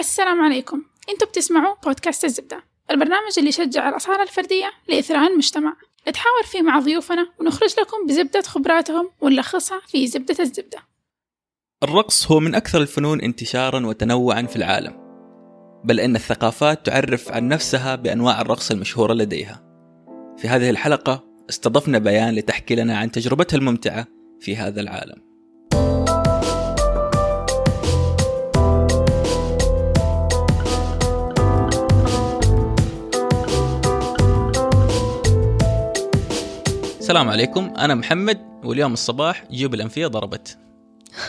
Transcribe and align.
السلام 0.00 0.42
عليكم. 0.42 0.82
أنتوا 1.08 1.28
بتسمعوا 1.28 1.74
بودكاست 1.84 2.24
الزبدة 2.24 2.64
البرنامج 2.90 3.32
اللي 3.38 3.48
يشجع 3.48 3.88
الأصالة 3.88 4.22
الفردية 4.22 4.72
لإثراء 4.88 5.32
المجتمع. 5.32 5.76
نتحاور 6.08 6.42
فيه 6.44 6.62
مع 6.62 6.78
ضيوفنا 6.78 7.28
ونخرج 7.40 7.74
لكم 7.80 8.06
بزبدة 8.08 8.42
خبراتهم 8.42 9.10
ونلخصها 9.20 9.80
في 9.86 10.06
زبدة 10.06 10.36
الزبدة. 10.40 10.78
الرقص 11.82 12.32
هو 12.32 12.40
من 12.40 12.54
أكثر 12.54 12.80
الفنون 12.80 13.20
انتشارا 13.20 13.86
وتنوعا 13.86 14.42
في 14.42 14.56
العالم 14.56 15.00
بل 15.84 16.00
إن 16.00 16.16
الثقافات 16.16 16.86
تعرف 16.86 17.32
عن 17.32 17.48
نفسها 17.48 17.96
بأنواع 17.96 18.40
الرقص 18.40 18.70
المشهورة 18.70 19.12
لديها. 19.12 19.62
في 20.36 20.48
هذه 20.48 20.70
الحلقة 20.70 21.24
استضفنا 21.50 21.98
بيان 21.98 22.34
لتحكي 22.34 22.74
لنا 22.74 22.98
عن 22.98 23.10
تجربتها 23.10 23.56
الممتعة 23.56 24.06
في 24.40 24.56
هذا 24.56 24.80
العالم. 24.80 25.29
السلام 37.10 37.28
عليكم. 37.28 37.72
أنا 37.78 37.94
محمد 37.94 38.38
واليوم 38.64 38.92
الصباح 38.92 39.44
جيوب 39.50 39.74
الأنفية 39.74 40.06
ضربت. 40.06 40.58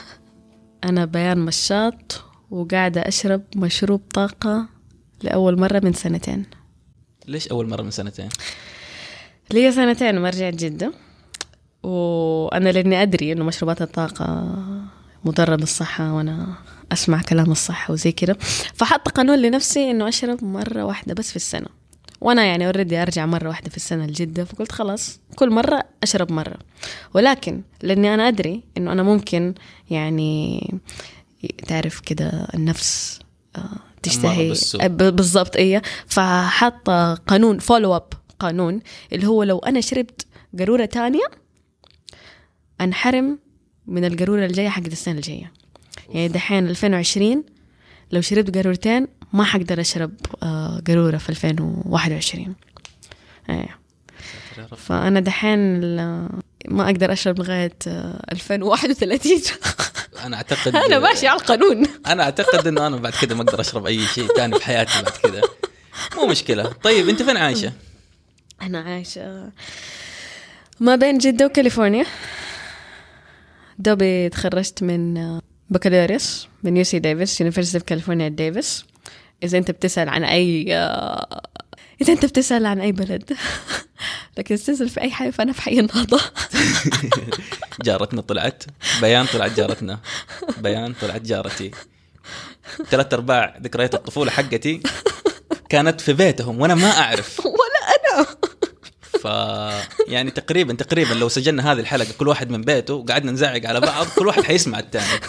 أنا 0.89 1.05
بيان 1.05 1.37
مشاط 1.37 2.23
وقاعدة 2.51 3.01
أشرب 3.01 3.43
مشروب 3.55 4.01
طاقة 4.13 4.67
لأول 5.23 5.59
مرة 5.59 5.81
من 5.83 5.93
سنتين. 5.93 6.45
ليش 7.27 7.47
أول 7.47 7.69
مرة 7.69 7.81
من 7.81 7.91
سنتين؟ 7.91 8.29
لي 9.51 9.71
سنتين 9.71 10.19
ما 10.19 10.29
رجعت 10.29 10.53
جدة 10.53 10.91
وأنا 11.83 12.69
لأني 12.69 13.01
أدري 13.01 13.31
إنه 13.31 13.43
مشروبات 13.43 13.81
الطاقة 13.81 14.55
مضرة 15.25 15.55
بالصحة 15.55 16.13
وأنا 16.13 16.53
أسمع 16.91 17.21
كلام 17.21 17.51
الصحة 17.51 17.93
وزي 17.93 18.11
كده. 18.11 18.37
فحط 18.73 19.09
قانون 19.09 19.39
لنفسي 19.39 19.91
إنه 19.91 20.07
أشرب 20.07 20.43
مرة 20.43 20.83
واحدة 20.83 21.13
بس 21.13 21.29
في 21.29 21.35
السنة. 21.35 21.80
وأنا 22.21 22.45
يعني 22.45 22.65
already 22.65 23.01
أرجع 23.01 23.25
مرة 23.25 23.47
واحدة 23.47 23.69
في 23.69 23.77
السنة 23.77 24.05
لجدة 24.05 24.43
فقلت 24.43 24.71
خلاص 24.71 25.19
كل 25.35 25.49
مرة 25.49 25.83
أشرب 26.03 26.31
مرة. 26.31 26.55
ولكن 27.13 27.61
لأني 27.81 28.13
أنا 28.13 28.27
أدري 28.27 28.63
إنه 28.77 28.91
أنا 28.91 29.03
ممكن 29.03 29.53
يعني 29.89 30.73
تعرف 31.67 31.99
كده 31.99 32.47
النفس 32.53 33.19
آه، 33.55 33.69
تشتهي. 34.03 34.53
بالضبط 34.89 35.55
إيه. 35.55 35.81
فحط 36.07 36.89
قانون 37.27 37.59
follow 37.59 37.95
up 37.95 38.13
قانون 38.39 38.79
اللي 39.13 39.27
هو 39.27 39.43
لو 39.43 39.59
أنا 39.59 39.81
شربت 39.81 40.25
قارورة 40.59 40.85
تانية 40.85 41.25
أنحرم 42.81 43.39
من 43.87 44.05
القارورة 44.05 44.45
الجاية 44.45 44.69
حق 44.69 44.83
السنة 44.85 45.15
الجاية. 45.15 45.51
يعني 46.09 46.27
دحين 46.27 46.67
2020 46.67 47.43
لو 48.11 48.21
شربت 48.21 48.55
قارورتين 48.55 49.07
ما 49.33 49.43
حقدر 49.43 49.81
أشرب 49.81 50.13
آه، 50.43 50.81
قارورة 50.87 51.17
في 51.17 51.29
2021 51.29 52.55
إيه. 53.49 53.77
فأنا 54.77 55.19
دحين 55.19 55.81
ما 56.67 56.85
أقدر 56.85 57.13
أشرب 57.13 57.39
لغاية 57.39 57.73
آه، 57.87 58.23
2031 58.31 59.41
أنا 60.25 60.37
أعتقد 60.37 60.75
أنا 60.85 60.99
ماشي 60.99 61.27
على 61.27 61.39
القانون. 61.39 61.85
أنا 62.07 62.23
أعتقد 62.23 62.67
إنه 62.67 62.87
أنا 62.87 62.97
بعد 62.97 63.13
كده 63.21 63.35
ما 63.35 63.41
أقدر 63.41 63.61
أشرب 63.61 63.85
أي 63.85 64.05
شيء 64.05 64.27
ثاني 64.27 64.59
في 64.59 64.65
حياتي 64.65 65.01
بعد 65.01 65.13
كده. 65.23 65.41
مو 66.17 66.25
مشكلة. 66.25 66.63
طيب 66.63 67.09
أنت 67.09 67.23
فين 67.23 67.37
عايشة؟ 67.37 67.73
أنا 68.61 68.79
عايشة 68.79 69.51
ما 70.79 70.95
بين 70.95 71.17
جدة 71.17 71.45
وكاليفورنيا. 71.45 72.05
دوبي 73.79 74.29
تخرجت 74.29 74.83
من 74.83 75.17
آه، 75.17 75.41
بكالوريوس 75.69 76.47
من 76.63 76.77
UC 76.77 76.99
Davis 76.99 77.41
University 77.41 77.77
of 77.77 77.83
California 77.83 78.27
Davis 78.27 78.85
إذا 79.43 79.57
أنت 79.57 79.71
بتسأل 79.71 80.09
عن 80.09 80.23
أي 80.23 80.75
آه، 80.75 81.41
إذا 82.01 82.13
أنت 82.13 82.25
بتسأل 82.25 82.65
عن 82.65 82.81
أي 82.81 82.91
بلد 82.91 83.33
لكن 84.37 84.55
تسأل 84.55 84.89
في 84.89 85.01
أي 85.01 85.11
حي 85.11 85.31
فأنا 85.31 85.53
في 85.53 85.61
حي 85.61 85.79
النهضة. 85.79 86.21
جارتنا 87.85 88.21
طلعت. 88.21 88.63
بيان 89.01 89.25
طلعت 89.25 89.57
جارتنا. 89.57 89.99
بيان 90.57 90.93
طلعت 91.01 91.21
جارتي. 91.21 91.71
ثلاث 92.89 93.13
أرباع 93.13 93.57
ذكريات 93.61 93.95
الطفولة 93.95 94.31
حقتي 94.31 94.81
كانت 95.69 96.01
في 96.01 96.13
بيتهم 96.13 96.61
وأنا 96.61 96.75
ما 96.75 96.91
أعرف. 96.91 97.39
ولا 97.45 97.81
أنا. 97.95 98.27
ف 99.21 99.25
يعني 100.07 100.31
تقريبا 100.31 100.73
تقريبا 100.73 101.13
لو 101.13 101.29
سجلنا 101.29 101.71
هذه 101.71 101.79
الحلقة 101.79 102.13
كل 102.17 102.27
واحد 102.27 102.49
من 102.49 102.61
بيته 102.61 102.93
وقعدنا 102.93 103.31
نزعق 103.31 103.65
على 103.65 103.79
بعض 103.79 104.07
كل 104.07 104.27
واحد 104.27 104.43
حيسمع 104.43 104.79
الثاني 104.79 105.19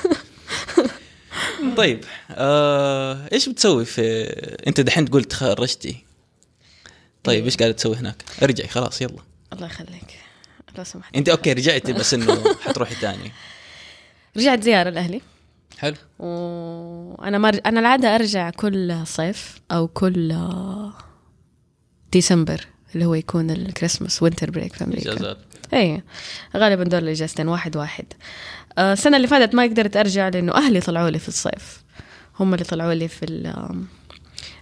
طيب 1.77 2.05
آه، 2.31 3.29
إيش 3.33 3.49
بتسوي 3.49 3.85
في 3.85 4.23
أنت 4.67 4.81
دحين 4.81 5.05
تقول 5.05 5.25
تخرجتي؟ 5.25 6.05
طيب 7.25 7.45
إيش 7.45 7.57
قاعدة 7.57 7.75
تسوي 7.75 7.97
هناك؟ 7.97 8.23
ارجعي 8.43 8.69
خلاص 8.69 9.03
يلا. 9.03 9.19
الله 9.53 9.67
يخليك. 9.67 10.19
لو 10.79 10.85
سمحت. 10.85 11.17
أنت 11.17 11.29
أوكي 11.29 11.53
رجعتي 11.53 11.93
بس 11.93 12.15
إنه 12.15 12.55
حتروحي 12.61 12.95
تاني. 12.95 13.33
رجعت 14.37 14.63
زيارة 14.63 14.91
لأهلي. 14.91 15.21
حلو. 15.79 15.97
وأنا 16.19 17.39
مر... 17.39 17.61
أنا 17.67 17.81
العادة 17.81 18.15
أرجع 18.15 18.51
كل 18.51 19.07
صيف 19.07 19.61
أو 19.71 19.89
كل 19.89 20.33
آه، 20.33 20.93
ديسمبر 22.13 22.67
اللي 22.95 23.05
هو 23.05 23.15
يكون 23.15 23.51
ال 23.51 23.58
Christmas 23.58 24.23
winter 24.23 24.51
break 24.51 24.73
في 24.73 24.85
أمريكا. 24.85 25.13
إجازات. 25.13 25.39
اي 25.75 26.03
غالبا 26.57 26.85
دول 26.85 27.03
الاجازتين 27.03 27.49
واحد 27.49 27.77
واحد. 27.77 28.05
السنة 28.79 29.17
اللي 29.17 29.29
فاتت 29.29 29.55
ما 29.55 29.63
قدرت 29.63 29.97
أرجع 29.97 30.29
لأنه 30.29 30.55
أهلي 30.55 30.81
طلعوا 30.81 31.11
لي 31.11 31.19
في 31.19 31.29
الصيف. 31.29 31.83
هم 32.41 32.55
اللي 32.55 32.65
طلعوا 32.65 32.95
لي 32.95 33.09
في 33.09 33.53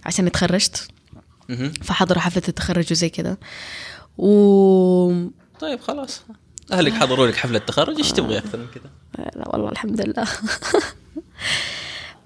عشان 0.05 0.27
اتخرجت. 0.27 0.87
فحضروا 1.81 2.21
حفلة 2.21 2.43
التخرج 2.47 2.91
وزي 2.91 3.09
كده 3.09 3.39
و 4.17 5.27
طيب 5.59 5.79
خلاص. 5.79 6.23
أهلك 6.71 6.93
حضروا 6.93 7.27
لك 7.27 7.35
حفلة 7.35 7.59
تخرج 7.59 7.97
إيش 7.97 8.11
تبغي 8.11 8.37
أكثر 8.37 8.57
من 8.57 8.67
كذا؟ 8.67 8.89
لا 9.35 9.49
والله 9.49 9.69
الحمد 9.69 10.01
لله. 10.01 10.23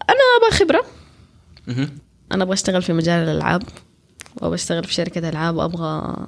أنا 0.10 0.24
أبغى 0.38 0.60
خبرة. 0.60 0.86
أنا 2.32 2.44
أبغى 2.44 2.54
أشتغل 2.54 2.82
في 2.82 2.94
مجال 2.94 3.30
الألعاب. 3.30 3.64
وأبغى 4.36 4.56
أشتغل 4.56 4.84
في 4.84 4.94
شركة 4.94 5.30
ألعاب. 5.30 5.60
أبغى 5.60 6.28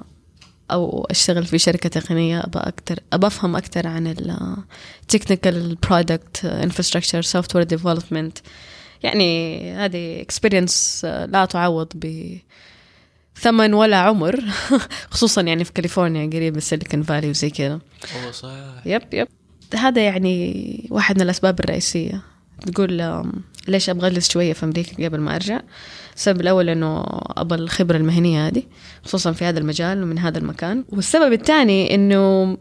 أو 0.70 1.06
أشتغل 1.10 1.44
في 1.46 1.58
شركة 1.58 1.88
تقنية 1.88 2.40
أبغى 2.40 2.62
أكتر 2.62 2.98
أبغى 3.12 3.26
أفهم 3.26 3.56
أكتر 3.56 3.86
عن 3.86 4.06
ال 5.02 5.74
technical 5.74 6.44
product 6.44 7.22
infrastructure 7.22 7.56
software 7.56 7.64
development 7.64 8.38
يعني 9.02 9.72
هذه 9.72 10.20
experience 10.20 11.04
لا 11.04 11.44
تعوض 11.44 11.88
ب 11.94 12.36
ثمن 13.40 13.74
ولا 13.74 13.96
عمر 13.96 14.44
خصوصا 15.10 15.40
يعني 15.40 15.64
في 15.64 15.72
كاليفورنيا 15.72 16.26
قريب 16.26 16.54
من 16.54 16.60
Silicon 16.60 17.02
Valley 17.02 17.30
وزي 17.30 17.50
كذا. 17.50 17.80
صح 18.32 18.50
yep 18.84 19.02
yep. 19.12 19.28
هذا 19.74 20.04
يعني 20.04 20.88
واحد 20.90 21.16
من 21.16 21.22
الأسباب 21.22 21.60
الرئيسية. 21.60 22.22
تقول 22.66 23.22
ليش 23.68 23.90
أبغى 23.90 24.06
أجلس 24.06 24.30
شوية 24.30 24.52
في 24.52 24.64
أمريكا 24.64 25.04
قبل 25.04 25.20
ما 25.20 25.34
أرجع؟ 25.34 25.60
السبب 26.18 26.40
الأول 26.40 26.68
إنه 26.68 27.04
أبغى 27.36 27.58
الخبرة 27.58 27.96
المهنية 27.96 28.46
هذه 28.46 28.62
خصوصا 29.04 29.32
في 29.32 29.44
هذا 29.44 29.58
المجال 29.58 30.02
ومن 30.02 30.18
هذا 30.18 30.38
المكان. 30.38 30.84
والسبب 30.88 31.32
الثاني 31.32 31.94
إنه 31.94 32.56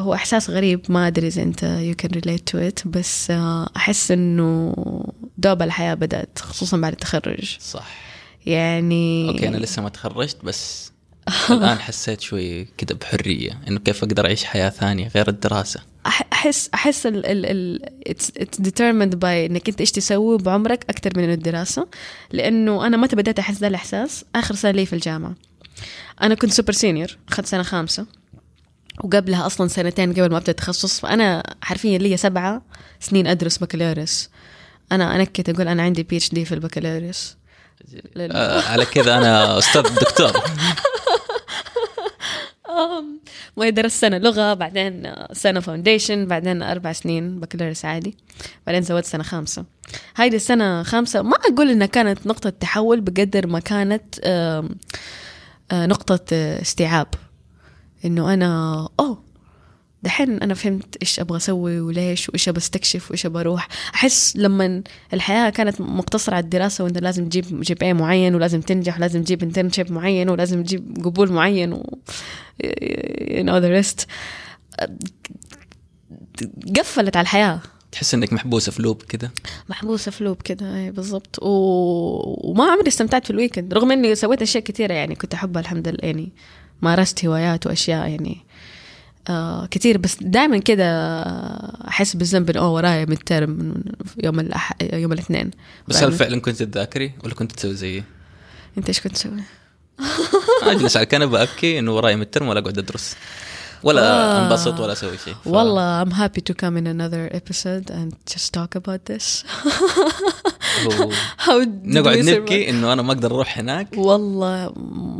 هو 0.00 0.14
إحساس 0.14 0.50
غريب 0.50 0.80
ما 0.88 1.06
أدري 1.06 1.26
إذا 1.26 1.42
أنت 1.42 1.60
you 1.60 2.04
can 2.04 2.10
relate 2.10 2.52
to 2.52 2.58
it 2.70 2.88
بس 2.88 3.30
آه، 3.30 3.70
أحس 3.76 4.10
إنه 4.10 4.74
دوب 5.38 5.62
الحياة 5.62 5.94
بدأت 5.94 6.38
خصوصا 6.38 6.76
بعد 6.76 6.92
التخرج. 6.92 7.56
صح. 7.60 7.86
يعني 8.46 9.28
أوكي 9.28 9.48
أنا 9.48 9.56
لسه 9.56 9.82
ما 9.82 9.88
تخرجت 9.88 10.36
بس 10.44 10.92
الآن 11.50 11.78
حسيت 11.86 12.20
شوي 12.20 12.64
كذا 12.64 12.98
بحرية 12.98 13.60
إنه 13.68 13.80
كيف 13.80 14.04
أقدر 14.04 14.26
أعيش 14.26 14.44
حياة 14.44 14.68
ثانية 14.68 15.08
غير 15.08 15.28
الدراسة. 15.28 15.80
أحس 16.06 16.70
أحس 16.74 17.06
ال 17.06 17.26
ال 17.26 17.46
ال 17.46 17.88
it's 18.08 18.60
determined 18.60 19.14
by 19.18 19.24
إنك 19.24 19.68
أنت 19.68 19.80
إيش 19.80 19.92
تسوي 19.92 20.38
بعمرك 20.38 20.84
أكثر 20.90 21.10
من 21.16 21.32
الدراسة. 21.32 21.86
لأنه 22.32 22.86
أنا 22.86 22.96
متى 22.96 23.16
بديت 23.16 23.38
أحس 23.38 23.58
ذا 23.58 23.66
الإحساس؟ 23.66 24.24
آخر 24.34 24.54
سنة 24.54 24.70
لي 24.70 24.86
في 24.86 24.92
الجامعة. 24.92 25.34
أنا 26.22 26.34
كنت 26.34 26.52
super 26.52 26.72
senior 26.72 27.16
أخذت 27.28 27.46
سنة 27.46 27.62
خامسة. 27.62 28.06
وقبلها 29.04 29.46
أصلا 29.46 29.68
سنتين 29.68 30.12
قبل 30.12 30.30
ما 30.30 30.36
أبدأ 30.36 30.50
التخصص 30.50 31.00
فأنا 31.00 31.42
حرفيا 31.62 31.98
لي 31.98 32.16
سبعة 32.16 32.62
سنين 33.00 33.26
أدرس 33.26 33.58
بكالوريوس. 33.58 34.30
أنا 34.92 35.16
أنكت 35.16 35.48
أقول 35.48 35.68
أنا 35.68 35.82
عندي 35.82 36.02
PhD 36.02 36.44
في 36.44 36.54
البكالوريوس. 36.54 37.36
آه 38.16 38.62
على 38.62 38.84
كذا 38.84 39.16
أنا 39.16 39.58
أستاذ 39.58 39.82
دكتور. 39.82 40.32
ما 43.56 43.70
درست 43.70 44.00
سنة 44.00 44.18
لغة 44.18 44.54
بعدين 44.54 45.06
آه، 45.06 45.28
سنة 45.32 45.60
foundation 45.60 46.26
بعدين 46.26 46.62
أربع 46.62 46.92
سنين 46.92 47.40
بكالوريوس 47.40 47.84
عادي 47.84 48.16
بعدين 48.66 48.82
زودت 48.82 49.04
سنة 49.06 49.22
خامسة. 49.22 49.64
هايدي 50.16 50.36
السنة 50.36 50.82
خامسة 50.82 51.22
ما 51.22 51.36
أقول 51.36 51.70
إنها 51.70 51.86
كانت 51.86 52.26
نقطة 52.26 52.50
تحول 52.50 53.00
بقدر 53.00 53.46
ما 53.46 53.60
كانت 53.60 54.04
آه، 54.24 54.68
نقطة 55.72 56.20
آه، 56.32 56.62
استيعاب. 56.62 57.06
إنه 58.04 58.34
أنا 58.34 58.88
أوه 59.00 59.22
دحين 60.04 60.42
أنا 60.42 60.54
فهمت 60.54 60.96
إيش 61.02 61.20
أبغى 61.20 61.36
أسوي 61.36 61.80
وليش 61.80 62.28
وإيش 62.28 62.48
أبغى 62.48 62.58
أستكشف 62.58 63.10
وإيش 63.10 63.26
أبغى 63.26 63.40
أروح. 63.40 63.68
أحس 63.94 64.36
لما 64.36 64.82
الحياة 65.12 65.50
كانت 65.50 65.80
مقتصرة 65.80 66.34
على 66.34 66.44
الدراسة 66.44 66.84
وانت 66.84 66.98
لازم 66.98 67.28
تجيب 67.28 67.60
GPA 67.60 67.94
معين 67.94 68.34
ولازم 68.34 68.60
تنجح 68.60 68.96
ولازم 68.96 69.22
تجيب 69.22 69.42
internship 69.42 69.92
معين 69.92 70.28
ولازم 70.28 70.62
تجيب 70.62 70.98
قبول 71.04 71.32
معين 71.32 71.72
و 71.72 71.82
you 72.62 73.42
know 73.46 73.60
the 73.60 73.82
rest. 73.82 74.06
قفلت 76.78 77.16
على 77.16 77.22
الحياة. 77.22 77.60
تحس 77.92 78.14
إنك 78.14 78.32
محبوسة 78.32 78.72
في 78.72 78.82
لوب 78.82 79.02
كده؟ 79.02 79.30
محبوسة 79.68 80.10
في 80.10 80.24
لوب 80.24 80.42
كده 80.42 80.76
اي 80.76 80.90
بالضبط. 80.90 81.38
و... 81.42 81.48
وما 82.50 82.64
عمري 82.64 82.88
استمتعت 82.88 83.24
في 83.24 83.30
ال 83.30 83.36
weekend 83.36 83.74
رغم 83.74 83.92
إني 83.92 84.14
سويت 84.14 84.42
أشياء 84.42 84.64
كثيره 84.64 84.92
يعني 84.92 85.14
كنت 85.14 85.34
أحبها 85.34 85.62
الحمد 85.62 85.88
لله 85.88 85.98
يعني. 86.02 86.32
مارست 86.82 87.24
هوايات 87.24 87.66
وأشياء 87.66 88.08
يعني. 88.08 88.36
آه 89.28 89.66
كثير 89.66 89.98
بس 89.98 90.16
دائما 90.20 90.58
كده 90.58 91.20
أحس 91.88 92.16
بالذنب 92.16 92.50
إنه 92.50 92.74
ورايا 92.74 93.04
من 93.04 93.18
term 93.18 93.74
يوم 94.24 94.40
الأح... 94.40 94.72
يوم 94.92 95.12
الاثنين 95.12 95.50
بس 95.88 96.02
هل 96.02 96.12
فعلا 96.12 96.40
كنت 96.40 96.62
تذاكري 96.62 97.12
ولا 97.24 97.34
كنت 97.34 97.52
تسوي 97.52 97.74
زيي؟ 97.74 98.04
أنت 98.78 98.88
إيش 98.88 99.00
كنت 99.00 99.12
تسوي؟ 99.12 99.42
اجلس 100.62 100.96
على 100.96 101.04
الكنبه 101.04 101.42
ابكي 101.42 101.78
إنه 101.78 101.96
وراي 101.96 102.16
من 102.16 102.26
ولا 102.42 102.60
اقعد 102.60 102.78
أدرس 102.78 103.16
ولا 103.82 104.02
آه. 104.02 104.44
أنبسط 104.44 104.80
ولا 104.80 104.92
أسوي 104.92 105.18
شيء 105.24 105.34
ف... 105.34 105.46
والله 105.46 106.04
I'm 106.04 106.12
happy 106.12 106.40
to 106.40 106.54
come 106.54 106.76
in 106.76 106.86
another 106.86 107.28
episode 107.36 107.90
and 107.90 108.12
just 108.34 108.52
talk 108.54 108.74
about 108.74 109.04
this 109.12 109.44
How 111.38 111.58
نقعد? 111.84 112.18
نبكي 112.18 112.70
إنه 112.70 112.92
أنا 112.92 113.02
ما 113.02 113.12
أقدر 113.12 113.34
أروح 113.34 113.58
هناك 113.58 113.88
والله 113.96 114.72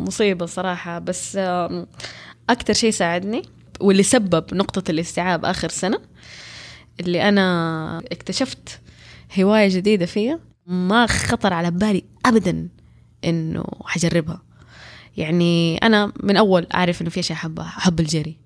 مصيبة 0.07 0.47
صراحة 0.47 0.99
بس 0.99 1.39
أكتر 2.51 2.73
شيء 2.73 2.91
ساعدني 2.91 3.43
واللي 3.81 4.03
سبب 4.03 4.55
نقطة 4.55 4.91
الاستيعاب 4.91 5.45
آخر 5.45 5.69
سنة 5.69 6.01
اللي 7.01 7.29
أنا 7.29 7.99
اكتشفت 8.13 8.81
هواية 9.41 9.69
جديدة 9.69 10.07
فيها 10.07 10.41
ما 10.67 11.07
خطر 11.07 11.53
على 11.53 11.71
بالي 11.71 12.05
أبدا 12.27 12.69
إنه 13.25 13.65
حجربها. 13.85 14.43
يعني 15.17 15.77
أنا 15.79 16.13
من 16.23 16.37
أول 16.37 16.67
أعرف 16.75 17.03
إنه 17.03 17.11
في 17.11 17.21
أشياء 17.21 17.39
أحبها 17.39 17.67
أحب 17.79 18.01
الجري 18.01 18.37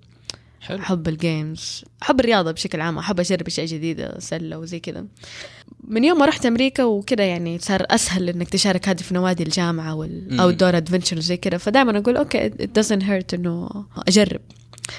حلو. 0.61 0.79
أحب 0.79 1.09
ال 1.09 1.22
games 1.22 1.85
أحب 2.03 2.21
الرياضة 2.21 2.53
بشكل 2.53 2.81
عام 2.81 2.99
أحب 2.99 3.21
أجرب 3.21 3.47
أشياء 3.47 3.67
جديدة 3.67 4.19
سلة 4.19 4.59
وزي 4.59 4.81
كذا. 4.81 5.07
من 5.85 6.05
يوم 6.05 6.19
ما 6.19 6.27
رحت 6.27 6.47
أمريكا 6.47 6.85
وكذا 6.85 7.25
يعني 7.25 7.59
صار 7.59 7.87
أسهل 7.91 8.29
إنك 8.29 8.49
تشارك 8.49 8.89
هذه 8.89 8.99
في 8.99 9.15
نوادي 9.15 9.43
الجامعة 9.43 9.95
وال 9.95 10.55
outdoor 10.55 10.77
adventure 10.77 11.21
زي 11.21 11.37
كذا. 11.37 11.59
فدائما 11.59 11.99
أقول 11.99 12.17
okay 12.17 12.51
it 12.51 12.81
doesn't 12.81 13.03
hurt 13.03 13.35
إنه 13.35 13.69
أجرب. 14.09 14.41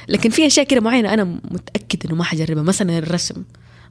لكن 0.07 0.29
في 0.29 0.47
أشياء 0.47 0.65
كذا 0.65 0.79
معينة 0.79 1.13
أنا 1.13 1.23
متأكد 1.23 2.05
إنه 2.05 2.15
ما 2.15 2.23
حجربها. 2.23 2.63
مثلا 2.63 2.97
الرسم. 2.97 3.43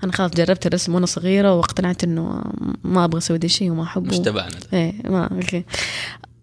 أنا 0.04 0.12
خلاص 0.12 0.30
جربت 0.30 0.66
الرسم 0.66 0.94
وأنا 0.94 1.06
صغيرة 1.06 1.54
واقتنعت 1.54 2.04
إنه 2.04 2.42
ما 2.84 3.04
أبغى 3.04 3.18
أسوي 3.18 3.38
ده 3.38 3.46
الشيء 3.46 3.70
وما 3.70 3.82
أحبه. 3.82 4.08
مش 4.08 4.18
تبعنا. 4.18 4.56
إيه 4.72 4.92
ما 5.04 5.24
أوكي. 5.32 5.64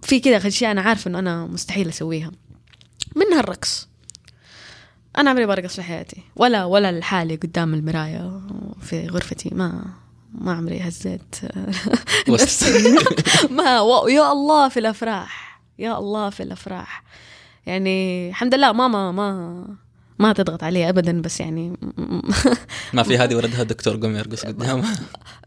في 0.01 0.19
كذا 0.19 0.47
أشياء 0.47 0.71
أنا 0.71 0.81
عارفة 0.81 1.09
إنه 1.09 1.19
أنا 1.19 1.45
مستحيل 1.45 1.89
أسويها. 1.89 2.31
منها 3.15 3.39
الرقص. 3.39 3.87
أنا 5.17 5.29
عمري 5.29 5.45
برقص 5.45 5.75
في 5.75 5.81
حياتي. 5.81 6.23
ولا 6.35 6.65
ولا 6.65 6.99
لحالي 6.99 7.35
قدام 7.35 7.73
المراية 7.73 8.41
في 8.81 9.07
غرفتي. 9.07 9.49
ما 9.53 9.85
ما 10.41 10.53
عمري 10.53 10.79
هزيت. 10.79 11.35
وسط. 12.27 12.67
ما 13.57 13.63
يا 14.09 14.31
الله 14.31 14.69
في 14.69 14.79
الأفراح. 14.79 15.61
يا 15.79 15.97
الله 15.97 16.29
في 16.29 16.43
الأفراح. 16.43 17.03
يعني 17.65 18.29
الحمد 18.29 18.55
لله 18.55 18.71
ماما 18.71 19.11
ما 19.11 19.67
ما 20.19 20.33
تضغط 20.33 20.63
علي 20.63 20.89
ابدا 20.89 21.21
بس 21.21 21.39
يعني 21.39 21.77
ما 22.93 23.03
في 23.03 23.17
هذه 23.17 23.35
ولدها 23.35 23.63
دكتور 23.63 24.01
قوم 24.01 24.15
يرقص 24.15 24.45
قدامها 24.45 24.95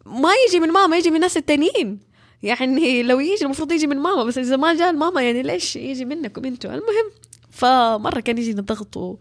ما 0.07 0.31
يجي 0.49 0.61
من 0.61 0.69
ماما 0.69 0.97
يجي 0.97 1.11
من 1.11 1.17
الناس 1.17 1.37
التانيين. 1.37 2.09
يعني 2.43 3.03
لو 3.03 3.21
يجي 3.21 3.45
المفروض 3.45 3.73
يجي 3.73 3.87
من 3.87 3.97
ماما 3.97 4.25
بس 4.25 4.39
إذا 4.39 4.57
ما 4.57 4.75
جاء 4.75 4.91
الماما 4.91 5.23
يعني 5.23 5.43
ليش 5.43 5.77
يجي 5.77 6.05
منكم 6.05 6.45
أنتوا 6.45 6.71
المهم 6.71 7.11
فمرة 7.51 8.21
كان 8.21 8.39
يجي 8.39 8.51
الضغط 8.51 8.97
و... 8.97 9.17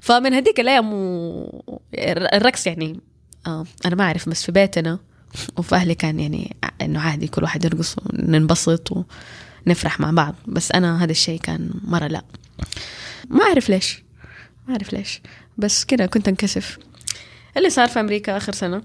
فمن 0.00 0.34
هذيك 0.34 0.60
الأيام 0.60 0.92
و... 0.92 1.80
الرقص 2.34 2.66
يعني 2.66 3.00
آه 3.46 3.64
أنا 3.86 3.94
ما 3.94 4.04
أعرف 4.04 4.28
بس 4.28 4.44
في 4.44 4.52
بيتنا 4.52 4.98
وفي 5.56 5.74
أهلي 5.74 5.94
كان 5.94 6.20
يعني 6.20 6.56
إنه 6.82 7.00
عادي 7.00 7.28
كل 7.28 7.42
واحد 7.42 7.64
يرقص 7.64 7.96
وننبسط 7.98 9.06
ونفرح 9.66 10.00
مع 10.00 10.10
بعض. 10.10 10.34
بس 10.46 10.72
أنا 10.72 11.04
هذا 11.04 11.10
الشيء 11.10 11.40
كان 11.40 11.70
مرة 11.84 12.06
لا. 12.06 12.22
ما 13.30 13.44
أعرف 13.44 13.68
ليش. 13.68 14.02
ما 14.66 14.72
أعرف 14.74 14.92
ليش. 14.92 15.20
بس 15.58 15.84
كده 15.84 16.06
كنت 16.06 16.28
أنكسف. 16.28 16.78
اللي 17.56 17.70
صار 17.70 17.88
في 17.88 18.00
أمريكا 18.00 18.36
آخر 18.36 18.52
سنة 18.52 18.82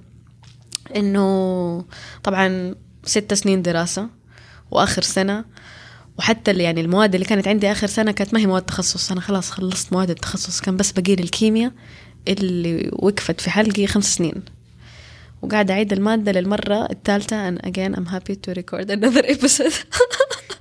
إنه 0.96 1.86
طبعا 2.24 2.76
ست 3.04 3.34
سنين 3.34 3.62
دراسة 3.62 4.10
وآخر 4.72 5.02
سنة 5.02 5.46
وحتى 6.18 6.52
يعني 6.52 6.82
المواد 6.82 7.16
اللي 7.16 7.26
كانت 7.28 7.48
عندي 7.48 7.72
آخر 7.72 7.88
سنة 7.88 8.12
كانت 8.12 8.34
ما 8.34 8.40
هي 8.40 8.46
مواد 8.46 8.62
تخصص. 8.62 9.12
أنا 9.12 9.22
خلاص 9.22 9.52
خلصت 9.52 9.94
مواد 9.94 10.10
التخصص. 10.10 10.62
كان 10.62 10.78
بس 10.78 10.92
بقي 10.92 11.16
لي 11.16 11.24
الكيمياء 11.24 11.72
اللي 12.28 12.90
وقفت 12.94 13.42
في 13.42 13.50
حلقي 13.50 13.88
خمس 13.88 14.16
سنين. 14.16 14.44
وقاعدة 15.42 15.74
أعيد 15.74 15.94
المادة 15.94 16.32
للمرة 16.32 16.88
الثالثة 16.92 17.52
and 17.52 17.60
again 17.60 17.96
I'm 17.96 18.06
happy 18.06 18.36
to 18.36 18.54
record 18.54 18.90
another 18.90 19.26
episode. 19.36 19.74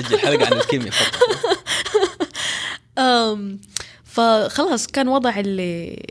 نسجل 0.00 0.18
حلقة 0.18 0.46
عن 0.46 0.52
الكيمياء 0.52 0.94
فخلاص 4.14 4.86
كان 4.86 5.08
وضع 5.08 5.40
اللي 5.40 6.02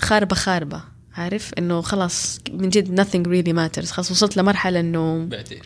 خاربة 0.00 0.36
خاربة 0.36 0.82
عارف؟ 1.14 1.50
إنه 1.58 1.80
خلاص 1.80 2.40
من 2.50 2.68
جد 2.68 3.00
nothing 3.00 3.26
really 3.26 3.56
matters. 3.56 3.90
خلاص 3.90 4.10
وصلت 4.10 4.36
لمرحلة 4.36 4.80
إنه 4.80 5.24
بعدين؟ 5.24 5.60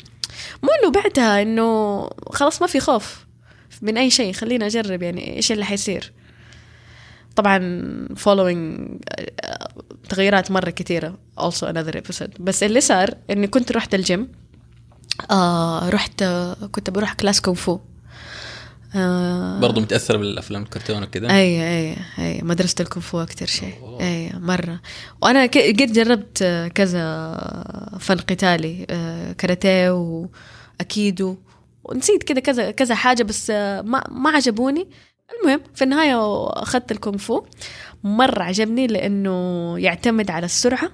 مو 0.63 0.69
إنه 0.83 0.91
بعدها 0.91 1.43
إنه 1.43 2.11
خلاص 2.31 2.63
ما 2.63 2.67
في 2.67 2.81
خوف 2.81 3.27
من 3.83 3.99
أي 3.99 4.11
شيء. 4.11 4.33
خلينا 4.33 4.67
أجرب 4.67 5.03
يعني 5.03 5.37
إيش 5.37 5.53
اللي 5.53 5.65
حيصير. 5.65 6.13
طبعا 7.37 7.59
following 8.15 8.91
آه، 9.41 9.69
تغيرات 10.09 10.51
مرة 10.51 10.71
كثيرة 10.71 11.19
also 11.41 11.67
another 11.67 11.95
episode. 11.97 12.41
بس 12.41 12.63
اللي 12.63 12.81
صار 12.81 13.15
إني 13.31 13.47
كنت 13.47 13.73
رحت 13.73 13.95
الجيم. 13.95 14.33
آه 15.31 15.89
رحت 15.89 16.25
كنت 16.73 16.91
بروح 16.91 17.13
class 17.13 17.41
كونغ 17.41 17.57
فو. 17.57 17.79
آه 18.97 19.61
برضو 19.61 19.81
متاثره 19.81 20.17
بالأفلام 20.17 20.63
الكرتون 20.63 21.03
وكذا 21.03 21.31
أي 21.31 21.63
أي 21.69 21.97
أي 22.19 22.43
مدرسة 22.43 22.75
الكونغ 22.81 23.07
فو 23.07 23.23
أكثر 23.23 23.47
شيء. 23.47 23.75
أي 24.01 24.33
مرة. 24.35 24.81
وأنا 25.23 25.43
قد 25.43 25.93
جربت 25.93 26.71
كذا 26.75 27.35
فن 28.01 28.17
قتالي 28.17 28.87
آه، 28.91 29.33
كاراتيه 29.33 29.91
وأكيدو. 29.91 31.37
ونسيت 31.85 32.23
كذا 32.23 32.41
كذا 32.41 32.71
كذا 32.71 32.95
حاجة 32.95 33.23
بس 33.23 33.51
آه، 33.51 33.83
ما 33.83 34.05
ما 34.11 34.31
عجبوني. 34.31 34.89
المهم 35.41 35.61
في 35.75 35.85
النهاية 35.85 36.49
أخذت 36.63 36.93
الكونغ 36.93 37.19
فو. 37.19 37.45
مرة 38.05 38.43
عجبني 38.43 38.87
لأنه 38.87 39.75
يعتمد 39.79 40.31
على 40.31 40.47
السرعة 40.47 40.91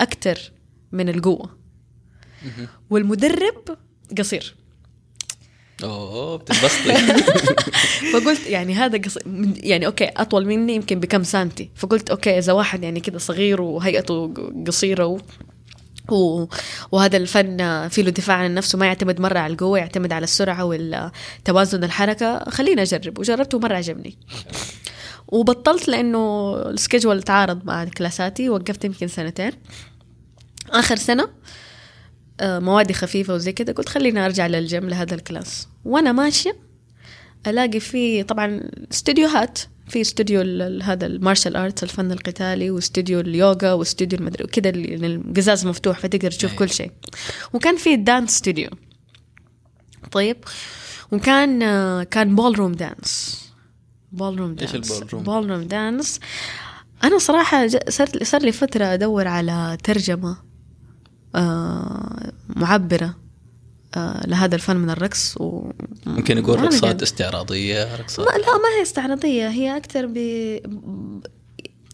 أكثر 0.00 0.52
من 0.92 1.08
القوة. 1.08 1.59
والمدرب 2.90 3.76
قصير. 4.18 4.54
أوه 5.84 6.36
بتتبسطي 6.36 6.94
فقلت 8.12 8.46
يعني 8.46 8.74
هذا 8.74 8.98
قص... 8.98 9.18
من- 9.26 9.54
يعني 9.56 9.86
okay 9.86 10.04
أطول 10.16 10.46
مني 10.46 10.74
يمكن 10.74 11.00
بكم 11.00 11.22
سنتي. 11.22 11.70
فقلت 11.76 12.10
okay 12.10 12.38
إذا 12.38 12.52
واحد 12.52 12.82
يعني 12.82 13.00
كذا 13.00 13.18
صغير 13.18 13.60
وهيئته 13.62 14.34
قصيرة 14.66 15.06
و... 15.06 15.18
و... 16.10 16.46
وهذا 16.92 17.16
الفن 17.16 17.88
فيه 17.88 18.02
له 18.02 18.10
دفاع 18.10 18.36
عن 18.36 18.54
نفسه 18.54 18.78
ما 18.78 18.86
يعتمد 18.86 19.20
مرة 19.20 19.38
على 19.38 19.52
القوة 19.52 19.78
يعتمد 19.78 20.12
على 20.12 20.24
السرعة 20.24 20.64
والتوازن 20.64 21.84
الحركة 21.84 22.50
خليني 22.50 22.82
أجرب 22.82 23.18
وجربته 23.18 23.58
مرة 23.58 23.74
عجبني. 23.76 24.16
وبطلت 25.28 25.88
لأنه 25.88 26.52
ال 26.56 26.63
schedule 26.63 27.22
تعارض 27.22 27.64
مع 27.64 27.84
كلاساتي 27.84 28.48
وقفت 28.50 28.84
يمكن 28.84 29.08
سنتين. 29.08 29.52
آخر 30.70 30.96
سنة 30.96 31.22
آه، 31.22 31.28
موادي 32.42 32.92
خفيفة 32.94 33.34
وزي 33.34 33.52
كده 33.52 33.72
قلت 33.72 33.88
خليني 33.88 34.24
أرجع 34.26 34.46
للجيم 34.46 34.88
لهذا 34.88 35.14
ال 35.14 35.22
class. 35.22 35.68
وأنا 35.84 36.12
ماشية 36.12 36.56
ألاقي 37.46 37.80
في 37.80 38.22
طبعا 38.22 38.70
استديوهات 38.92 39.58
في 39.88 40.00
استوديو 40.00 40.40
هذا 40.82 41.06
ال 41.06 41.12
martial 41.12 41.56
arts 41.56 41.82
الفن 41.82 42.12
القتالي 42.12 42.70
واستوديو 42.70 43.20
اليوغا 43.20 43.72
واستوديو 43.72 44.18
المدري 44.18 44.44
وكذا 44.44 44.68
اللي- 44.70 45.06
القزاز 45.06 45.66
مفتوح 45.66 45.98
فتقدر 45.98 46.30
تشوف. 46.30 46.54
كل 46.54 46.70
شيء. 46.70 46.90
وكان 47.52 47.76
في 47.76 47.96
dance 47.96 48.30
studio 48.30 48.70
طيب 50.12 50.36
وكان 51.12 51.62
آه، 51.62 52.02
كان 52.02 52.36
ballroom 52.36 52.72
dance 52.72 53.40
ballroom 54.12 54.54
dance 54.54 54.71
ال 54.71 54.74
ballroom؟ 54.74 55.22
ballroom 55.22 55.62
dance 55.62 56.20
أنا 57.04 57.18
صراحة 57.18 57.66
صار 58.22 58.42
لي 58.42 58.52
فترة 58.52 58.84
أدور 58.84 59.28
على 59.28 59.78
ترجمة. 59.84 60.49
آه، 61.34 62.32
معبرة 62.48 63.14
آه 63.94 64.26
لهذا 64.26 64.54
الفن 64.54 64.76
من 64.76 64.90
الرقص 64.90 65.36
و 65.40 65.70
ممكن 66.06 66.36
نقول 66.36 66.58
ما 66.58 66.64
رقصات 66.64 66.84
نقدر. 66.84 67.02
استعراضية 67.02 67.96
رقصات 67.96 68.26
ما 68.26 68.38
لا 68.38 68.46
ما 68.46 68.68
هي 68.78 68.82
استعراضية 68.82 69.48
هي 69.48 69.76
أكثر 69.76 70.06
ب 70.06 70.16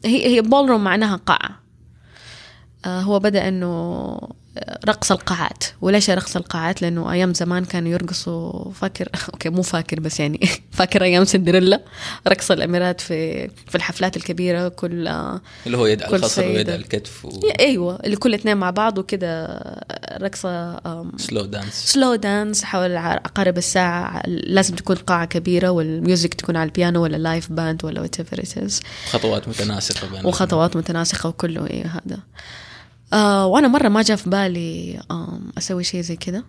هي 0.05 0.27
هي 0.37 0.41
ballroom 0.43 0.85
معناها 0.85 1.17
قاعة 1.17 1.61
آه 2.85 3.01
هو 3.01 3.19
بدأ 3.19 3.49
إنه 3.49 4.19
رقص 4.89 5.13
القاعات. 5.13 5.65
وليش 5.81 6.11
رقص 6.11 6.37
القاعات؟ 6.37 6.83
لأنه 6.83 7.13
أيام 7.13 7.35
زمان 7.35 7.65
كانوا 7.65 7.91
يرقصوا 7.91 8.73
فاكر 8.73 9.09
okay 9.33 9.49
مو 9.49 9.63
فاكر 9.63 10.01
بس 10.01 10.21
يعني 10.21 10.49
فاكر 10.73 11.05
أيام 11.05 11.25
سندريلا. 11.25 11.81
رقص 12.29 12.51
الأميرات 12.51 13.01
في 13.01 13.49
في 13.49 13.75
الحفلات 13.75 14.17
الكبيرة 14.17 14.69
كل 14.69 15.09
اللي 15.67 15.77
هو 15.77 15.87
يد 15.87 16.03
على 16.03 16.17
الخصر 16.17 16.43
ويد. 16.47 16.71
على 16.71 16.81
الكتف 16.81 17.25
و... 17.25 17.41
أيوه 17.61 17.99
اللي 18.05 18.17
كل 18.17 18.35
اثنين 18.35 18.57
مع 18.57 18.71
بعض 18.71 18.99
وكده 18.99 19.61
رقصة 20.21 20.81
slow 21.17 21.45
dance 21.45 21.75
slow 21.75 22.15
dance 22.15 22.65
حول 22.65 22.97
عقارب 22.97 23.59
الساعة. 23.59 24.23
لازم 24.27 24.75
تكون 24.75 24.97
قاعة 24.97 25.25
كبيرة 25.25 25.69
وال 25.69 25.88
music 25.88 26.35
تكون 26.35 26.57
على 26.57 26.67
البيانو 26.67 27.03
ولا 27.03 27.17
live 27.17 27.53
band 27.53 27.85
ولا 27.85 28.01
whatever 28.01 28.71
خطوات 29.11 29.49
متناسقة 29.49 30.09
بين 30.09 30.27
وخطوات 30.27 30.77
متناسقة 30.77 31.29
وكله 31.29 31.67
إيه 31.67 31.87
هذا. 31.87 32.19
آه 33.13 33.47
وأنا 33.47 33.69
مرة 33.69 33.89
ما 33.89 34.03
جاء 34.03 34.17
في 34.17 34.31
بالي 34.31 35.01
آم 35.11 35.53
أسوي 35.59 35.85
شيء 35.85 36.01
زي 36.01 36.17
كده 36.17 36.45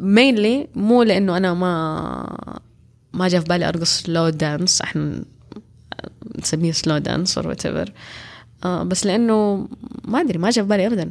mainly 0.00 0.68
مو 0.74 1.02
لأنه 1.02 1.36
أنا 1.36 1.54
ما 1.54 2.60
ما 3.12 3.28
جاء 3.28 3.40
في 3.40 3.46
بالي 3.48 3.68
أرقص 3.68 4.00
slow 4.00 4.28
dance 4.28 4.80
إحنا 4.80 5.24
نسميه 6.38 6.72
slow 6.72 6.98
dance 6.98 7.38
or 7.38 7.48
whatever 7.48 7.92
بس 8.84 9.06
لأنه 9.06 9.68
ما 10.04 10.20
أدري 10.20 10.38
ما 10.38 10.50
جاء 10.50 10.64
في 10.64 10.68
بالي 10.70 10.86
أبدا 10.86 11.10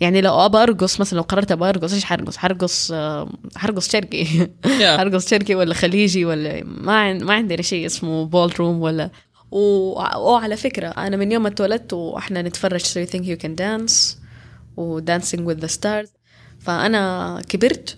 يعني 0.00 0.20
لو 0.20 0.34
أبى 0.34 0.58
أرقص 0.58 1.00
مثلا 1.00 1.16
لو 1.18 1.22
قررت 1.22 1.52
أبى 1.52 1.64
أرقص 1.64 1.92
إيش 1.92 2.04
حرقص؟ 2.04 2.36
حرقص 2.36 2.90
آه، 2.92 3.28
حرقص 3.56 3.92
شرقي. 3.92 4.26
حرقص 4.98 5.30
شرقي 5.30 5.54
ولا 5.54 5.74
خليجي 5.74 6.24
ولا 6.24 6.64
ما 6.64 7.12
ما 7.12 7.34
عندنا 7.34 7.62
شيء 7.62 7.86
اسمه 7.86 8.24
ballroom 8.24 8.80
ولا. 8.80 9.10
وعلى 9.50 10.56
فكرة 10.56 10.88
أنا 10.88 11.16
من 11.16 11.32
يوم 11.32 11.42
ما 11.42 11.48
اتولدت 11.48 11.92
وإحنا 11.92 12.42
نتفرج 12.42 12.80
So 12.80 13.06
You 13.06 13.10
Think 13.12 13.24
You 13.24 13.42
Can 13.42 13.56
Dance 13.60 14.16
و 14.76 15.00
Dancing 15.00 15.40
with 15.40 15.60
the 15.64 15.68
Stars. 15.68 16.08
فأنا 16.60 17.42
كبرت 17.48 17.96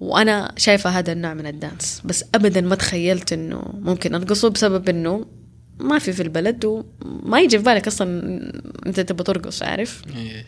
وأنا 0.00 0.54
شايفة 0.56 0.90
هذا 0.90 1.12
النوع 1.12 1.34
من 1.34 1.46
الدانس. 1.46 2.02
بس 2.04 2.24
أبدا 2.34 2.60
ما 2.60 2.74
تخيلت 2.74 3.32
إنه 3.32 3.62
ممكن 3.74 4.14
أرقصه 4.14 4.48
بسبب 4.48 4.88
إنه 4.88 5.26
ما 5.78 5.98
في 5.98 6.12
في 6.12 6.22
البلد 6.22 6.64
وما 6.64 7.40
يجي 7.40 7.58
في 7.58 7.64
بالك 7.64 7.86
أصلا 7.86 8.20
أنت 8.86 9.00
تبغى 9.00 9.24
ترقص 9.24 9.62
عارف؟ 9.62 10.02
إيه. 10.16 10.46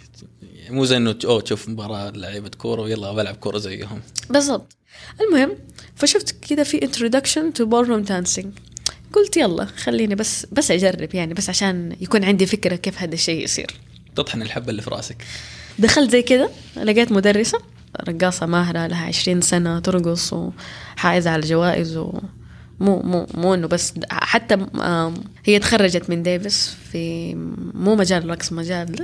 مو 0.71 0.85
زي 0.85 0.97
إنه 0.97 1.19
أوه 1.25 1.41
تشوف 1.41 1.69
مباراة 1.69 2.11
لعيبة 2.11 2.51
كورة 2.59 2.83
ويلا 2.83 3.13
بلعب 3.13 3.37
كورة 3.37 3.59
زيهم. 3.59 4.01
بالضبط. 4.31 4.77
المهم 5.21 5.57
فشفت 5.95 6.45
كده 6.49 6.63
في 6.65 6.81
introduction 6.81 7.59
to 7.59 7.65
ballroom 7.65 8.09
dancing. 8.09 8.68
قلت 9.13 9.37
يلا 9.37 9.65
خليني 9.65 10.15
بس 10.15 10.47
بس 10.53 10.71
أجرب 10.71 11.15
يعني 11.15 11.35
بس 11.35 11.49
عشان 11.49 11.97
يكون 12.01 12.25
عندي 12.25 12.47
فكرة 12.47 12.77
كيف 12.77 13.03
هذا 13.03 13.15
الشيء 13.15 13.45
يصير. 13.45 13.71
تطحن 14.17 14.43
الحبة 14.43 14.71
اللي 14.71 14.83
في 14.83 14.91
رأسك. 14.91 15.17
دخلت 15.79 16.11
زي 16.11 16.23
كده 16.23 16.51
لقيت 16.77 17.13
مدرسة 17.13 17.59
رقاصة 18.09 18.47
ماهرة 18.47 18.87
لها 18.87 19.07
عشرين 19.07 19.41
سنة 19.41 19.79
ترقص 19.81 20.33
وحائزه 20.33 21.31
على 21.31 21.43
جوائز 21.47 21.97
و 21.97 22.13
مو 22.81 23.03
مو 23.03 23.27
مو 23.35 23.55
إنه 23.55 23.67
بس 23.67 23.95
حتى 24.11 24.67
هي 25.45 25.59
تخرجت 25.59 26.11
من 26.11 26.23
ديفيس 26.23 26.77
في 26.93 27.35
مو 27.75 27.95
مجال 27.97 28.25
الرقص 28.25 28.53
مجال 28.53 28.97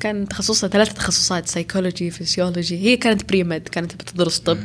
كان 0.00 0.28
تخصصها 0.28 0.68
ثلاث 0.68 0.94
تخصصات 0.94 1.48
psychology 1.48 2.10
physiology 2.10 2.78
هي 2.78 2.96
كانت 2.96 3.28
pre-med 3.28 3.68
كانت 3.68 3.94
بتدرس 3.94 4.38
طب. 4.38 4.58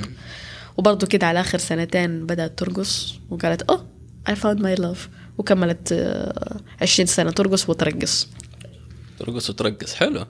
وبرضه 0.78 1.08
كده 1.08 1.28
على 1.28 1.40
آخر 1.40 1.58
سنتين 1.58 2.26
بدأت 2.26 2.60
ترقص 2.60 3.16
وقالت 3.30 3.62
oh 3.62 3.91
I 4.30 4.34
found 4.34 4.60
my 4.60 4.82
love. 4.82 5.10
وكملت 5.38 5.92
آه، 5.92 6.60
20 6.82 7.08
سنة. 7.08 7.32
ترقص 7.32 7.70
وترقص. 7.70 8.28
ترقص 9.20 9.50
وترقص. 9.50 9.94
حلو. 9.94 10.26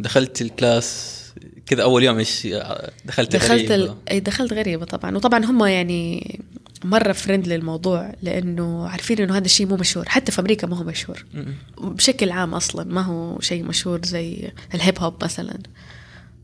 دخلت 0.00 0.42
ال 0.42 0.55
class 0.55 1.18
كذا 1.66 1.82
أول 1.82 2.02
يوم 2.04 2.18
إيش؟ 2.18 2.46
دخلت 3.04 3.36
دخلت 3.36 3.70
غريبة. 3.70 3.96
ال... 4.10 4.22
دخلت 4.22 4.52
غريبة 4.52 4.84
طبعا. 4.84 5.16
وطبعا 5.16 5.44
هم 5.44 5.64
يعني 5.64 6.40
مرة 6.84 7.12
friendly 7.12 7.48
للموضوع 7.48 8.14
لأنه 8.22 8.88
عارفين 8.88 9.18
إنه 9.20 9.36
هذا 9.36 9.44
الشيء 9.44 9.66
مو 9.66 9.76
مشهور. 9.76 10.08
حتى 10.08 10.32
في 10.32 10.40
أمريكا 10.40 10.66
ما 10.66 10.76
هو 10.76 10.84
مشهور. 10.84 11.24
بشكل 11.78 12.30
عام 12.30 12.54
أصلا 12.54 12.84
ما 12.84 13.00
هو 13.00 13.40
شيء 13.40 13.64
مشهور 13.64 14.04
زي 14.04 14.52
ال 14.74 14.80
hip 14.80 14.98
hop 14.98 15.24
مثلا. 15.24 15.58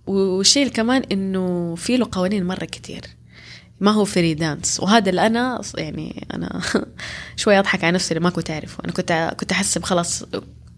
والشيء 0.07 0.69
كمان 0.69 1.03
إنه 1.13 1.75
في 1.75 1.97
له 1.97 2.09
قوانين 2.13 2.45
مرة 2.45 2.65
كتير. 2.65 3.01
ما 3.85 3.91
هو 3.91 4.05
free 4.05 4.35
dance 4.35 4.81
وهذا 4.81 5.11
اللي 5.11 5.27
أنا 5.27 5.61
يعني 5.79 6.27
أنا 6.35 6.61
شوي 7.37 7.59
أضحك 7.59 7.85
على 7.85 7.95
نفسي 7.95 8.15
اللي 8.15 8.25
ما 8.25 8.31
كنت 8.31 8.51
أعرفه. 8.51 8.85
أنا 8.85 8.93
كنت 8.93 9.35
كنت 9.41 9.53
أحسب 9.53 9.83
خلاص 9.83 10.25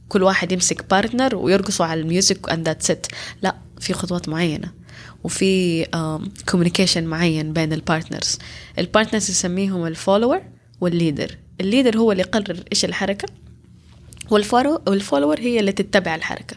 كل 0.08 0.22
واحد 0.22 0.52
يمسك 0.52 0.90
partner 0.90 1.36
ويرقصوا 1.36 1.86
على 1.86 2.00
ال 2.00 2.08
music 2.08 2.48
and 2.48 2.66
that's 2.66 2.90
it 2.90 3.06
لا 3.42 3.56
في 3.80 3.92
خطوات 3.92 4.28
معينة. 4.28 4.72
وفي 5.24 5.84
communication 6.48 7.04
معين 7.04 7.52
بين 7.52 7.72
ال 7.72 7.80
partners 7.80 8.38
ال 8.78 8.84
partners 8.84 9.30
يسميهم 9.30 9.86
ال 9.86 9.92
follower 9.92 10.42
وال 10.80 10.95
leader 10.95 11.38
ال 11.60 11.66
leader 11.66 11.98
هو 11.98 12.12
اللي 12.12 12.22
يقرر 12.22 12.64
إيش 12.72 12.84
الحركة 12.84 13.28
وال 14.30 14.43
follow 14.43 14.82
وال 14.86 14.97
follower 14.97 15.40
هي 15.40 15.60
اللي 15.60 15.72
تتبع 15.72 16.14
الحركة. 16.14 16.56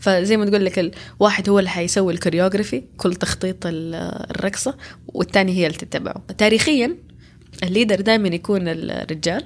فزي 0.00 0.36
ما 0.36 0.46
تقول 0.46 0.64
لك 0.64 0.92
الواحد 1.18 1.48
هو 1.48 1.58
اللي 1.58 1.70
حيسوي 1.70 2.12
ال 2.12 2.17
choreography 2.17 2.82
كل 2.96 3.14
تخطيط 3.14 3.66
ال- 3.66 3.94
الرقصة 4.30 4.76
والتاني 5.08 5.52
هي 5.52 5.66
اللي 5.66 5.78
تتبعه. 5.78 6.22
تاريخيا 6.38 6.96
ال 7.62 7.67
leader 7.67 8.00
دائما 8.00 8.28
يكون 8.28 8.62
الرجال 8.68 9.44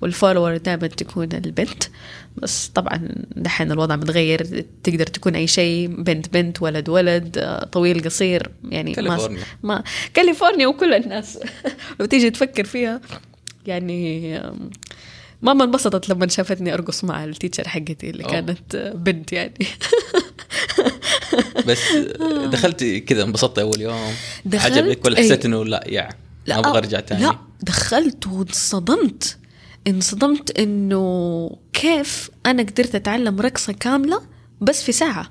وال 0.00 0.11
follower 0.11 0.56
دائما 0.56 0.86
تكون 0.86 1.28
البنت. 1.32 1.82
بس 2.36 2.68
طبعا 2.68 3.08
دحين 3.36 3.72
الوضع 3.72 3.96
متغير 3.96 4.64
تقدر 4.82 5.06
تكون 5.06 5.34
أي 5.34 5.46
شيء 5.46 5.88
بنت 6.02 6.32
بنت 6.32 6.62
ولد 6.62 6.88
ولد 6.88 7.58
طويل 7.72 8.04
قصير 8.04 8.50
يعني 8.68 8.92
كاليفورنيا. 8.94 9.38
ما, 9.62 9.74
ما 9.74 9.82
كاليفورنيا 10.14 10.66
وكل 10.66 10.94
الناس. 10.94 11.38
لو 12.00 12.06
تيجي 12.06 12.30
تفكر 12.30 12.64
فيها 12.64 13.00
يعني 13.66 14.40
ماما 15.42 15.64
انبسطت 15.64 16.08
لما 16.08 16.28
شافتني 16.28 16.74
أرقص 16.74 17.04
مع 17.04 17.24
ال 17.24 17.29
teacher 17.29 17.68
حقتي 17.68 18.10
اللي 18.10 18.24
أوه. 18.24 18.32
كانت 18.32 18.74
آه، 18.74 18.92
بنت 18.92 19.32
يعني. 19.32 19.66
بس 21.66 21.78
دخلت 22.52 22.84
كذا 22.84 23.22
انبسطت 23.22 23.58
أول 23.58 23.80
يوم. 23.80 24.12
دخلت- 24.44 24.72
عجبك 24.78 25.04
ولا 25.04 25.18
أي. 25.18 25.24
حسيت 25.24 25.44
إنه 25.44 25.64
لا 25.64 25.84
يا 25.88 26.08
لا 26.46 26.58
أبغى 26.58 26.78
أرجع 26.78 27.00
تاني؟ 27.00 27.22
لا 27.22 27.38
دخلت 27.62 28.26
وانصدمت. 28.26 29.38
انصدمت 29.86 30.58
إنه 30.58 31.50
كيف 31.72 32.30
أنا 32.46 32.62
قدرت 32.62 32.94
أتعلم 32.94 33.40
رقصة 33.40 33.72
كاملة 33.72 34.22
بس 34.60 34.82
في 34.82 34.92
ساعة. 34.92 35.30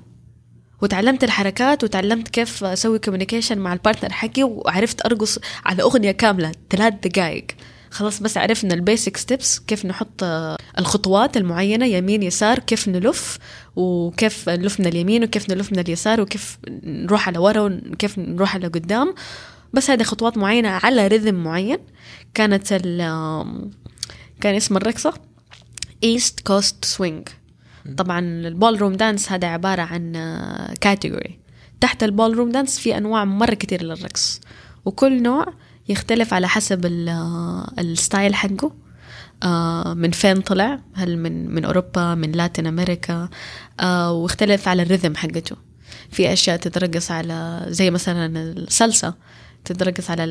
وتعلمت 0.82 1.24
الحركات 1.24 1.84
وتعلمت 1.84 2.28
كيف 2.28 2.64
أسوي 2.64 2.98
communication 2.98 3.58
مع 3.58 3.72
ال 3.72 3.77
partner 3.77 4.12
حقي 4.12 4.42
وعرفت 4.42 5.06
أرقص 5.06 5.38
على 5.64 5.82
أغنية 5.82 6.10
كاملة 6.12 6.52
ثلاث 6.70 6.94
دقائق 7.04 7.46
خلاص 7.92 8.22
بس 8.22 8.36
عرفنا 8.36 8.74
ال 8.74 8.81
basic 8.81 9.16
steps 9.16 9.58
كيف 9.58 9.86
نحط 9.86 10.22
آه، 10.22 10.56
الخطوات 10.78 11.36
المعينة 11.36 11.86
يمين 11.86 12.22
يسار 12.22 12.58
كيف 12.58 12.88
نلف 12.88 13.38
وكيف 13.76 14.48
نلف 14.48 14.80
من 14.80 14.86
اليمين 14.86 15.24
وكيف 15.24 15.50
نلف 15.50 15.72
من 15.72 15.78
اليسار 15.78 16.20
وكيف 16.20 16.58
نروح 16.84 17.28
على 17.28 17.38
ورا 17.38 17.80
وكيف 17.92 18.18
نروح 18.18 18.54
على 18.54 18.66
قدام. 18.66 19.14
بس 19.72 19.90
هذه 19.90 20.02
خطوات 20.02 20.38
معينة 20.38 20.68
على 20.68 21.08
rhythm 21.08 21.34
معين. 21.34 21.78
كانت 22.34 22.72
كان 24.40 24.54
اسم 24.54 24.76
الرقصة 24.76 25.14
East 26.04 26.40
Coast 26.40 26.84
Swing 26.84 27.28
طبعا 27.96 28.20
ال 28.20 28.80
ballroom 28.80 28.92
dance 28.92 29.32
هذا 29.32 29.48
عبارة 29.48 29.82
عن 29.82 30.12
category 30.80 31.38
تحت 31.80 32.02
ال 32.02 32.36
ballroom 32.36 32.50
dance 32.50 32.78
في 32.78 32.96
أنواع 32.96 33.24
مرة 33.24 33.54
كتير 33.54 33.82
للرقص. 33.82 34.40
وكل 34.84 35.22
نوع 35.22 35.46
يختلف 35.88 36.34
على 36.34 36.48
حسب 36.48 36.86
ال- 36.86 37.08
ال 37.78 37.87
style 37.87 38.34
حقه. 38.34 38.72
آه، 39.42 39.94
من 39.94 40.10
فين 40.10 40.40
طلع؟ 40.40 40.80
هل 40.94 41.16
من 41.18 41.50
من 41.50 41.64
أوروبا 41.64 42.14
من 42.14 42.32
Latin 42.32 42.66
America؟ 42.66 43.28
آه، 43.80 44.12
واختلف 44.12 44.68
على 44.68 44.82
ال 44.82 44.87
rhythm 44.87 45.16
حقته. 45.16 45.56
في 46.10 46.32
أشياء 46.32 46.56
تترقص 46.56 47.10
على 47.10 47.64
زي 47.68 47.90
مثلا 47.90 48.26
السالسا 48.52 49.14
تترقص 49.64 50.10
على 50.10 50.24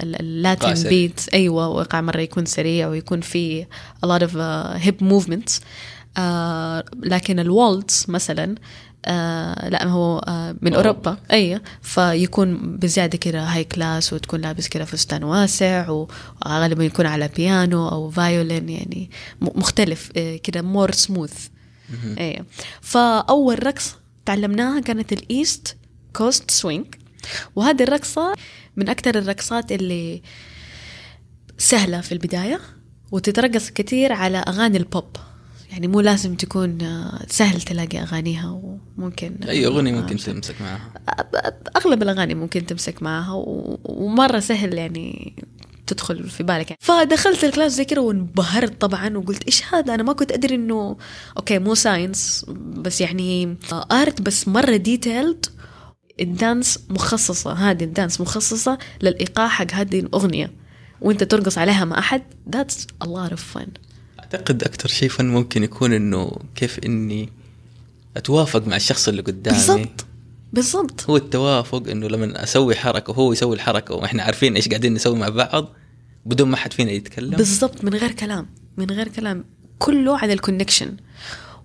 ال 0.00 0.15
Latin 0.15 0.88
beat. 0.88 1.20
أيوه 1.34 1.68
وايقاع 1.68 2.00
مرة 2.00 2.20
يكون 2.20 2.44
سريع 2.44 2.88
ويكون 2.88 3.20
في 3.20 3.64
a 4.06 4.08
lot 4.08 4.20
of 4.22 4.30
uh, 4.30 4.86
hip 4.86 5.04
movements. 5.10 5.60
لكن 7.04 7.38
ال 7.40 7.51
waltz 7.51 8.08
مثلا 8.08 8.54
آه 9.04 9.68
لا 9.68 9.86
هو 9.86 10.18
آه 10.18 10.56
من 10.62 10.74
أوروبا. 10.74 11.10
أوروبا. 11.10 11.32
أي 11.32 11.60
فيكون 11.82 12.76
بزيادة 12.76 13.18
كده 13.18 13.42
high 13.44 13.64
class 13.64 14.12
وتكون 14.12 14.40
لابس 14.40 14.68
كده 14.68 14.84
فستان 14.84 15.24
واسع 15.24 15.88
وغالبا 15.90 16.84
يكون 16.84 17.06
على 17.06 17.28
بيانو 17.36 17.88
أو 17.88 18.10
violin 18.10 18.68
يعني 18.68 19.10
مختلف 19.40 20.10
آه 20.16 20.36
كده 20.36 20.62
more 20.62 20.92
smooth 20.92 21.48
أي. 22.18 22.44
فأول 22.80 23.66
رقص 23.66 23.94
تعلمناها 24.26 24.80
كانت 24.80 25.12
ال 25.12 25.25
East 25.25 25.76
Coast 26.16 26.50
Swing 26.50 26.86
وهذه 27.56 27.82
الرقصة 27.82 28.34
من 28.76 28.88
أكثر 28.88 29.18
الرقصات 29.18 29.72
اللي 29.72 30.22
سهلة 31.58 32.00
في 32.00 32.12
البداية 32.12 32.60
وتترقص 33.12 33.70
كثير 33.70 34.12
على 34.12 34.38
أغاني 34.38 34.76
البوب 34.76 35.16
يعني 35.70 35.88
مو 35.88 36.00
لازم 36.00 36.34
تكون 36.34 36.82
آه، 36.82 37.26
سهل 37.28 37.62
تلاقي 37.62 37.98
أغانيها 38.02 38.60
وممكن 38.98 39.36
أي 39.48 39.66
أغنية 39.66 39.92
آه، 39.98 40.00
ممكن 40.00 40.16
تمسك 40.16 40.54
معها. 40.60 40.90
أغلب 41.76 42.02
الأغاني 42.02 42.34
ممكن 42.34 42.66
تمسك 42.66 43.02
معها 43.02 43.32
و- 43.32 43.78
ومرة 43.84 44.38
سهل 44.40 44.74
يعني 44.74 45.34
تدخل 45.86 46.28
في 46.30 46.42
بالك. 46.42 46.70
يعني. 46.70 46.78
فدخلت 46.80 47.44
ال 47.44 47.49
class 47.49 47.72
زي 47.72 47.84
كده 47.84 48.00
وانبهرت 48.00 48.80
طبعا 48.80 49.16
وقلت 49.16 49.42
إيش 49.44 49.74
هذا؟ 49.74 49.94
أنا 49.94 50.02
ما 50.02 50.12
كنت 50.12 50.32
أدري 50.32 50.54
إنه 50.54 50.96
okay 51.36 51.58
مو 51.58 51.74
science 51.74 52.46
بس 52.58 53.00
يعني 53.00 53.56
art 53.92 54.22
بس 54.22 54.48
مرة 54.48 54.76
detailed 54.76 55.46
ال 56.20 56.30
dance 56.30 56.78
مخصصة. 56.90 57.52
هذه 57.52 57.84
ال 57.84 57.90
dance 57.90 58.20
مخصصة 58.20 58.78
للإيقاع 59.02 59.48
حق 59.48 59.72
هذه 59.72 60.00
الأغنية. 60.00 60.50
وأنت 61.00 61.24
ترقص 61.24 61.58
عليها 61.58 61.84
مع 61.84 61.98
أحد 61.98 62.22
that's 62.56 63.04
a 63.04 63.08
lot 63.08 63.30
of 63.32 63.58
fun. 63.58 63.68
أعتقد 64.34 64.62
أكثر 64.62 64.88
شيء 64.88 65.08
فن 65.08 65.28
ممكن 65.28 65.62
يكون 65.62 65.92
إنه 65.92 66.32
كيف 66.54 66.78
إني 66.78 67.28
أتوافق 68.16 68.66
مع 68.66 68.76
الشخص 68.76 69.08
اللي 69.08 69.22
قدامي. 69.22 69.56
بالضبط. 69.56 70.06
بالضبط. 70.52 71.10
هو 71.10 71.16
التوافق 71.16 71.88
إنه 71.88 72.08
لما 72.08 72.42
أسوي 72.42 72.74
حركة 72.74 73.10
وهو 73.10 73.32
يسوي 73.32 73.56
الحركة 73.56 73.94
وإحنا 73.94 74.22
عارفين 74.22 74.56
إيش 74.56 74.68
قاعدين 74.68 74.94
نسوي 74.94 75.16
مع 75.16 75.28
بعض 75.28 75.68
بدون 76.26 76.48
ما 76.48 76.56
حد 76.56 76.72
فينا 76.72 76.90
يتكلم. 76.90 77.30
بالضبط. 77.30 77.84
من 77.84 77.94
غير 77.94 78.12
كلام. 78.12 78.46
من 78.76 78.90
غير 78.90 79.08
كلام. 79.08 79.44
كله 79.78 80.18
على 80.18 80.32
الكونكشن 80.32 80.96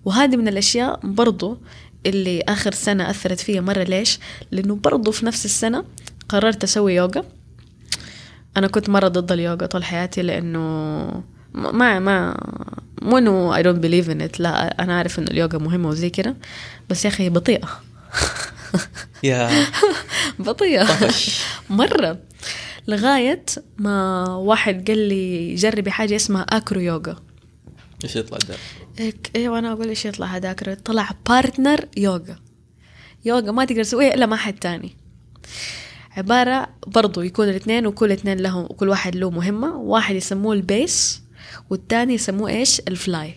وهذه 0.05 0.36
من 0.36 0.48
الأشياء 0.48 1.00
برضو 1.03 1.58
اللي 2.05 2.41
آخر 2.41 2.74
سنة 2.74 3.10
أثرت 3.10 3.39
فيا 3.39 3.62
مرة. 3.62 3.84
ليش؟ 3.84 4.20
لأنه 4.51 4.75
برضو 4.75 5.12
في 5.12 5.25
نفس 5.25 5.46
السنة 5.46 5.86
قررت 6.29 6.63
أسوي 6.63 6.96
يوغا. 6.96 7.24
أنا 8.58 8.67
كنت 8.67 8.89
مرة 8.89 9.08
ضد 9.08 9.32
اليوغا 9.32 9.65
طول 9.65 9.84
حياتي 9.84 10.22
لأنه 10.22 11.24
ما 11.54 12.00
ما 12.00 12.38
مو 13.02 13.18
انه 13.18 13.62
I 13.62 13.66
don't 13.66 13.82
believe 13.82 14.08
in 14.10 14.32
it. 14.32 14.40
لا 14.40 14.84
أنا 14.84 14.98
عارف 14.98 15.20
إنه 15.20 15.28
اليوغا 15.32 15.58
مهمة 15.58 15.90
وزي 15.90 16.10
كده. 16.10 16.36
بس 16.90 17.06
يا 17.06 17.10
أخي 17.10 17.30
بطيئة. 17.30 17.82
يا. 19.24 19.50
بطيئة. 20.40 20.84
طفش. 20.84 21.42
مرة. 21.70 22.18
لغاية 22.88 23.46
ما 23.78 24.26
واحد 24.26 24.88
قال 24.88 24.98
لي 24.98 25.56
جربي 25.56 25.92
حاجة 25.92 26.16
اسمها 26.16 26.42
أكرو 26.42 26.82
يوغا. 26.82 27.16
إيش 28.04 28.16
يطلع 28.16 28.38
ده؟ 28.38 29.14
أيوه 29.36 29.60
أنا 29.60 29.72
أقول 29.72 29.88
إيش 29.88 30.06
يطلع 30.06 30.26
هذا 30.26 30.52
أكرو؟ 30.52 30.74
طلع 30.74 31.10
بارتنر 31.30 31.86
يوغا. 31.98 32.36
يوغا 33.26 33.52
ما 33.52 33.66
تقدر 33.66 33.84
تسويها 33.84 34.14
إلا 34.14 34.26
مع 34.26 34.38
حد 34.38 34.54
تاني. 34.54 34.96
عبارة 36.18 36.68
برضو 36.88 37.22
يكون 37.22 37.50
الاثنين 37.50 37.88
وكل 37.88 38.12
اثنين 38.12 38.38
لهم 38.38 38.64
وكل 38.64 38.90
واحد 38.90 39.16
له 39.16 39.30
مهمة. 39.30 39.76
واحد 39.76 40.16
يسموه 40.16 40.54
ال 40.54 40.65
base. 40.65 41.23
والتاني 41.74 42.13
يسموه 42.13 42.50
إيش؟ 42.50 42.80
ال 42.88 42.97
fly. 42.97 43.36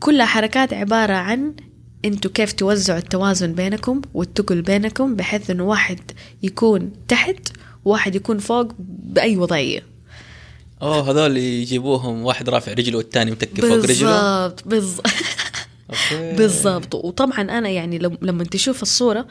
كلها 0.00 0.26
حركات 0.26 0.72
عبارة 0.74 1.12
عن 1.12 1.54
أنتوا 2.04 2.30
كيف 2.30 2.52
توزعوا 2.52 2.98
التوازن 2.98 3.52
بينكم 3.54 4.00
والتقل 4.14 4.62
بينكم 4.62 5.16
بحيث 5.16 5.50
إنه 5.50 5.64
واحد 5.64 6.00
يكون 6.42 6.92
تحت 7.08 7.48
وواحد 7.84 8.14
يكون 8.14 8.38
فوق 8.38 8.72
بأي 8.78 9.36
وضعية. 9.36 9.82
أوه 10.82 11.10
هذول 11.10 11.36
يجيبوهم 11.36 12.22
واحد 12.22 12.48
رافع 12.48 12.72
رجله 12.72 12.96
والثاني 12.98 13.30
متكي 13.30 13.62
فوق 13.62 13.84
رجله؟ 13.84 14.48
بالضبط 14.48 14.68
بالضبط. 14.68 15.06
بالضبط. 16.38 16.94
وطبعا 16.94 17.40
أنا 17.40 17.68
يعني 17.68 17.98
لم- 17.98 18.18
لما 18.22 18.44
تشوف 18.44 18.82
الصورة 18.82 19.26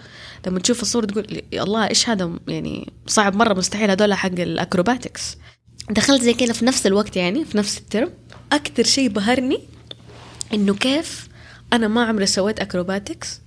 لما 0.47 0.59
تشوف 0.59 0.81
الصورة 0.81 1.05
تقول 1.05 1.41
يا 1.51 1.63
الله 1.63 1.87
إيش 1.89 2.09
هذا؟ 2.09 2.31
يعني 2.47 2.91
صعب 3.07 3.35
مرة 3.35 3.53
مستحيل 3.53 3.89
هذول 3.91 4.13
حق 4.13 4.29
ال 4.39 4.48
acrobatics. 4.48 5.37
دخلت 5.89 6.21
زي 6.23 6.33
كده 6.33 6.53
في 6.53 6.65
نفس 6.65 6.87
الوقت 6.87 7.15
يعني 7.15 7.45
في 7.45 7.57
نفس 7.57 7.77
ال 7.77 7.83
term. 7.83 8.09
أكثر 8.51 8.83
شيء 8.83 9.09
بهرني 9.09 9.59
إنه 10.53 10.73
كيف 10.73 11.27
أنا 11.73 11.87
ما 11.87 12.03
عمري 12.05 12.25
سويت 12.25 12.59
acrobatics 12.59 13.41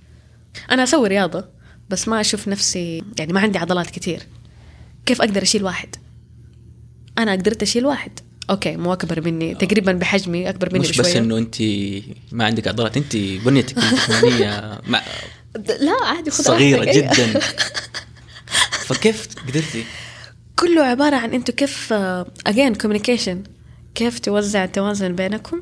أنا 0.71 0.83
أسوي 0.83 1.07
رياضة 1.07 1.45
بس 1.89 2.07
ما 2.07 2.21
أشوف 2.21 2.47
نفسي 2.47 3.03
يعني 3.19 3.33
ما 3.33 3.39
عندي 3.39 3.57
عضلات 3.57 3.89
كتير. 3.89 4.23
كيف 5.05 5.21
أقدر 5.21 5.41
أشيل 5.41 5.63
واحد؟ 5.63 5.95
أنا 7.17 7.31
قدرت 7.31 7.61
أشيل 7.61 7.85
واحد. 7.85 8.19
okay 8.49 8.77
مو 8.77 8.93
أكبر 8.93 9.21
مني 9.21 9.55
تقريبا 9.55 9.91
بحجمي 9.91 10.49
أكبر 10.49 10.69
مني 10.73 10.79
مش 10.79 10.89
بشوية. 10.89 11.05
بس 11.05 11.15
إنه 11.15 11.37
انت 11.37 11.55
ما 12.31 12.45
عندك 12.45 12.67
عضلات 12.67 12.97
انت 12.97 13.15
بنيتك 13.15 13.77
الجسمانيه 13.83 14.81
مع 14.87 15.03
لا 15.79 16.05
عادي 16.05 16.31
خذ 16.31 16.43
صغيرة. 16.43 16.91
جدا. 16.93 17.39
فكيف 18.87 19.27
قدرتي؟ 19.47 19.83
كله 20.59 20.81
عبارة 20.81 21.15
عن 21.15 21.33
أنتوا 21.33 21.55
كيف 21.55 21.93
again 22.47 22.75
communication 22.75 23.43
كيف 23.95 24.19
توزع 24.19 24.63
التوازن 24.63 25.15
بينكم؟ 25.15 25.61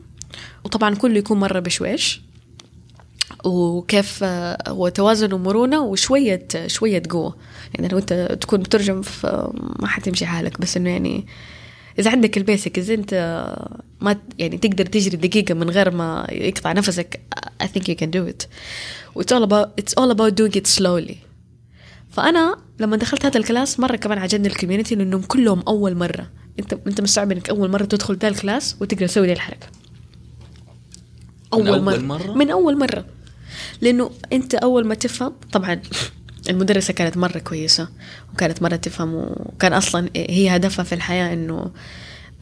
وطبعا 0.64 0.96
كله 0.96 1.18
يكون 1.18 1.40
مرة 1.40 1.60
بشويش. 1.60 2.22
وكيف 3.46 4.20
آه، 4.24 4.58
هو 4.68 4.90
توازن 4.90 5.34
ومرونة 5.34 5.80
وشوية 5.80 6.48
شوية 6.68 7.04
قوة. 7.10 7.36
يعني 7.74 7.88
لو 7.88 7.98
انت 7.98 8.38
تكون 8.42 8.60
بترجم 8.60 9.02
في 9.02 9.52
ما 9.80 9.88
حتمشي 9.88 10.26
حالك 10.26 10.62
بس 10.62 10.78
انه 10.78 10.90
يعني 10.90 11.28
إذا 12.00 12.12
عندك 12.12 12.38
ال 12.38 12.44
basic 12.44 12.78
إذا 12.78 12.94
انت 12.94 13.46
ما 14.02 14.16
يعني 14.40 14.58
تقدر 14.58 14.86
تجري 14.86 15.18
دقيقة 15.18 15.54
من 15.54 15.70
غير 15.70 15.92
ما 15.92 16.28
يقطع 16.32 16.72
نفسك 16.72 17.22
I 17.64 17.68
think 17.68 17.88
you 17.88 17.96
can 17.96 18.12
do 18.12 18.26
it. 18.32 18.48
It's 19.20 19.32
all 19.32 19.44
about 19.44 19.68
it's 19.82 19.94
all 19.98 20.12
about 20.12 20.36
doing 20.36 20.56
it 20.56 20.68
slowly. 20.68 21.18
فأنا 22.16 22.58
لما 22.80 22.98
دخلت 22.98 23.26
هذا 23.26 23.38
ال 23.38 23.45
class 23.45 23.80
مرة 23.80 23.96
كمان 23.96 24.18
عجبني 24.18 24.48
ال 24.48 24.52
community 24.52 24.96
لانهم 24.96 25.22
كلهم 25.22 25.64
أول 25.68 25.96
مرة. 25.96 26.32
انت 26.60 26.74
أنت 26.88 27.02
مستوعب 27.02 27.32
إنك 27.32 27.50
أول 27.50 27.72
مرة 27.72 27.84
تدخل 27.84 28.16
ذا 28.16 28.28
ال 28.28 28.36
class 28.36 28.76
وتقدر 28.82 29.08
تسوي 29.08 29.28
ذي 29.28 29.34
الحركة. 29.34 29.68
من 31.54 31.68
أول 31.68 32.04
مرة؟ 32.04 32.34
من 32.34 32.50
أول 32.50 32.80
مرة. 32.80 33.06
لأنه 33.82 34.12
أنت 34.34 34.56
أول 34.56 34.88
ما 34.88 34.96
تفهم 34.96 35.34
طبعا 35.52 35.82
المدرسة 36.50 36.94
كانت 36.94 37.18
مرة 37.18 37.38
كويسة 37.38 37.90
وكانت 38.34 38.62
مرة 38.62 38.76
تفهم 38.76 39.16
وكان 39.16 39.74
أصلا 39.74 40.10
هي 40.16 40.56
هدفها 40.56 40.84
في 40.84 40.96
الحياة 40.96 41.34
إنه 41.34 41.72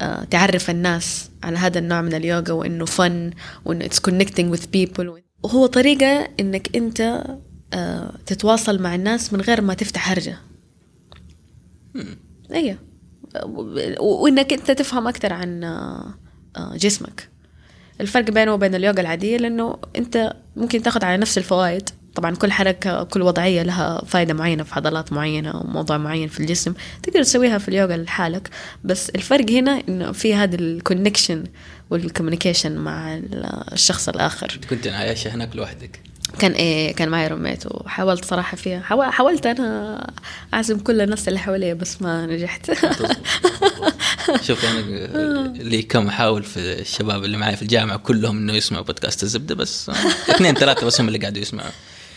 آه، 0.02 0.24
تعرف 0.24 0.70
الناس 0.70 1.30
على 1.44 1.58
هذا 1.58 1.80
النوع 1.80 2.02
من 2.02 2.14
اليوغا 2.14 2.52
وإنه 2.52 2.86
فن 2.86 3.32
وإنه 3.66 3.86
اتس 3.86 4.00
connecting 4.00 4.56
with 4.56 4.64
people. 4.78 5.06
وهو 5.44 5.66
طريقة 5.66 6.28
إنك 6.40 6.76
أنت 6.76 7.24
تتواصل 8.26 8.82
مع 8.82 8.96
الناس 8.96 9.34
من 9.34 9.42
غير 9.42 9.62
ما 9.62 9.74
تفتح 9.74 10.12
هرجة. 10.12 10.38
أيوه 12.54 12.78
وإنك 14.00 14.54
أنت 14.54 14.72
تفهم 14.72 15.08
أكثر 15.08 15.34
عن 15.34 15.64
آه، 15.64 16.14
آه، 16.58 16.76
جسمك. 16.78 17.30
الفرق 18.02 18.32
بينه 18.32 18.54
وبين 18.54 18.76
اليوغا 18.76 19.02
العادية 19.02 19.38
لأنه 19.38 19.78
أنت 19.96 20.34
ممكن 20.56 20.82
تاخذ 20.82 21.06
على 21.06 21.18
نفس 21.18 21.38
الفوائد. 21.38 21.90
طبعا 22.16 22.36
كل 22.36 22.52
حركة 22.52 23.04
كل 23.04 23.22
وضعية 23.22 23.64
لها 23.64 24.06
فائده 24.06 24.34
معينة 24.34 24.64
في 24.64 24.76
عضلات 24.76 25.14
معينة 25.14 25.52
أو 25.52 25.64
موضوع 25.64 25.98
معين 25.98 26.28
في 26.28 26.40
الجسم. 26.40 26.74
تقدر 27.04 27.24
تسويها 27.24 27.58
في 27.58 27.68
اليوغا 27.70 27.98
لحالك. 27.98 28.50
بس 28.84 29.10
الفرق 29.10 29.50
هنا 29.52 29.84
إنه 29.90 30.12
في 30.12 30.36
هذا 30.36 30.56
ال 30.56 30.64
connection 30.64 31.44
وال 31.90 32.02
communication 32.02 32.78
مع 32.78 33.14
ال- 33.18 33.46
الشخص 33.74 34.10
الآخر. 34.10 34.52
أنت 34.56 34.66
كنت 34.66 34.88
عايشه 34.88 35.30
هناك 35.36 35.56
لوحدك. 35.56 36.00
كان 36.40 36.52
إيه 36.52 36.96
كان 36.96 37.10
معي 37.10 37.28
roommate 37.28 37.64
وحاولت 37.66 38.26
صراحة 38.26 38.58
فيها. 38.58 38.82
حاول- 38.82 39.12
حاولت 39.14 39.46
أنا 39.46 40.12
أعزم 40.54 40.80
كل 40.80 41.02
الناس 41.02 41.28
اللي 41.28 41.40
حواليا 41.40 41.74
بس 41.74 42.02
ما 42.02 42.26
نجحت. 42.26 42.72
شوف 44.48 44.66
أنا 44.66 44.82
لي 45.58 45.82
كم 45.82 46.08
احاول 46.08 46.44
في 46.44 46.60
الشباب 46.82 47.24
اللي 47.24 47.38
معي 47.38 47.56
في 47.56 47.62
الجامعة 47.62 47.98
كلهم 47.98 48.38
إنه 48.38 48.54
يسمعوا 48.54 48.84
بودكاست 48.84 49.24
الزبدة 49.24 49.56
بس 49.56 49.90
اثنين 50.30 50.56
ثلاثة 50.56 50.86
بس 50.86 51.02
هم 51.02 51.08
اللي 51.08 51.20
قاعدوا 51.20 51.42
يسمعوا. 51.42 51.70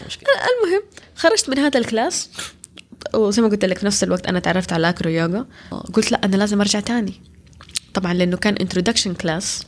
مشكلة. 0.06 0.28
المهم 0.64 0.82
خرجت 1.16 1.50
من 1.50 1.58
هذا 1.58 1.78
ال 1.80 1.89
class 1.89 2.30
وزي 3.14 3.42
ما 3.42 3.48
قلت 3.48 3.64
لك 3.64 3.78
في 3.78 3.86
نفس 3.86 4.04
الوقت 4.04 4.26
أنا 4.26 4.38
تعرفت 4.38 4.72
على 4.72 4.88
acro 4.88 5.10
yoga 5.10 5.46
قلت 5.94 6.12
لا 6.12 6.20
أنا 6.24 6.36
لازم 6.36 6.60
أرجع 6.60 6.80
تاني. 6.80 7.20
طبعا 7.94 8.14
لأنه 8.14 8.36
كان 8.36 8.54
introduction 8.54 9.14
class 9.14 9.62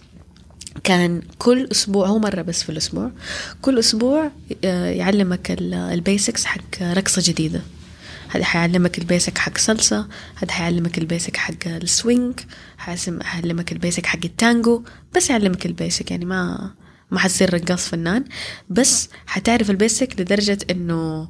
كان 0.84 1.22
كل 1.38 1.68
أسبوع 1.72 2.06
هو 2.06 2.18
مرة 2.18 2.42
بس 2.42 2.62
في 2.62 2.70
الأسبوع 2.70 3.10
كل 3.62 3.78
أسبوع 3.78 4.30
آه، 4.64 4.90
يعلمك 4.90 5.56
ال 5.70 5.81
basics 5.81 6.44
حق 6.44 6.82
رقصة 6.82 7.22
جديدة. 7.24 7.62
هذا 8.28 8.44
حيعلمك 8.44 8.98
ال 8.98 9.05
basic 9.05 9.38
حق 9.38 9.58
سالسا 9.58 10.08
هذا 10.34 10.52
حيعلمك 10.52 10.98
ال 10.98 11.05
basic 11.05 11.36
حق 11.36 11.66
ال 11.66 11.79
swing 11.79 12.40
حيعلمك 13.22 13.72
ال 13.72 13.78
basic 13.78 14.06
حق 14.06 14.18
التانجو 14.24 14.82
بس 15.16 15.30
يعلمك 15.30 15.66
ال 15.66 15.74
basic 15.74 16.10
يعني 16.10 16.24
ما 16.24 16.70
ما 17.10 17.18
حتصير 17.18 17.54
رقاص 17.54 17.88
فنان. 17.88 18.24
بس 18.70 19.08
حتعرف 19.26 19.70
ال 19.70 19.79
basic 19.79 20.20
لدرجة 20.20 20.58
إنه 20.70 21.28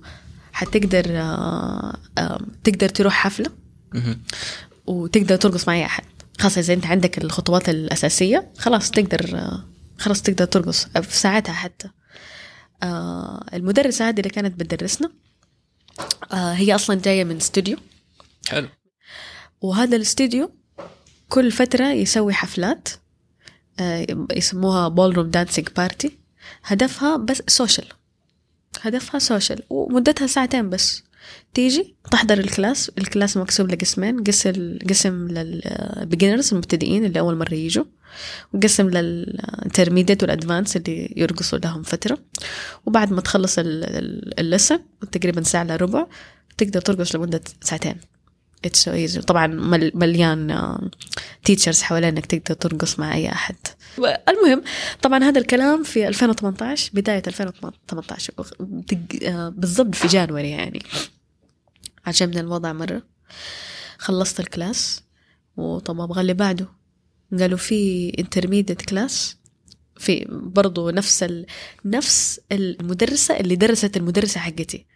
حتقدر 0.52 1.04
آه، 1.08 1.98
تقدر 2.64 2.88
تروح 2.88 3.14
حفلة. 3.14 3.50
وتقدر 4.86 5.36
ترقص 5.36 5.68
مع 5.68 5.74
اي 5.74 5.84
أحد. 5.84 6.04
خاصة 6.40 6.60
إذا 6.60 6.74
أنت 6.74 6.86
عندك 6.86 7.18
الخطوات 7.18 7.68
الأساسية 7.68 8.52
خلاص 8.58 8.90
تقدر 8.90 9.38
آه، 9.38 9.64
خلاص 9.98 10.22
تقدر 10.22 10.44
ترقص. 10.44 10.84
في 10.86 11.16
ساعتها 11.16 11.52
حتى. 11.52 11.90
آه، 12.82 13.46
المدرسة 13.54 14.08
هذه 14.08 14.18
اللي 14.18 14.30
كانت 14.30 14.60
بتدرسنا 14.60 15.12
آه 16.32 16.52
هي 16.52 16.74
أصلا 16.74 17.00
جاية 17.00 17.24
من 17.24 17.36
استوديو. 17.36 17.76
حلو. 18.48 18.68
وهذا 19.60 19.96
الاستوديو 19.96 20.50
كل 21.28 21.52
فترة 21.52 21.86
يسوي 21.86 22.32
حفلات 22.32 22.88
آه، 23.80 24.06
يسموها 24.36 24.88
ballroom 24.88 25.30
dancing 25.30 25.68
party 25.76 26.18
هدفها 26.64 27.16
بس 27.16 27.42
social 27.48 27.88
هدفها 28.80 29.18
social 29.18 29.62
ومدتها 29.70 30.26
ساعتين 30.26 30.70
بس. 30.70 31.02
تيجي 31.54 31.94
تحضر 32.10 32.38
ال 32.38 32.47
class 32.47 32.90
ال 32.98 33.05
class 33.05 33.36
مقسوم 33.36 33.66
لقسمين 33.66 34.22
قسم 34.24 34.78
قسم 34.90 35.28
لل 35.28 35.51
beginners 35.51 36.52
المبتدئين 36.52 37.04
اللي 37.04 37.20
أول 37.20 37.36
مرة 37.36 37.54
يجوا 37.54 37.84
وقسم 38.54 38.90
لل 38.90 39.09
intermediate 39.09 40.22
وال 40.22 40.33
advanced 40.33 40.76
اللي 40.76 41.12
يرقصوا 41.16 41.58
لهم 41.58 41.82
فترة. 41.82 42.18
وبعد 42.86 43.12
ما 43.12 43.20
تخلص 43.20 43.54
ال 43.58 43.75
lesson 43.75 44.78
تقريبا 45.12 45.42
ساعة 45.42 45.62
الا 45.62 45.76
ربع 45.76 46.06
تقدر 46.58 46.80
ترقص 46.80 47.14
لمدة 47.14 47.40
ساعتين. 47.60 47.96
it's 48.64 48.82
so 48.84 48.92
easy 48.92 49.20
طبعا 49.20 49.46
مل- 49.46 49.92
مليان 49.94 50.78
teachers 51.44 51.82
حوالينك 51.82 52.26
تقدر 52.26 52.54
ترقص 52.54 52.98
مع 52.98 53.14
أي 53.14 53.28
أحد. 53.32 53.56
المهم 54.28 54.62
طبعا 55.02 55.24
هذا 55.24 55.40
الكلام 55.40 55.82
في 55.82 56.08
2018 56.08 56.90
بداية 56.94 57.22
2018 57.26 58.32
دق- 58.60 59.28
آه، 59.28 59.48
بالضبط 59.48 59.94
في 59.94 60.08
January 60.08 60.50
يعني. 60.50 60.82
عجبني 62.08 62.40
الوضع 62.40 62.72
مرة. 62.72 63.02
خلصت 63.98 64.40
ال 64.40 64.51
class 64.51 65.02
وطب 65.56 66.00
أبغى 66.00 66.20
اللي 66.20 66.34
بعده. 66.34 66.68
قالوا 67.38 67.58
في 67.58 68.08
intermediate 68.18 68.82
class 68.82 69.36
في 69.96 70.26
برضو 70.30 70.90
نفس 70.90 71.22
ال... 71.22 71.46
نفس 71.84 72.40
المدرسة 72.52 73.40
اللي 73.40 73.56
درست 73.56 73.96
المدرسة 73.96 74.40
حقتي 74.40 74.86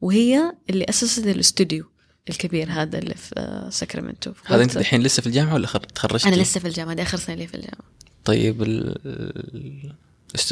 وهي 0.00 0.52
اللي 0.70 0.86
أسست 0.88 1.26
الاستوديو 1.26 1.84
الكبير 2.28 2.70
هذا 2.70 2.98
اللي 2.98 3.14
في 3.14 3.34
آه، 3.38 3.70
ساكرامنتو. 3.70 4.32
هذا 4.44 4.62
أنت 4.62 4.76
الحين 4.76 5.02
لسه 5.02 5.20
في 5.20 5.26
الجامعة 5.26 5.54
ولا 5.54 5.66
خر- 5.66 5.78
تخرجتي؟ 5.80 6.28
أنا 6.28 6.36
لسه 6.36 6.60
في 6.60 6.68
الجامعة 6.68 6.94
دي 6.94 7.02
آخر 7.02 7.18
سنة 7.18 7.34
لي 7.34 7.46
في 7.46 7.54
الجامعة. 7.54 7.90
طيب 8.24 8.62
ال... 8.62 9.94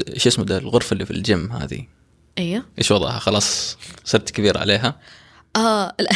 إيش 0.09 0.26
اسمه 0.26 0.44
ده 0.44 0.59
الغرفة 0.59 0.94
اللي 0.94 1.04
في 1.07 1.11
الجيم 1.11 1.52
هذه؟ 1.52 1.87
أيوه. 2.38 2.64
إيش 2.78 2.90
وضعها؟ 2.90 3.18
خلاص 3.18 3.76
صرت 4.04 4.31
كبير 4.31 4.59
عليها. 4.59 5.00
آه 5.57 5.95
لا. 5.99 6.11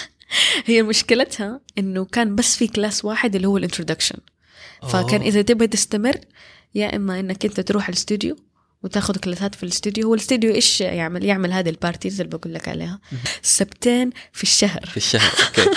هي 0.66 0.82
مشكلتها 0.82 1.60
إنه 1.78 2.04
كان 2.04 2.36
بس 2.36 2.56
في 2.56 2.68
class 2.68 3.04
واحد 3.04 3.34
اللي 3.34 3.48
هو 3.48 3.56
ال 3.56 3.60
introduction. 3.60 4.18
فكان 4.82 5.20
أوه. 5.20 5.28
إذا 5.28 5.42
تبغى 5.42 5.66
تستمر 5.66 6.16
يا 6.74 6.96
إما 6.96 7.20
إنك 7.20 7.44
أنت 7.44 7.60
تروح 7.60 7.88
الاستوديو 7.88 8.36
وتاخذ 8.82 9.16
class 9.16 9.48
ات 9.48 9.54
في 9.54 9.62
الاستوديو 9.62 10.06
هو 10.06 10.14
الاستوديو 10.14 10.54
إيش 10.54 10.80
يعمل؟ 10.80 11.24
يعمل 11.24 11.52
هذه 11.52 11.68
ال 11.68 11.74
parties 11.74 12.20
اللي 12.20 12.38
بقول 12.38 12.54
لك 12.54 12.68
عليها. 12.68 13.00
سبتين 13.42 14.10
في 14.32 14.42
الشهر. 14.42 14.86
في 14.86 14.96
الشهر 14.96 15.32
okay. 15.46 15.70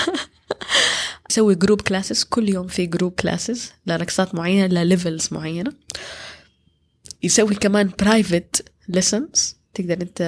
يسوي 1.29 1.55
group 1.55 1.81
classes 1.81 2.23
كل 2.23 2.49
يوم 2.49 2.67
في 2.67 2.85
group 2.85 3.11
classes 3.11 3.71
لرقصات 3.87 4.35
معينة 4.35 4.67
ل 4.67 4.76
levels 4.76 5.29
معينة. 5.31 5.73
يسوي 7.23 7.55
كمان 7.55 7.91
private 7.99 8.65
lessons 8.89 9.57
تقدر 9.73 10.01
أنت 10.01 10.21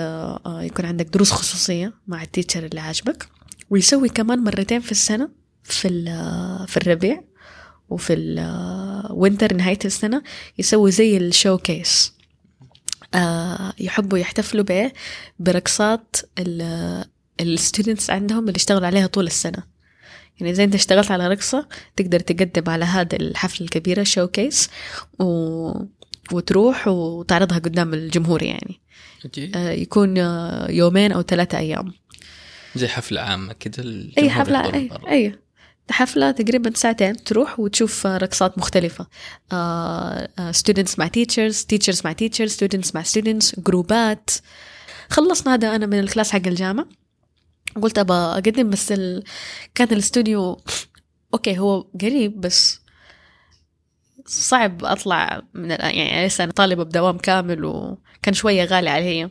آه، 0.45 0.62
يكون 0.63 0.86
عندك 0.86 1.05
دروس 1.05 1.31
خصوصية 1.31 1.93
مع 2.08 2.23
ال 2.23 2.29
teacher 2.29 2.65
اللي 2.65 2.79
عاجبك. 2.81 3.27
ويسوي 3.69 4.10
كمان 4.10 4.39
مرتين 4.39 4.81
في 4.81 4.91
السنة 4.91 5.29
في 5.63 5.88
ال- 5.88 6.67
في 6.67 6.77
الربيع 6.77 7.23
وفي 7.89 8.13
ال 8.13 8.33
winter 8.33 9.53
نهاية 9.53 9.79
السنة 9.86 10.23
يسوي 10.58 10.91
زي 10.91 11.17
ال 11.17 11.57
showcase 11.57 12.13
آه، 13.15 13.73
يحبوا 13.79 14.17
يحتفلوا 14.17 14.63
بايه 14.63 14.93
برقصات 15.39 16.15
ال 17.41 17.49
students 17.49 18.09
عندهم 18.10 18.39
اللي 18.47 18.58
اشتغلوا 18.58 18.88
عليها 18.88 19.08
طول 19.08 19.27
السنة. 19.27 19.63
يعني 20.39 20.51
إذا 20.51 20.63
أنت 20.63 20.75
اشتغلت 20.75 21.12
على 21.12 21.27
رقصة 21.27 21.67
تقدر 21.95 22.19
تقدم 22.19 22.69
على 22.71 22.86
هذا 22.86 23.15
الحفلة 23.15 23.65
الكبيرة 23.65 24.03
showcase 24.03 24.69
و... 25.19 25.71
وتروح 26.31 26.88
وتعرضها 26.88 27.57
قدام 27.57 27.93
الجمهور 27.93 28.43
يعني. 28.43 28.81
آه، 29.55 29.71
يكون 29.71 30.17
آه، 30.17 30.71
يومين 30.71 31.11
أو 31.11 31.21
ثلاثة 31.21 31.57
أيام. 31.57 31.93
زي 32.75 32.88
حفلة 32.88 33.21
عامة 33.21 33.53
كده 33.53 33.83
الجمهور 33.83 34.29
حفلة 34.29 34.88
برا. 34.88 35.09
أي 35.11 35.39
حفلة 35.89 36.31
تقريبا 36.31 36.71
ساعتين 36.75 37.23
تروح 37.23 37.59
وتشوف 37.59 38.07
آه، 38.07 38.17
رقصات 38.17 38.57
مختلفة. 38.57 39.07
آه، 39.51 40.29
آه، 40.39 40.53
مع 40.97 41.07
teachers 41.07 41.55
teachers 41.73 42.05
مع 42.05 42.13
teachers 42.13 42.51
students 42.51 42.95
مع 42.95 43.03
students 43.03 43.59
جروبات 43.59 44.29
خلصنا 45.09 45.53
هذا 45.53 45.75
أنا 45.75 45.85
من 45.85 45.99
الكلاس 45.99 46.31
حق 46.31 46.47
الجامعة. 46.47 46.88
قلت 47.81 47.97
أبى 47.97 48.13
أقدم 48.13 48.69
بس 48.69 48.91
ال... 48.91 49.23
كان 49.75 49.88
الاستوديو 49.91 50.61
okay 51.33 51.59
هو 51.59 51.81
قريب 52.01 52.41
بس 52.41 52.79
صعب 54.25 54.85
أطلع 54.85 55.41
من. 55.53 55.69
يعني 55.69 56.27
لسه 56.27 56.43
أنا 56.43 56.51
طالبة 56.51 56.83
بدوام 56.83 57.17
كامل 57.17 57.65
وكان 57.65 58.33
شوية 58.33 58.65
غالي 58.65 58.89
علي. 58.89 59.29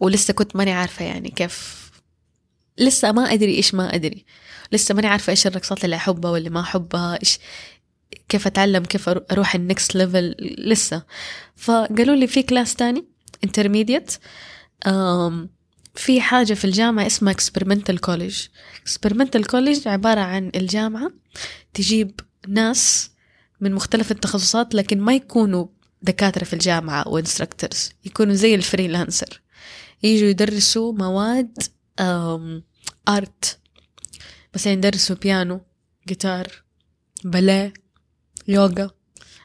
ولسه 0.00 0.34
كنت 0.34 0.56
ماني 0.56 0.72
عارفة 0.72 1.04
يعني 1.04 1.30
كيف. 1.30 1.90
لسه 2.78 3.12
ما 3.12 3.32
أدري 3.32 3.54
إيش 3.54 3.74
ما 3.74 3.94
أدري. 3.94 4.24
لسه 4.72 4.94
ماني 4.94 5.06
عارفة 5.06 5.30
إيش 5.30 5.46
الرقصات 5.46 5.84
اللي 5.84 5.96
أحبها 5.96 6.30
واللي 6.30 6.50
ما 6.50 6.60
أحبها. 6.60 7.18
إيش 7.22 7.38
كيف 8.28 8.46
أتعلم 8.46 8.84
كيف 8.84 9.08
أروح 9.08 9.54
ال 9.54 9.62
next 9.62 9.96
level 9.96 10.34
لسه. 10.58 11.02
فقالوا 11.56 12.16
لي 12.16 12.26
في 12.26 12.42
class 12.42 12.74
تاني 12.74 13.04
أم 14.86 15.50
في 15.94 16.20
حاجة 16.20 16.54
في 16.54 16.64
الجامعة 16.64 17.06
اسمها 17.06 17.34
experimental 17.34 17.96
college. 18.06 18.48
experimental 18.88 19.42
college 19.52 19.86
عبارة 19.86 20.20
عن 20.20 20.50
الجامعة 20.54 21.12
تجيب 21.74 22.20
ناس 22.48 23.10
من 23.60 23.72
مختلف 23.72 24.10
التخصصات 24.10 24.74
لكن 24.74 25.00
ما 25.00 25.14
يكونوا 25.14 25.66
دكاترة 26.02 26.44
في 26.44 26.52
الجامعة 26.52 27.02
أو 27.02 27.22
instructors. 27.22 27.92
يكونوا 28.04 28.34
زي 28.34 28.54
ال 28.54 28.61
freelancer. 28.61 29.40
يجوا 30.02 30.28
يدرسوا 30.28 30.92
مواد 30.92 31.58
art 33.08 33.58
مثلا 34.54 34.72
يدرسوا 34.72 35.16
بيانو 35.16 35.60
جيتار 36.08 36.48
باليه 37.24 37.72
يوغا 38.48 38.90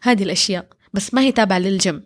هذه 0.01 0.23
الأشياء. 0.23 0.67
بس 0.93 1.13
ما 1.13 1.21
هي 1.21 1.31
تابعة 1.31 1.59
للجيم. 1.59 2.03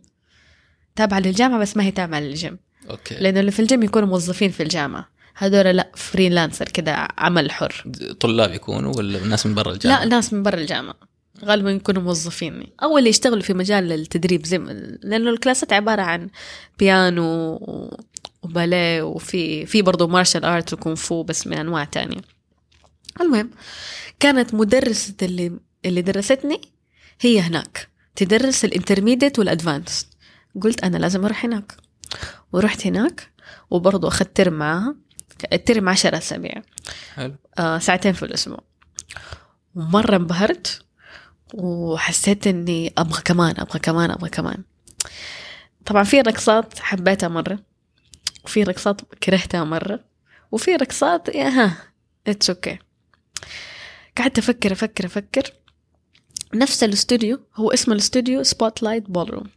تابعة 0.95 1.19
للجامعة 1.19 1.59
بس 1.59 1.77
ما 1.77 1.83
هي 1.83 1.91
تابعة 1.91 2.19
لل 2.19 2.33
gym. 2.33 2.59
okay. 2.89 3.15
لأنه 3.15 3.39
اللي 3.39 3.51
في 3.51 3.61
الجيم 3.61 3.83
يكونوا 3.83 4.07
موظفين 4.07 4.51
في 4.51 4.63
الجامعة. 4.63 5.09
هذول 5.35 5.65
لا 5.65 5.91
freelancer 5.95 6.69
كده 6.69 7.07
عمل 7.17 7.51
حر. 7.51 7.91
طلاب 8.19 8.53
يكونوا 8.53 8.97
ولا 8.97 9.25
ناس 9.25 9.45
من 9.45 9.55
برا 9.55 9.71
الجامعة؟ 9.71 9.99
لا 9.99 10.05
ناس 10.05 10.33
من 10.33 10.43
برا 10.43 10.59
الجامعة. 10.59 11.16
غالبا 11.45 11.71
يكونوا 11.71 12.01
موظفين. 12.01 12.63
أو 12.83 12.97
اللي 12.97 13.09
يشتغلوا 13.09 13.41
في 13.41 13.53
مجال 13.53 13.91
التدريب 13.91 14.45
زي 14.45 14.57
لأنه 15.03 15.29
ال 15.29 15.36
class 15.36 15.67
ات 15.67 15.73
عبارة 15.73 16.01
عن 16.01 16.29
بيانو 16.79 17.59
وباليه 18.43 19.01
وفي 19.01 19.65
في 19.65 19.81
برضه 19.81 20.07
martial 20.07 20.45
art 20.45 20.73
وكونغ 20.73 21.09
فو 21.09 21.23
بس 21.23 21.47
من 21.47 21.57
أنواع 21.57 21.83
تانية. 21.83 22.21
المهم 23.21 23.49
كانت 24.19 24.53
مدرسة 24.53 25.13
اللي 25.21 25.59
اللي 25.85 26.01
درستني 26.01 26.61
هي 27.21 27.39
هناك. 27.39 27.87
تدرس 28.15 28.65
ال 28.65 28.71
intermediate 28.71 29.39
وال 29.39 29.53
advanced 29.53 30.07
قلت 30.61 30.83
أنا 30.83 30.97
لازم 30.97 31.25
أروح 31.25 31.45
هناك. 31.45 31.73
ورحت 32.53 32.87
هناك 32.87 33.31
وبرضه 33.69 34.07
أخذت 34.07 34.37
term 34.37 34.53
معاها. 34.53 34.95
ال 35.53 35.61
term 35.61 35.89
عشرة 35.89 36.17
أسابيع. 36.17 36.61
حلو. 37.15 37.35
آه 37.59 37.77
ساعتين 37.77 38.13
في 38.13 38.23
الأسبوع. 38.23 38.63
ومرة 39.75 40.15
انبهرت. 40.15 40.86
وحسيت 41.53 42.47
إني 42.47 42.93
أبغى 42.97 43.21
كمان 43.21 43.55
أبغى 43.59 43.79
كمان 43.79 44.11
أبغى 44.11 44.29
كمان. 44.29 44.63
طبعا 45.85 46.03
في 46.03 46.21
رقصات 46.21 46.79
حبيتها 46.79 47.29
مرة 47.29 47.59
وفي 48.45 48.63
رقصات 48.63 49.01
كرهتها 49.23 49.63
مرة 49.63 49.99
وفي 50.51 50.75
رقصات 50.75 51.35
يا 51.35 51.49
ها 51.49 51.77
it's 52.27 52.49
okay 52.49 52.79
قعدت 54.17 54.37
أفكر 54.37 54.71
أفكر 54.71 55.05
أفكر. 55.05 55.53
نفس 56.53 56.83
الاستوديو 56.83 57.39
هو 57.55 57.71
اسم 57.71 57.91
الاستوديو 57.91 58.43
Spotlight 58.43 59.09
Ballroom. 59.09 59.49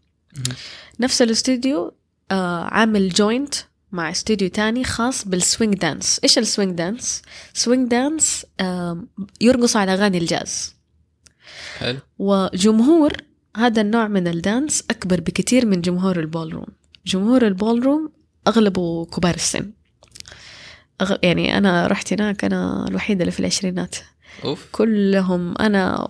نفس 1.01 1.23
الاستوديو 1.23 1.95
آه 2.31 2.65
عامل 2.65 3.09
joint 3.09 3.55
مع 3.93 4.11
استوديو 4.11 4.49
تاني 4.49 4.85
خاص 4.85 5.29
بال 5.29 5.42
swing 5.42 5.75
dance 5.75 6.21
إيش 6.25 6.39
ال 6.39 6.46
swing 6.46 6.79
dance 6.79 7.23
swing 7.55 7.91
dance 7.91 8.47
آه 8.61 9.05
يرقص 9.41 9.77
على 9.77 9.95
أغاني 9.95 10.19
الجاز. 10.19 10.80
حلو. 11.79 11.99
وجمهور 12.19 13.13
هذا 13.57 13.81
النوع 13.81 14.09
من 14.09 14.29
ال 14.29 14.38
dance 14.38 14.85
أكبر 14.91 15.21
بكثير 15.21 15.67
من 15.67 15.81
جمهور 15.81 16.21
ال 16.21 16.26
ballroom 16.26 16.67
جمهور 17.07 17.47
ال 17.47 17.54
ballroom 17.54 18.11
أغلبه 18.49 19.05
كبار 19.05 19.35
السن. 19.35 19.71
أغ... 21.01 21.17
يعني 21.23 21.59
أنا 21.59 21.87
رحت 21.87 22.13
هناك 22.13 22.45
أنا 22.45 22.89
الوحيدة 22.89 23.21
اللي 23.21 23.33
في 23.33 23.41
العشرينات. 23.41 23.97
أوف. 24.45 24.69
كلهم 24.73 25.55
أنا 25.59 26.09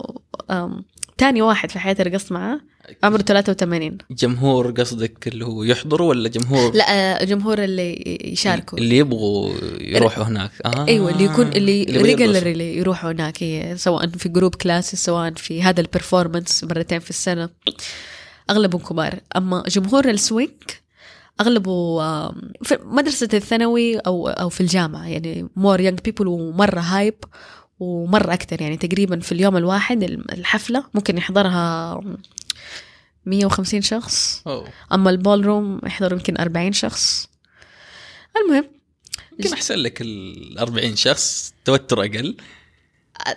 تاني 1.21 1.41
واحد 1.41 1.71
في 1.71 1.79
حياتي 1.79 2.03
رقصت 2.03 2.31
معاه؟ 2.31 2.59
عمره 3.03 3.21
83 3.21 3.97
جمهور 4.11 4.71
قصدك 4.71 5.27
اللي 5.27 5.45
هو 5.45 5.63
يحضروا 5.63 6.09
ولا 6.09 6.29
جمهور؟ 6.29 6.75
لا 6.75 7.23
الجمهور 7.23 7.63
اللي 7.63 8.19
يشاركوا. 8.23 8.77
اللي 8.77 8.97
يبغوا 8.97 9.53
يروحوا 9.79 10.23
هناك. 10.23 10.51
آه. 10.65 10.87
أيوه 10.87 11.11
اللي 11.11 11.23
يكون 11.23 11.47
اللي 11.47 11.81
يبغوا 11.81 12.03
regular. 12.03 12.47
اللي 12.47 12.77
يروحوا 12.77 13.11
هناك 13.11 13.41
إيه، 13.41 13.75
سواء 13.75 14.07
في 14.07 14.29
group 14.29 14.55
classes 14.55 14.99
سواء 14.99 15.33
في 15.33 15.63
هذا 15.63 15.81
ال 15.81 15.88
performance 15.88 16.63
مرتين 16.63 16.99
في 16.99 17.09
السنة. 17.09 17.49
أغلبهم 18.49 18.81
كبار. 18.81 19.19
أما 19.35 19.63
جمهور 19.67 20.09
ال 20.09 20.16
swing 20.16 20.51
أغلبه 21.41 21.99
في 22.63 22.77
مدرسة 22.83 23.29
الثانوي 23.33 23.97
أو 23.97 24.27
أو 24.27 24.49
في 24.49 24.61
الجامعة. 24.61 25.07
يعني 25.07 25.47
more 25.55 25.81
young 25.81 25.99
people 25.99 26.27
ومرة 26.27 26.79
hype 26.79 27.15
ومرة 27.81 28.33
أكثر 28.33 28.61
يعني 28.61 28.77
تقريبا 28.77 29.19
في 29.19 29.31
اليوم 29.31 29.57
الواحد 29.57 30.03
الحفلة 30.03 30.83
ممكن 30.93 31.17
يحضرها 31.17 32.01
150 33.25 33.81
شخص. 33.81 34.41
أوه. 34.47 34.67
أما 34.93 35.09
ال 35.09 35.45
ballroom 35.45 35.81
يحضروا 35.85 36.17
يمكن 36.17 36.37
40 36.37 36.73
شخص. 36.73 37.29
المهم 38.37 38.65
يمكن 39.39 39.53
أحسن 39.53 39.75
لك 39.75 40.01
ال 40.01 40.59
40 40.59 40.95
شخص 40.95 41.53
توتر 41.65 41.99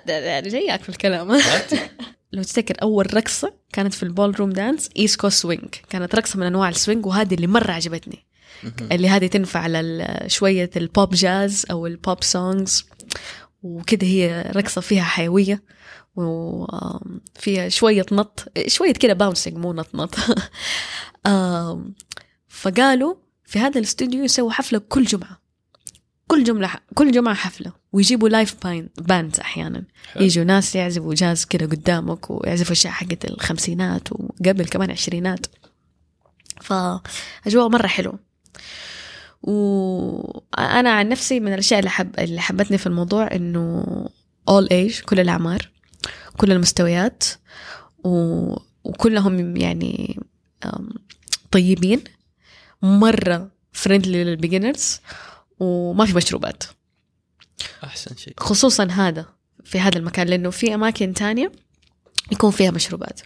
يعني 0.07 0.49
جايك 0.49 0.83
في 0.83 0.89
الكلام. 0.89 1.41
لو 2.33 2.43
تفتكر 2.43 2.75
أول 2.83 3.15
رقصة 3.15 3.55
كانت 3.73 3.95
في 3.95 4.03
ال 4.03 4.41
ballroom 4.41 4.51
dance 4.51 4.91
East 4.97 5.21
Coast 5.21 5.43
swing 5.43 5.69
كانت 5.91 6.15
رقصة 6.15 6.39
من 6.39 6.47
أنواع 6.47 6.69
ال 6.69 6.75
swing 6.75 7.07
وهذه 7.07 7.35
اللي 7.35 7.47
مرة 7.47 7.73
عجبتني. 7.73 8.25
اللي 8.93 9.09
هذه 9.09 9.27
تنفع 9.27 9.67
لل- 9.67 10.25
شوية 10.27 10.71
ال 10.77 10.86
pop 10.86 11.15
jazz 11.15 11.67
أو 11.71 11.87
ال 11.87 11.96
pop 11.96 12.25
songs 12.25 12.87
وكده 13.65 14.07
هي 14.07 14.53
رقصة 14.57 14.81
فيها 14.81 15.03
حيوية 15.03 15.63
وفيها 16.17 17.69
شوية 17.69 18.07
نط 18.13 18.53
شوية 18.67 18.93
كده 18.93 19.13
bouncing 19.13 19.57
مو 19.57 19.73
نط 19.73 19.95
نط. 19.95 20.15
فقالوا 22.49 23.15
في 23.45 23.59
هذا 23.59 23.79
الاستوديو 23.79 24.25
يسووا 24.25 24.53
حفلة 24.53 24.79
كل 24.79 25.05
جمعة. 25.05 25.41
كل 26.27 26.45
جمعه 26.45 26.81
كل 26.95 27.13
جمعة 27.13 27.35
حفلة. 27.35 27.73
ويجيبوا 27.93 28.29
live 28.29 28.89
band 28.99 29.41
أحيانا. 29.41 29.85
حلو. 30.13 30.25
يجوا 30.25 30.45
ناس 30.45 30.75
يعزفوا 30.75 31.15
جاز 31.15 31.45
كده 31.45 31.67
قدامك 31.67 32.31
ويعزفوا 32.31 32.73
أشياء 32.73 32.93
حقت 32.93 33.25
الخمسينات 33.25 34.13
وقبل 34.13 34.65
كمان 34.65 34.91
عشرينات. 34.91 35.47
فأجواء 36.61 37.69
مرة 37.69 37.87
حلوة. 37.87 38.19
وأنا 39.45 40.91
عن 40.93 41.09
نفسي 41.09 41.41
من 41.41 41.53
الأشياء 41.53 41.79
اللي 41.79 41.91
حب 41.91 42.19
اللي 42.19 42.41
حببتني 42.41 42.79
في 42.79 42.87
الموضوع 42.87 43.29
إنه 43.33 43.85
all 44.51 44.65
age 44.65 45.05
كل 45.05 45.21
الأعمار 45.21 45.71
كل 46.37 46.53
المستويات 46.53 47.25
و... 48.05 48.11
وكلهم 48.85 49.57
يعني 49.57 50.21
طيبين 51.51 52.05
مرة 52.83 53.51
friendly 53.73 54.25
لل 54.25 54.38
beginners 54.38 55.01
وما 55.61 56.07
في 56.07 56.17
مشروبات. 56.17 56.65
أحسن 57.85 58.17
شيء. 58.17 58.35
خصوصا 58.39 58.85
هذا 58.85 59.27
في 59.65 59.81
هذا 59.81 59.99
المكان 59.99 60.27
لأنه 60.27 60.51
في 60.51 60.75
أماكن 60.75 61.15
تانية 61.15 61.53
يكون 62.33 62.51
فيها 62.51 62.71
مشروبات. 62.71 63.21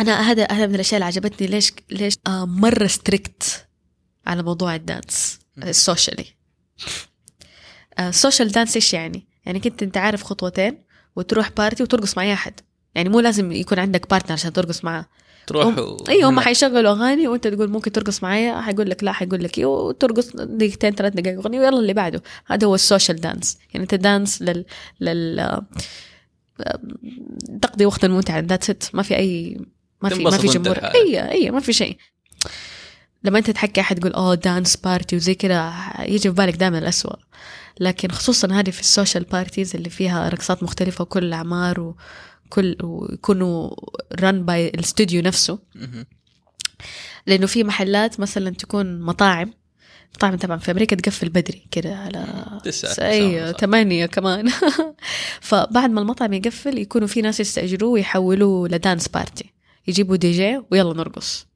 أنا 0.00 0.20
هذا 0.20 0.46
هذا 0.50 0.66
من 0.66 0.74
الأشياء 0.74 0.94
اللي 0.94 1.04
عجبتني 1.04 1.46
ليش 1.46 1.72
ليش 1.90 2.14
آه 2.26 2.44
مرة 2.46 2.86
strict 2.86 3.66
على 4.26 4.42
موضوع 4.42 4.74
ال 4.74 4.85
dance 4.85 5.40
السوشيالي 5.58 6.26
ال 7.98 8.05
social 8.05 8.48
dance 8.48 8.74
إيش 8.74 8.94
يعني؟ 8.94 9.26
يعني 9.46 9.60
كنت 9.60 9.82
أنت 9.82 9.96
عارف 9.96 10.22
خطوتين 10.22 10.78
وتروح 11.16 11.50
party 11.50 11.82
وترقص 11.82 12.16
مع 12.16 12.22
أي 12.22 12.32
أحد. 12.32 12.60
يعني 12.94 13.08
مو 13.08 13.20
لازم 13.20 13.52
يكون 13.52 13.78
عندك 13.78 14.10
partner 14.10 14.32
عشان 14.32 14.52
ترقص 14.52 14.84
معاه 14.84 15.06
تروحوا 15.46 16.08
أيوه 16.08 16.30
هم. 16.30 16.40
حيشغلوا 16.40 16.92
أغاني 16.92 17.28
وأنت 17.28 17.48
تقول 17.48 17.70
ممكن 17.70 17.92
ترقص 17.92 18.22
معايا 18.22 18.60
حيقول 18.60 18.90
لك 18.90 19.04
لا 19.04 19.12
حيقول 19.12 19.44
لك 19.44 19.58
إيه 19.58 19.66
وترقص 19.66 20.36
دقيقتين 20.36 20.90
ثلاث 20.90 21.12
دقائق 21.12 21.38
أغنية 21.38 21.60
ويلا 21.60 21.78
اللي 21.78 21.92
بعده. 21.92 22.22
هذا 22.46 22.66
هو 22.66 22.74
ال 22.74 22.81
social 22.81 23.20
dance 23.20 23.58
يعني 23.74 23.82
أنت 23.82 23.94
dance 23.94 24.42
لل 24.42 24.64
لل 25.00 25.62
تقضي 27.62 27.86
وقتا 27.86 28.08
ممتعا 28.08 28.40
that's 28.40 28.70
it 28.70 28.84
ما 28.94 29.02
في 29.02 29.16
اي 29.16 29.60
ما 30.02 30.08
في 30.08 30.24
ما 30.24 30.30
في 30.30 30.46
جمهور. 30.46 30.76
اي 30.78 31.30
اي 31.30 31.50
ما 31.50 31.60
في 31.60 31.72
شيء. 31.72 31.96
لما 33.24 33.38
انت 33.38 33.50
تحكي 33.50 33.80
أحد 33.80 34.00
تقول 34.00 34.12
أوه 34.12 34.34
dance 34.34 34.76
party 34.76 35.16
وزي 35.16 35.34
كذا 35.34 35.74
يجي 36.00 36.28
في 36.28 36.30
بالك 36.30 36.56
دائما 36.56 36.78
الأسوأ. 36.78 37.16
لكن 37.80 38.10
خصوصا 38.10 38.52
هذه 38.52 38.70
في 38.70 38.80
ال 38.80 38.86
social 38.86 39.24
parties 39.24 39.76
اللي 39.76 39.90
فيها 39.90 40.28
رقصات 40.28 40.62
مختلفة 40.62 41.02
وكل 41.02 41.24
الأعمار 41.24 41.80
وكل 41.80 42.76
ويكونوا 42.82 43.70
run 44.20 44.44
by 44.44 44.68
الاستوديو 44.68 45.22
نفسه. 45.22 45.58
لأنه 47.26 47.46
في 47.46 47.64
محلات 47.64 48.20
مثلا 48.20 48.50
تكون 48.50 49.00
مطاعم 49.00 49.52
مطاعم 50.16 50.36
طبعا 50.36 50.56
في 50.56 50.70
أمريكا 50.70 50.96
تقفل 50.96 51.28
بدري 51.28 51.66
كده 51.70 51.96
على 51.96 52.26
تسعة 52.64 53.08
اي 53.08 53.40
تسعة 53.40 53.52
ثمانية 53.52 54.06
كمان. 54.06 54.48
فبعد 55.40 55.90
ما 55.90 56.00
المطعم 56.00 56.32
يقفل 56.32 56.78
يكونوا 56.78 57.08
في 57.08 57.22
ناس 57.22 57.40
يستأجروه 57.40 57.90
ويحولوه 57.90 58.68
ل 58.68 58.75
dance 58.75 59.08
party 59.08 59.52
يجيبوا 59.86 60.16
دي 60.16 60.32
جي 60.32 60.62
ويلا 60.70 60.94
نرقص. 60.94 61.51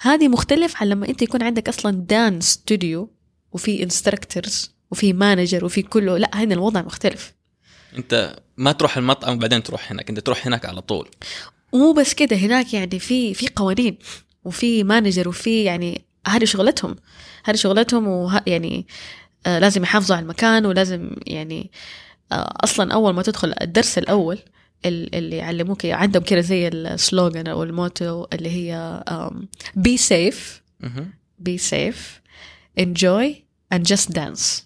هذه 0.00 0.28
مختلف 0.28 0.82
عن 0.82 0.88
لما 0.88 1.08
أنت 1.08 1.22
يكون 1.22 1.42
عندك 1.42 1.68
أصلا 1.68 1.92
dance 2.08 2.44
studio 2.52 3.10
وفي 3.52 3.82
instructors 3.82 4.74
وفي 4.90 5.12
manager 5.12 5.64
وفي 5.64 5.82
كله. 5.82 6.18
لا 6.18 6.30
هنا 6.34 6.54
الوضع 6.54 6.82
مختلف. 6.82 7.34
أنت 7.98 8.36
ما 8.56 8.72
تروح 8.72 8.96
المطعم 8.96 9.36
وبعدين 9.36 9.62
تروح 9.62 9.92
هناك 9.92 10.08
أنت 10.08 10.20
تروح 10.20 10.46
هناك 10.46 10.66
على 10.66 10.80
طول. 10.80 11.08
ومو 11.72 11.92
بس 11.92 12.14
كده 12.14 12.36
هناك 12.36 12.74
يعني 12.74 12.98
في 12.98 13.34
في 13.34 13.48
قوانين 13.56 13.98
وفي 14.44 14.84
manager 14.84 15.28
وفي 15.28 15.64
يعني 15.64 16.04
هذه 16.26 16.44
شغلتهم. 16.44 16.96
هذه 17.44 17.56
شغلتهم 17.56 18.08
وه 18.08 18.42
يعني 18.46 18.86
آه 19.46 19.58
لازم 19.58 19.82
يحافظوا 19.82 20.16
على 20.16 20.22
المكان 20.22 20.66
ولازم 20.66 21.10
يعني 21.26 21.70
آه 22.32 22.54
أصلا 22.64 22.94
أول 22.94 23.14
ما 23.14 23.22
تدخل 23.22 23.54
الدرس 23.60 23.98
الأول 23.98 24.34
ال- 24.34 24.42
اللي 24.84 25.36
يعلموك 25.36 25.86
عندهم 25.86 26.22
كده 26.22 26.40
زي 26.40 26.68
ال 26.68 26.79
slogan 26.79 27.46
أو 27.46 27.62
ال 27.62 27.73
motto 27.73 28.26
اللي 28.32 28.50
هي 28.50 29.02
be 29.74 29.96
safe 29.96 30.62
be 31.48 31.58
safe 31.58 32.20
enjoy 32.80 33.34
and 33.74 33.82
just 33.82 34.12
dance. 34.12 34.62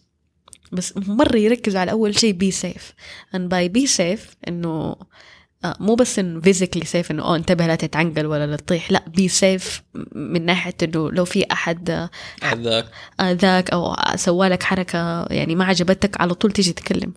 بس 0.72 0.94
مرة 0.96 1.37
يركزوا 1.37 1.81
على 1.81 1.90
أول 1.90 2.18
شيء 2.18 2.38
be 2.38 2.55
safe. 2.55 2.92
And 3.37 3.48
by 3.48 3.79
be 3.79 3.87
safe 3.96 4.35
إنه 4.48 4.96
آه، 5.64 5.77
مو 5.81 5.94
بس 5.94 6.18
إنه 6.18 6.40
physically 6.40 6.85
safe 6.85 7.11
إنه 7.11 7.22
أوه 7.22 7.37
انتبه 7.37 7.66
لا 7.66 7.74
تتعنقل 7.74 8.27
ولا 8.27 8.46
لا 8.46 8.57
تطيح. 8.57 8.92
لا 8.92 9.05
be 9.18 9.31
safe 9.40 9.83
من 10.12 10.46
ناحية 10.46 10.74
إنه 10.83 11.11
لو 11.11 11.24
في 11.24 11.46
أحد 11.53 11.90
آه، 11.90 12.11
هذاك 12.42 12.87
آذاك 13.20 13.70
أو 13.70 13.96
سوالك 14.16 14.62
حركة 14.62 15.27
يعني 15.31 15.55
ما 15.55 15.64
عجبتك 15.64 16.20
على 16.20 16.35
طول 16.35 16.53
تيجي 16.53 16.72
تكلم. 16.72 17.12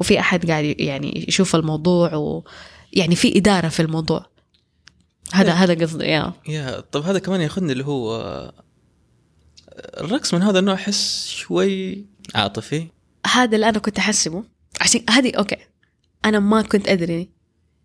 وفي 0.00 0.20
أحد 0.20 0.50
قاعد 0.50 0.80
يعني 0.80 1.24
يشوف 1.28 1.56
الموضوع 1.56 2.14
ويعني 2.14 3.16
في 3.16 3.38
إدارة 3.38 3.68
في 3.68 3.80
الموضوع. 3.80 4.26
هذا 5.32 5.52
هذا 5.52 5.84
قصدي 5.84 6.04
يا 6.04 6.32
يا 6.48 6.80
طب 6.80 7.02
هذا 7.02 7.18
كمان 7.18 7.40
ياخذني 7.40 7.72
اللي 7.72 7.84
هو 7.84 8.52
الرقص 10.00 10.34
من 10.34 10.42
هذا 10.42 10.58
النوع 10.58 10.74
أحس 10.74 11.28
شوي 11.28 12.04
عاطفي. 12.34 12.86
هذا 13.32 13.54
اللي 13.54 13.68
أنا 13.68 13.78
كنت 13.78 13.98
أحسبه. 13.98 14.44
عشان 14.80 15.00
هذه 15.10 15.32
okay. 15.38 15.56
أنا 16.24 16.38
ما 16.38 16.62
كنت 16.62 16.88
أدري 16.88 17.28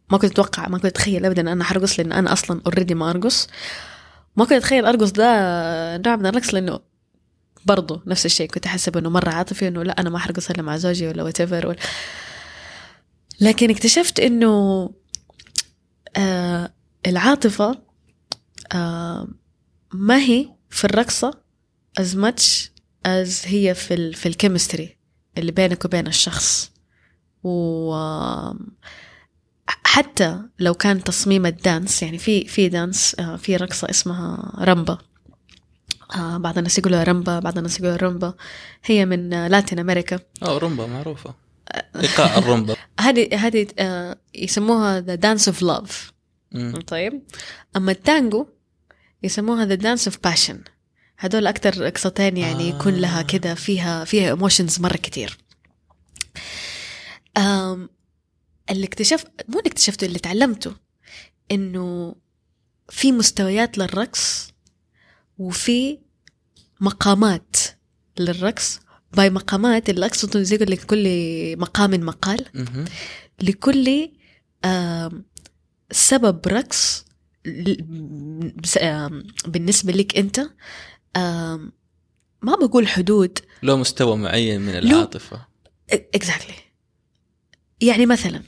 ما 0.10 0.18
كنت 0.18 0.32
أتوقع 0.32 0.68
ما 0.68 0.78
كنت 0.78 0.86
أتخيل 0.86 1.26
ابدا 1.26 1.42
إن 1.42 1.48
أنا 1.48 1.64
حرقص 1.64 2.00
لأن 2.00 2.12
أنا 2.12 2.34
أصلا 2.34 2.62
already 2.66 2.96
ما 2.96 3.10
أرقص. 3.10 3.48
ما 4.36 4.46
كنت 4.46 4.54
أتخيل 4.54 4.86
أرقص 4.86 5.12
ده 5.12 5.26
نوع 5.98 6.16
من 6.16 6.26
الرقص 6.26 6.54
لأنه 6.54 6.80
برضو 7.66 8.02
نفس 8.08 8.26
الشيء 8.26 8.48
كنت 8.48 8.66
أحسب 8.66 8.98
إنه 8.98 9.10
مرة 9.10 9.30
عاطفي 9.30 9.68
إنه 9.68 9.84
لا 9.84 10.00
أنا 10.02 10.10
ما 10.10 10.20
حرقص 10.20 10.50
إلا 10.50 10.62
مع 10.62 10.78
زوجي 10.78 11.08
ولا 11.08 11.24
what 11.24 11.42
ولا... 11.42 11.76
لكن 13.42 13.70
اكتشفت 13.70 14.20
إنه 14.20 14.90
آه 16.18 16.74
العاطفة 17.08 17.82
آه 18.74 19.28
ما 19.94 20.18
هي 20.18 20.50
في 20.70 20.86
الرقصة 20.86 21.42
as 22.00 22.16
much 22.16 22.70
as 23.08 23.46
هي 23.46 23.74
في 23.76 23.94
ال 23.94 24.14
في 24.14 24.26
ال 24.26 24.33
chemistry 24.33 24.98
اللي 25.38 25.52
بينك 25.52 25.86
وبين 25.86 26.08
الشخص. 26.08 26.72
و 27.44 27.96
حتى 29.68 30.42
لو 30.60 30.74
كان 30.74 31.04
تصميم 31.04 31.46
ال 31.46 31.56
dance 31.56 32.04
يعني 32.04 32.18
في 32.18 32.46
في 32.46 32.70
dance 32.70 33.16
آه، 33.20 33.36
في 33.36 33.56
رقصة 33.56 33.90
اسمها 33.90 34.54
رمبا 34.60 34.94
آه، 34.94 35.00
بعض 36.18 36.58
الناس 36.58 36.78
يقولوا 36.78 37.04
رمبا 37.04 37.40
بعض 37.40 37.58
الناس 37.58 37.80
يقولوا 37.80 37.98
رمبا. 37.98 38.34
هي 38.86 39.06
من 39.06 39.34
آه، 39.34 39.48
Latin 39.48 39.80
America. 39.80 40.20
آه 40.44 40.58
رومبا 40.58 40.88
معروفة. 40.88 41.34
إيقاع 41.96 42.38
الرومبا 42.38 42.76
هذه 43.00 43.48
هذه 43.48 43.68
آه، 43.80 44.18
يسموها 44.36 45.02
dance 45.02 45.44
of 45.52 45.56
love. 45.56 45.92
مم. 46.52 46.82
طيب. 46.88 47.22
أما 47.76 47.92
التانجو 47.92 48.48
يسموها 49.24 49.76
the 49.76 49.80
dance 49.80 50.12
of 50.12 50.16
passion. 50.28 50.58
هدول 51.20 51.48
أكتر 51.48 51.78
رقصتين 51.78 52.38
يعني 52.38 52.70
يكون 52.70 52.94
لها 52.94 53.20
آه. 53.20 53.24
كده 53.24 53.54
فيها 53.54 54.06
فيها 54.06 54.30
ايموشنز 54.30 54.80
مرة 54.80 54.98
كتير. 54.98 55.38
أم 57.38 57.90
اللي 58.70 58.86
اكتشف 58.86 59.26
مو 59.48 59.60
اللي 59.60 59.68
اكتشفته 59.70 60.06
اللي 60.06 60.20
تعلمته 60.20 60.76
إنه 61.52 62.16
في 62.90 63.12
مستويات 63.12 63.78
للرقص 63.78 64.52
وفي 65.40 66.00
مقامات 66.82 67.56
للرقص. 68.20 68.80
by 69.14 69.30
مقامات 69.30 69.90
اللي 69.90 70.06
اقصده 70.06 70.42
زي 70.42 70.56
يقول 70.56 70.72
لك 70.72 70.84
كل 70.86 71.06
مقام 71.58 71.92
مقال. 71.92 72.46
لكل 73.42 74.10
سبب 75.92 76.48
رقص 76.48 77.06
بالنسبة 79.48 79.94
لك 79.94 80.18
أنت 80.18 80.40
آم، 81.18 81.72
ما 82.42 82.56
بقول 82.56 82.88
حدود. 82.88 83.40
له 83.64 83.76
مستوى 83.78 84.18
معين 84.18 84.62
من 84.62 84.70
العاطفة. 84.70 85.46
exactly 85.90 86.56
يعني 87.82 88.06
مثلا 88.06 88.44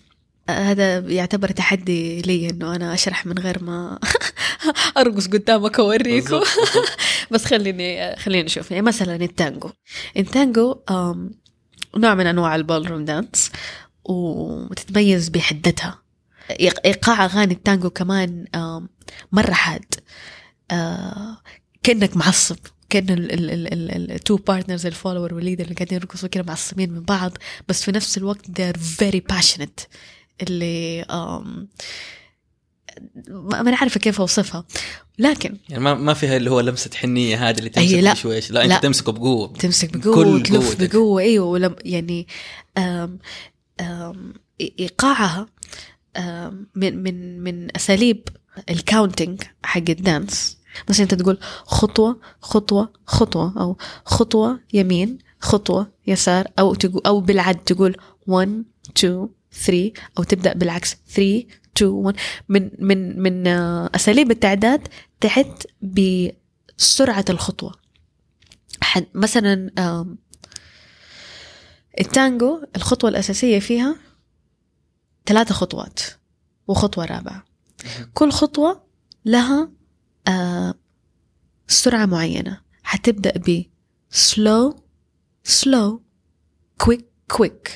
هذا 0.50 1.00
يعتبر 1.00 1.52
تحدي 1.52 2.22
لي 2.22 2.50
إنه 2.50 2.76
أنا 2.76 2.94
أشرح 2.94 3.26
من 3.26 3.40
غير 3.40 3.64
ما 3.64 4.00
أرقص 4.98 5.28
قدامك 5.28 5.80
أوريكم. 5.80 6.42
بس 7.32 7.46
خليني 7.46 8.16
خليني 8.16 8.44
نشوف 8.44 8.72
يعني 8.72 8.84
مثلا 8.84 9.16
التانجو. 9.16 9.70
التانجو 10.18 10.80
نوع 11.98 12.16
من 12.16 12.28
أنواع 12.28 12.56
ال 12.56 12.62
ballroom 12.62 13.06
dance 13.06 13.52
وتتميز 14.06 15.30
بحدتها. 15.30 16.02
إيقاع 16.86 17.26
أغاني 17.26 17.54
التانجو 17.54 17.90
كمان 17.90 18.46
مرة 19.32 19.54
حاد. 19.54 19.86
آه، 20.72 21.38
كأنك 21.84 22.18
معصب. 22.18 22.58
كأن 22.90 23.06
ال 23.10 23.41
two 23.41 24.36
partners 24.36 24.86
ال 24.86 24.91
follower 24.91 25.34
وال 25.34 25.41
leader 25.41 25.64
اللي 25.64 25.76
قاعدين 25.76 25.98
يرقصوا 25.98 26.30
كده 26.30 26.44
معصبين 26.48 26.92
من 26.92 27.02
بعض. 27.02 27.38
بس 27.68 27.84
في 27.84 27.92
نفس 27.92 28.18
الوقت 28.18 28.46
they're 28.46 28.78
very 29.02 29.36
passionate. 29.36 29.88
اللي 30.42 31.06
ما 33.30 33.60
أنا 33.60 33.78
عارفه 33.78 34.00
كيف 34.00 34.22
أوصفها 34.22 34.66
لكن 35.20 35.58
يعني 35.70 35.84
ما 35.84 35.94
ما 35.94 36.14
فيها 36.14 36.38
اللي 36.38 36.52
هو 36.52 36.60
لمسة 36.60 36.90
حنية 36.96 37.50
هذه 37.50 37.58
اللي 37.60 37.70
تمسك 37.70 37.94
لا. 37.94 38.14
بشويش 38.14 38.52
لا 38.52 38.64
أنت 38.64 38.70
لا. 38.72 38.80
تمسكه 38.80 39.12
بقوة 39.12 39.48
تمسك 39.48 39.96
وتلف 39.96 40.56
قوتك. 40.56 40.92
بقوة 40.96 41.22
أيوة 41.22 41.46
ولم 41.48 41.76
يعني 41.86 42.28
آم 42.78 43.20
آم 43.82 44.34
إيقاعها 44.62 45.48
آم 46.18 46.68
من 46.76 47.04
من 47.04 47.40
من 47.44 47.76
أساليب 47.76 48.30
الكاونتينج 48.70 49.42
حق 49.64 49.90
الدانس 49.90 50.58
مثلا 50.90 51.04
أنت 51.04 51.14
تقول 51.14 51.38
خطوة 51.66 52.20
خطوة 52.42 52.94
خطوة 53.06 53.54
أو 53.62 53.78
خطوة 54.06 54.60
يمين 54.74 55.18
خطوة 55.40 55.92
يسار 56.08 56.48
أو 56.60 56.74
تقول 56.74 57.02
أو 57.06 57.20
بالعد 57.20 57.56
تقول 57.56 57.96
1 58.28 58.64
2 58.98 59.30
3 59.52 59.92
أو 60.18 60.24
تبدأ 60.24 60.54
بالعكس. 60.54 60.96
3 61.08 61.46
2 61.78 61.92
1 61.92 62.16
من 62.50 62.72
من 62.80 63.20
من 63.20 63.48
آه، 63.48 63.90
أساليب 63.96 64.32
التعداد 64.32 64.88
تحت 65.22 65.68
بسرعة 65.82 67.26
الخطوة. 67.30 67.76
حد 68.82 69.06
مثلا 69.14 69.72
التانجو 72.00 72.64
الخطوة 72.76 73.10
الأساسية 73.10 73.60
فيها 73.60 73.96
ثلاثة 75.26 75.54
خطوات 75.54 76.00
وخطوة 76.68 77.06
رابعة. 77.06 77.46
كل 78.14 78.32
خطوة 78.32 78.84
لها 79.26 79.72
آه، 80.28 80.74
سرعة 81.68 82.06
معينة. 82.06 82.62
حتبدأ 82.84 83.34
ب 83.38 83.64
slow 84.14 84.76
slow 85.48 86.00
quick 86.84 87.04
quick. 87.34 87.70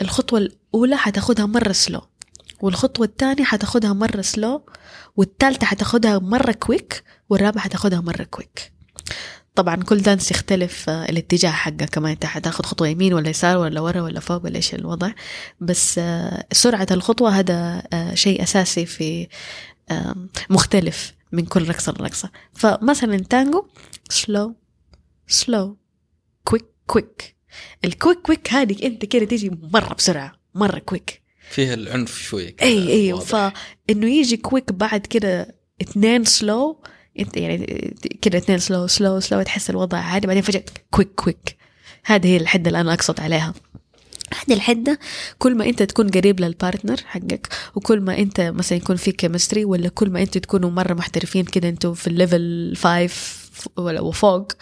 الخطوة 0.00 0.48
الأولى 0.74 0.96
حتاخدها 0.96 1.46
مرة 1.46 1.72
slow. 1.72 2.02
والخطوة 2.60 3.06
الثانية 3.06 3.44
حتاخدها 3.44 3.92
مرة 3.92 4.22
slow 4.22 4.60
والثالثة 5.16 5.66
حتاخدها 5.66 6.18
مرة 6.18 6.54
quick 6.64 6.96
والرابعة 7.28 7.64
حتاخدها 7.64 8.00
مرة 8.00 8.26
quick. 8.36 8.62
طبعا 9.54 9.76
كل 9.76 9.98
دانس 9.98 10.30
يختلف 10.30 10.90
آه، 10.90 11.04
الاتجاه 11.04 11.50
حقه. 11.50 11.86
كمان 11.86 12.12
انت 12.12 12.26
حتاخد 12.26 12.66
خطوة 12.66 12.88
يمين 12.88 13.14
ولا 13.14 13.28
يسار 13.28 13.58
ولا 13.58 13.80
ورا 13.80 14.00
ولا 14.00 14.20
فوق 14.20 14.44
ولا 14.44 14.56
إيش 14.56 14.74
الوضع. 14.74 15.12
بس 15.60 15.98
آه، 15.98 16.44
سرعة 16.52 16.86
الخطوة 16.90 17.30
هذا 17.30 17.82
آه، 17.92 18.14
شيء 18.14 18.42
أساسي 18.42 18.86
في 18.86 19.28
مختلف 20.50 21.14
من 21.32 21.44
كل 21.44 21.68
رقصة 21.68 21.92
لرقصة. 21.92 22.30
فمثلا 22.52 23.16
تانجو 23.16 23.66
slow 24.08 24.54
slow 25.28 25.76
quick 26.44 26.64
quick 26.86 27.36
ال 27.84 27.90
quick 27.90 28.18
quick 28.18 28.52
هذه 28.52 28.86
أنت 28.86 29.04
كده 29.04 29.24
تيجي 29.24 29.50
مرة 29.72 29.94
بسرعة. 29.94 30.37
مرة 30.54 30.78
quick 30.78 31.22
فيها 31.50 31.74
العنف 31.74 32.34
كده 32.36 32.54
اي 32.62 32.88
اي. 33.12 33.20
فانه 33.20 34.06
يجي 34.06 34.36
quick 34.36 34.72
بعد 34.72 35.00
كده 35.06 35.54
اثنين 35.82 36.24
slow 36.24 36.82
انت 37.18 37.36
يعني 37.36 37.94
كده 38.22 38.38
اثنين 38.38 38.58
slow 38.58 38.86
slow 38.86 39.20
slow 39.20 39.42
تحس 39.42 39.70
الوضع 39.70 39.98
عادي 39.98 40.26
بعدين 40.26 40.42
فجأة 40.42 40.64
quick 40.90 41.08
quick 41.14 41.56
هذه 42.04 42.26
هي 42.26 42.36
الحدة 42.36 42.68
اللي 42.68 42.80
أنا 42.80 42.92
أقصد 42.94 43.20
عليها. 43.20 43.54
هذه 44.34 44.56
الحدة 44.56 44.98
كل 45.38 45.54
ما 45.54 45.66
أنت 45.66 45.82
تكون 45.82 46.08
قريب 46.10 46.40
لل 46.40 46.52
partner 46.52 46.96
حقك 47.06 47.48
وكل 47.74 48.00
ما 48.00 48.18
أنت 48.18 48.40
مثلا 48.40 48.78
يكون 48.78 48.96
في 48.96 49.12
chemistry 49.12 49.64
ولا 49.64 49.88
كل 49.88 50.10
ما 50.10 50.22
أنتوا 50.22 50.40
تكونوا 50.40 50.70
مرة 50.70 50.94
محترفين 50.94 51.44
كده 51.44 51.68
أنتوا 51.68 51.94
في 51.94 52.06
ال 52.06 52.17
level 52.17 52.74
5 52.76 53.10
ولا 53.76 54.00
وفوق 54.00 54.52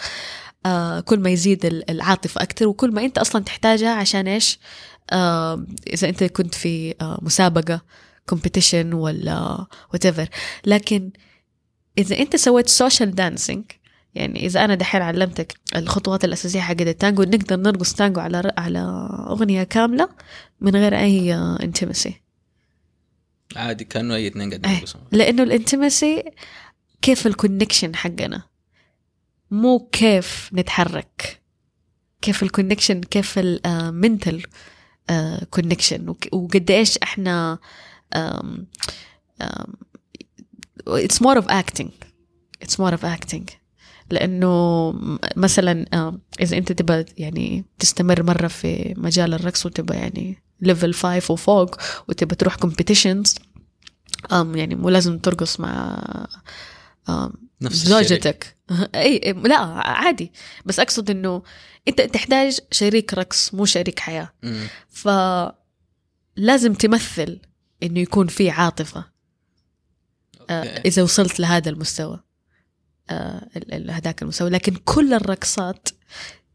آه 0.67 1.01
كل 1.01 1.19
ما 1.21 1.31
يزيد 1.31 1.67
ال- 1.67 1.91
العاطفة 1.91 2.43
أكثر 2.43 2.67
وكل 2.69 2.91
ما 2.93 3.05
أنت 3.05 3.19
أصلا 3.19 3.45
تحتاجها 3.45 3.91
عشان 3.91 4.29
إيش؟ 4.29 4.59
آه 4.59 4.59
إذا 5.13 6.09
أنت 6.09 6.25
كنت 6.25 6.55
في 6.55 6.95
آه 7.01 7.19
مسابقة 7.23 7.81
competition 8.29 8.93
ولا 8.93 9.67
whatever. 9.97 10.27
لكن 10.67 11.11
إذا 11.99 12.19
أنت 12.19 12.37
سويت 12.37 12.69
social 12.69 13.15
dancing 13.15 13.65
يعني 14.15 14.47
إذا 14.47 14.65
أنا 14.65 14.75
دحين 14.75 15.03
علمتك 15.03 15.55
الخطوات 15.77 16.25
الأساسية 16.25 16.61
حق 16.61 16.81
التانجو 16.81 17.23
نقدر 17.23 17.57
نرقص 17.57 17.95
تانجو 17.95 18.21
على 18.21 18.53
على 18.59 19.09
أغنية 19.29 19.63
كاملة 19.63 20.09
من 20.61 20.77
غير 20.77 20.99
أي 20.99 21.35
intimacy 21.35 22.21
عادي 23.57 23.85
كأنه 23.85 24.15
أي 24.15 24.27
اثنين 24.27 24.49
قاعدين 24.49 24.71
أي. 24.71 24.77
يرقصوا 24.77 25.01
لأنه 25.13 25.43
ال 25.43 25.52
intimacy 25.52 26.25
كيف 27.03 27.27
ال 27.27 27.33
connection 27.33 27.97
حقنا؟ 27.97 28.43
مو 29.51 29.79
كيف 29.93 30.51
نتحرك. 30.53 31.41
كيف 32.23 32.43
ال 32.43 32.48
connection 32.48 33.01
كيف 33.01 33.39
ال 33.39 33.53
mental 33.53 34.43
connection 35.51 36.15
وقد 36.33 36.71
إيش 36.71 36.99
إحنا 36.99 37.59
it's 40.87 41.21
more 41.21 41.37
of 41.37 41.47
acting. 41.49 41.93
It's 42.61 42.79
more 42.79 42.95
of 42.95 43.05
acting. 43.05 43.47
لأنه 44.11 44.93
مثلا 45.37 45.85
إذا 46.41 46.57
أنت 46.57 46.73
تبغى 46.73 47.05
يعني 47.19 47.65
تستمر 47.79 48.23
مرة 48.23 48.47
في 48.49 48.95
مجال 48.97 49.35
الرقص 49.35 49.67
وتبغى 49.67 49.99
يعني 49.99 50.43
level 50.61 50.95
5 50.95 51.33
وفوق 51.33 51.77
وتبغى 52.09 52.37
تروح 52.37 52.57
competitions 52.57 53.35
يعني 54.33 54.75
مو 54.75 54.89
لازم 54.89 55.19
ترقص 55.19 55.61
مع 55.61 56.03
نفس. 57.63 57.77
زوجتك. 57.77 58.57
اي 58.71 59.17
إي، 59.27 59.33
لا 59.33 59.59
عادي. 59.59 60.33
بس 60.65 60.81
أقصد 60.81 61.11
إنه 61.11 61.43
انت 61.89 62.01
تحتاج 62.01 62.59
شريك 62.73 63.15
رقص 63.15 63.55
مو 63.55 63.65
شريك 63.65 64.01
حياة. 64.01 64.33
مم. 64.43 64.67
فلازم 64.89 66.75
تمثل 66.75 67.41
انه 67.83 68.01
يكون 68.01 68.27
في 68.27 68.51
عاطفة. 68.51 69.05
آه، 70.51 70.63
okay. 70.63 70.89
اذا 70.89 71.03
وصلت 71.03 71.41
لهذا 71.41 71.71
المستوى. 71.71 72.21
آه، 73.11 73.49
هذاك 73.91 74.23
المستوى. 74.23 74.51
لكن 74.51 74.77
كل 74.77 75.15
الرقصات 75.15 75.89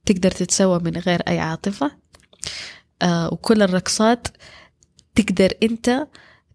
تقدر 0.05 0.31
تتسوى 0.31 0.79
من 0.79 0.97
غير 0.97 1.21
أي 1.27 1.39
عاطفة. 1.39 1.91
آه، 3.01 3.33
وكل 3.33 3.61
الرقصات 3.61 4.27
تقدر 5.15 5.53
انت 5.63 6.07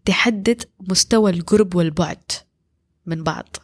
تحدد 0.05 0.63
مستوى 0.79 1.31
القرب 1.31 1.75
والبعد 1.75 2.31
من 3.05 3.23
بعض. 3.23 3.57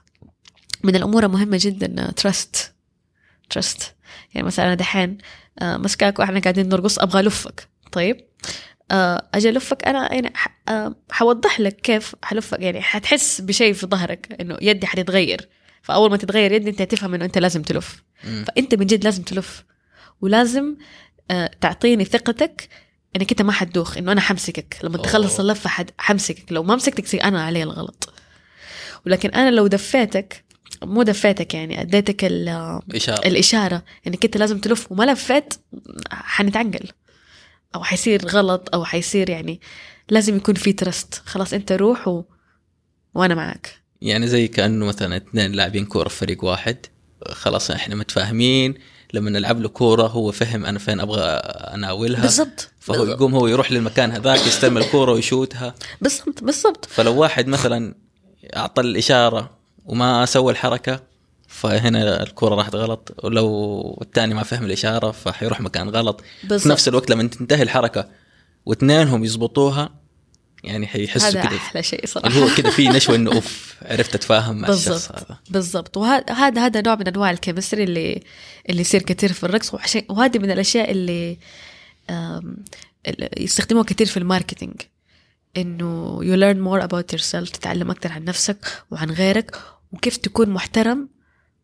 من 0.84 0.95
الأمور 0.95 1.26
المهمه 1.26 1.58
جدا 1.62 2.12
ترست 2.12 2.73
ترست 3.49 3.95
يعني 4.34 4.47
مثلا 4.47 4.65
أنا 4.65 4.76
دحين 4.76 5.17
آه، 5.60 5.78
مسكاك 5.78 6.19
وإحنا 6.19 6.39
قاعدين 6.39 6.69
نرقص 6.69 6.99
أبغى 6.99 7.19
ألفك. 7.19 7.67
طيب؟ 7.91 8.17
آه، 8.91 9.28
أجي 9.34 9.49
ألفك 9.49 9.88
أنا 9.88 10.13
يعني 10.13 10.34
آه، 10.69 10.95
حوضح 11.12 11.60
لك 11.60 11.76
كيف 11.76 12.15
حلفك 12.23 12.60
يعني 12.60 12.81
حتحس 12.81 13.42
بشيء 13.42 13.73
في 13.73 13.87
ظهرك 13.87 14.35
إنه 14.42 14.58
يدي 14.62 14.87
حتتغير. 14.87 15.50
فأول 15.81 16.12
ما 16.12 16.17
تتغير 16.17 16.52
يدي 16.52 16.69
أنت 16.69 16.81
تفهم 16.81 17.13
إنه 17.13 17.25
أنت 17.25 17.37
لازم 17.37 17.62
تلف. 17.62 18.04
فأنت 18.48 18.75
من 18.75 18.85
جد 18.85 19.04
لازم 19.04 19.23
تلف. 19.23 19.63
ولازم 20.21 20.75
تعطيني 21.62 22.06
ثقتك 22.06 22.69
إنك 23.15 23.31
أنت 23.31 23.42
ما 23.42 23.52
حتدوخ 23.52 23.98
إنه 23.98 24.12
أنا 24.12 24.21
حمسكك. 24.21 24.77
لما 24.83 24.98
تخلص. 24.98 25.40
اللفة 25.40 25.85
حمسكك. 25.98 26.52
لو 26.52 26.63
ما 26.63 26.75
مسكتك 26.75 27.15
أنا 27.15 27.44
علي 27.44 27.63
الغلط. 27.63 28.13
ولكن 29.06 29.29
أنا 29.29 29.50
لو 29.50 29.67
دفيتك 29.67 30.44
مو 30.84 31.04
دفيتك 31.04 31.54
يعني 31.54 31.82
أديتك 31.82 32.26
ال- 32.26 32.80
إشارة. 32.96 33.28
الإشارة. 33.28 33.84
انك 34.08 34.26
انت 34.26 34.38
لازم 34.38 34.60
تلف 34.60 34.92
وما 34.92 35.04
لفيت 35.04 35.54
حنتعنقل 36.12 36.90
أو 37.76 37.84
حيصير 37.84 38.28
غلط 38.28 38.69
أو 38.74 38.86
حيصير 38.86 39.30
يعني 39.30 39.62
لازم 40.10 40.36
يكون 40.38 40.56
في 40.56 40.74
ترست 40.74 41.21
خلاص 41.26 41.54
أنت 41.54 41.71
روح 41.71 42.08
و... 42.08 42.24
وأنا 43.13 43.36
معك. 43.36 43.82
يعني 44.02 44.28
زي 44.28 44.48
كأنه 44.48 44.86
مثلا 44.86 45.17
اثنين 45.17 45.52
لاعبين 45.52 45.86
كورة 45.86 46.10
في 46.10 46.15
فريق 46.15 46.44
واحد. 46.44 46.78
خلاص 47.32 47.71
إحنا 47.71 47.96
متفاهمين. 47.96 48.74
لما 49.13 49.30
نلعب 49.30 49.62
له 49.62 49.69
كورة 49.69 50.04
هو 50.08 50.32
فهم 50.32 50.65
أنا 50.65 50.80
فين 50.80 51.00
أبغى 51.00 51.21
أناولها. 51.74 52.21
بالضبط. 52.21 52.69
فهو 52.80 53.06
يقوم 53.06 53.36
هو 53.36 53.48
يروح 53.48 53.71
للمكان 53.71 54.12
هذاك 54.12 54.40
يستلم 54.48 54.78
الكوره 54.78 55.12
ويشوتها. 55.12 55.76
بالضبط 56.02 56.44
بالضبط. 56.44 56.86
فلو 56.86 57.15
واحد 57.21 57.48
مثلا 57.48 57.96
أعطى 58.56 58.82
الإشارة 58.82 59.58
وما 59.86 60.25
سوى 60.25 60.52
الحركة 60.52 61.04
فهنا 61.48 62.23
الكوره 62.23 62.56
راحت 62.56 62.75
غلط. 62.75 63.15
ولو 63.23 64.00
الثاني 64.02 64.34
ما 64.34 64.44
فهم 64.44 64.65
الإشارة 64.65 65.12
فحيروح 65.12 65.62
مكان 65.62 65.90
غلط. 65.90 66.21
في 66.21 66.48
بالضبط. 66.48 66.71
نفس 66.71 66.88
الوقت 66.88 67.10
لما 67.10 67.23
تنتهي 67.23 67.63
الحركة 67.63 68.10
واثنينهم 68.65 69.23
يظبطوها 69.23 69.90
يعني 70.63 70.88
حيحسوا 70.88 71.29
هذا 71.29 71.42
كده. 71.42 71.56
أحلى 71.56 71.84
شيء 71.84 72.06
صراحة. 72.06 72.27
اللي 72.27 72.42
هو 72.42 72.56
كده 72.58 72.69
في 72.69 72.88
نشوة 72.98 73.15
إنه 73.15 73.34
oof 73.33 73.75
عرفت 73.81 74.15
أتفاهم 74.15 74.56
مع 74.58 74.69
الشخص 74.69 75.12
هذا. 75.12 75.40
بالضبط. 75.50 75.98
وهذا 75.98 76.34
هذا 76.34 76.65
هذا 76.65 76.81
نوع 76.81 76.96
من 76.96 77.08
أنواع 77.08 77.31
ال 77.31 77.37
chemistry 77.37 77.83
اللي 77.84 78.23
اللي 78.69 78.81
يصير 78.81 79.02
كثير 79.02 79.34
في 79.34 79.44
الرقص. 79.44 79.73
وهذه 80.10 80.40
من 80.40 80.52
الأشياء 80.52 80.92
اللي 80.92 81.38
يستخدموها 83.38 83.86
كثير 83.86 84.08
في 84.08 84.17
ال 84.17 84.23
marketing. 84.23 84.73
إنه 85.58 86.19
you 86.21 86.37
learn 86.37 86.58
more 86.58 86.81
about 86.87 87.15
yourself 87.15 87.51
تتعلم 87.51 87.91
أكثر 87.91 88.12
عن 88.12 88.23
نفسك 88.23 88.83
وعن 88.91 89.12
غيرك 89.12 89.58
وكيف 89.91 90.17
تكون 90.17 90.49
محترم 90.49 91.10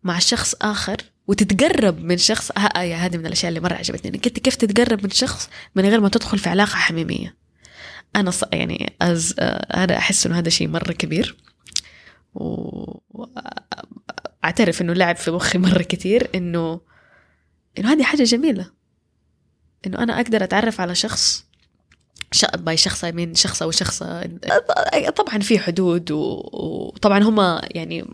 مع 0.04 0.20
شخص 0.20 0.56
آخر 0.62 0.98
وتتقرب 1.28 2.00
من 2.04 2.18
شخص 2.18 2.52
ها 2.58 2.66
آه 2.66 2.96
هذه 2.96 3.18
من 3.18 3.26
الأشياء 3.26 3.50
اللي 3.50 3.60
مرة 3.60 3.74
عجبتني 3.74 4.16
إنك 4.16 4.28
أنت 4.28 4.40
كيف 4.40 4.56
تتقرب 4.56 5.04
من 5.04 5.10
شخص 5.10 5.50
من 5.76 5.86
غير 5.86 6.00
ما 6.00 6.10
تدخل 6.10 6.38
في 6.38 6.50
علاقة 6.50 6.76
حميمية 6.76 7.36
أنا 8.16 8.32
ص... 8.32 8.44
يعني 8.54 8.94
أز... 9.02 9.36
آه، 9.40 9.84
أنا 9.84 9.98
أحس 9.98 10.26
إنه 10.26 10.40
هذا 10.40 10.50
شيء 10.50 10.68
مرة 10.68 10.92
كبير 10.92 11.36
واعترف 14.44 14.82
إنه 14.82 14.94
لعب 14.94 15.16
في 15.16 15.32
مخي 15.32 15.58
مرة 15.58 15.82
كثير 15.82 16.30
إنه 16.36 16.82
إنه 17.78 17.94
هذه 17.94 18.04
حاجة 18.04 18.24
جميلة 18.24 18.72
إنه 19.88 19.98
أنا 20.04 20.22
أقدر 20.22 20.44
أتعرف 20.44 20.82
على 20.82 20.96
شخص. 20.96 21.46
باي 22.58 22.78
شخص 22.78 23.06
من 23.06 23.36
شخصه 23.36 23.72
طبعا 25.16 25.40
في 25.40 25.60
حدود 25.60 26.12
وطبعا 26.12 27.24
هم 27.24 27.62
يعني 27.72 28.06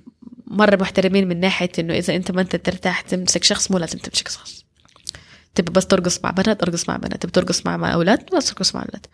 مرة 0.47 0.75
محترمين 0.75 1.27
من 1.27 1.39
ناحية 1.39 1.71
إنه 1.79 1.93
إذا 1.93 2.15
أنت 2.15 2.31
ما 2.31 2.41
أنت 2.41 2.55
ترتاح 2.55 3.01
تمسك 3.01 3.43
شخص 3.43 3.71
مو 3.71 3.77
لازم 3.77 3.99
تمسك 3.99 4.27
شخص. 4.27 4.65
تبي 5.55 5.71
بس 5.71 5.87
ترقص 5.87 6.19
مع 6.23 6.31
بنات 6.31 6.63
ارقص 6.63 6.89
مع 6.89 6.97
بنات. 6.97 7.21
تبي 7.21 7.31
ترقص 7.31 7.65
مع, 7.65 7.77
مع 7.77 7.93
أولاد 7.93 8.35
بس 8.35 8.45
ترقص 8.45 8.75
مع 8.75 8.81
أولاد. 8.81 9.05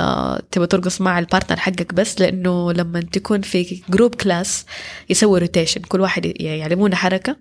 آه، 0.00 0.42
تبغى 0.50 0.66
ترقص 0.66 1.00
مع 1.00 1.18
ال 1.18 1.23
partner 1.23 1.58
حقك 1.58 1.94
بس 1.94 2.20
لأنه 2.20 2.72
لما 2.72 3.00
تكون 3.00 3.42
في 3.42 3.82
group 3.88 4.14
class 4.14 4.66
يسوي 5.10 5.40
rotation 5.40 5.80
كل 5.80 6.00
واحد 6.00 6.40
يعلمونا 6.40 6.96
حركة 6.96 7.36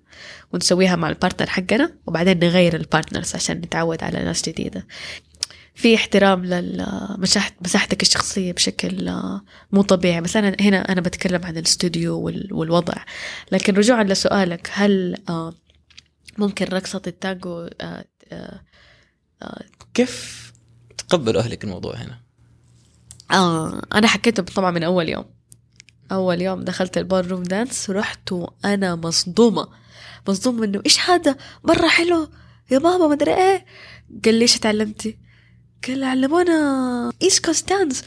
ونسويها 0.54 0.95
مع 0.95 1.10
ال 1.10 1.14
partner 1.14 1.50
حقنا 1.50 1.91
وبعدين 2.08 2.39
نغير 2.39 2.76
ال 2.76 2.82
partners 2.82 3.36
عشان 3.36 3.58
نتعود 3.58 4.04
على 4.04 4.24
ناس 4.24 4.50
جديدة. 4.50 4.88
في 5.80 5.96
احترام 5.96 6.46
لمساحتك 6.46 8.02
الشخصية 8.02 8.52
بشكل 8.52 9.08
آه، 9.08 9.42
مو 9.72 9.82
طبيعي. 9.82 10.22
بس 10.22 10.36
أنا 10.38 10.56
هنا 10.60 10.92
أنا 10.92 11.02
بتكلم 11.02 11.46
عن 11.46 11.58
الاستوديو 11.58 12.20
وال- 12.20 12.54
والوضع. 12.54 12.94
لكن 13.52 13.74
رجوعا 13.76 14.04
لسؤالك 14.04 14.70
هل 14.74 15.16
آه، 15.30 15.54
ممكن 16.38 16.66
رقصة 16.66 17.02
التانجو 17.08 17.68
آه، 17.82 18.06
كيف 19.94 20.52
تقبلوا 20.98 21.42
أهلك 21.42 21.64
الموضوع 21.64 21.96
هنا؟ 21.96 22.20
آه 23.32 23.82
أنا 23.94 24.08
حكيته 24.08 24.44
طبعا 24.44 24.72
من 24.72 24.84
أول 24.84 25.10
يوم. 25.10 25.26
أول 26.12 26.42
يوم 26.42 26.64
دخلت 26.64 26.98
ال 26.97 27.28
ballroom 27.28 27.43
dance 27.43 27.89
رحت 27.90 28.32
وأنا 28.32 28.96
مصدومة. 28.96 29.68
مصدومة 30.28 30.66
إنه 30.66 30.82
إيش 30.86 31.10
هذا؟ 31.10 31.36
مرة 31.64 31.88
حلو. 31.88 32.30
يا 32.72 32.78
بابا 32.80 33.08
ما 33.08 33.14
أدري 33.14 33.34
إيه. 33.34 33.66
قال 34.26 34.36
لي 34.36 34.42
إيش 34.42 34.58
تعلمتي؟ 34.60 35.29
قال 35.88 36.04
علمونا 36.04 37.12
East 37.22 37.45
Coast 37.45 37.70
dance 37.70 38.04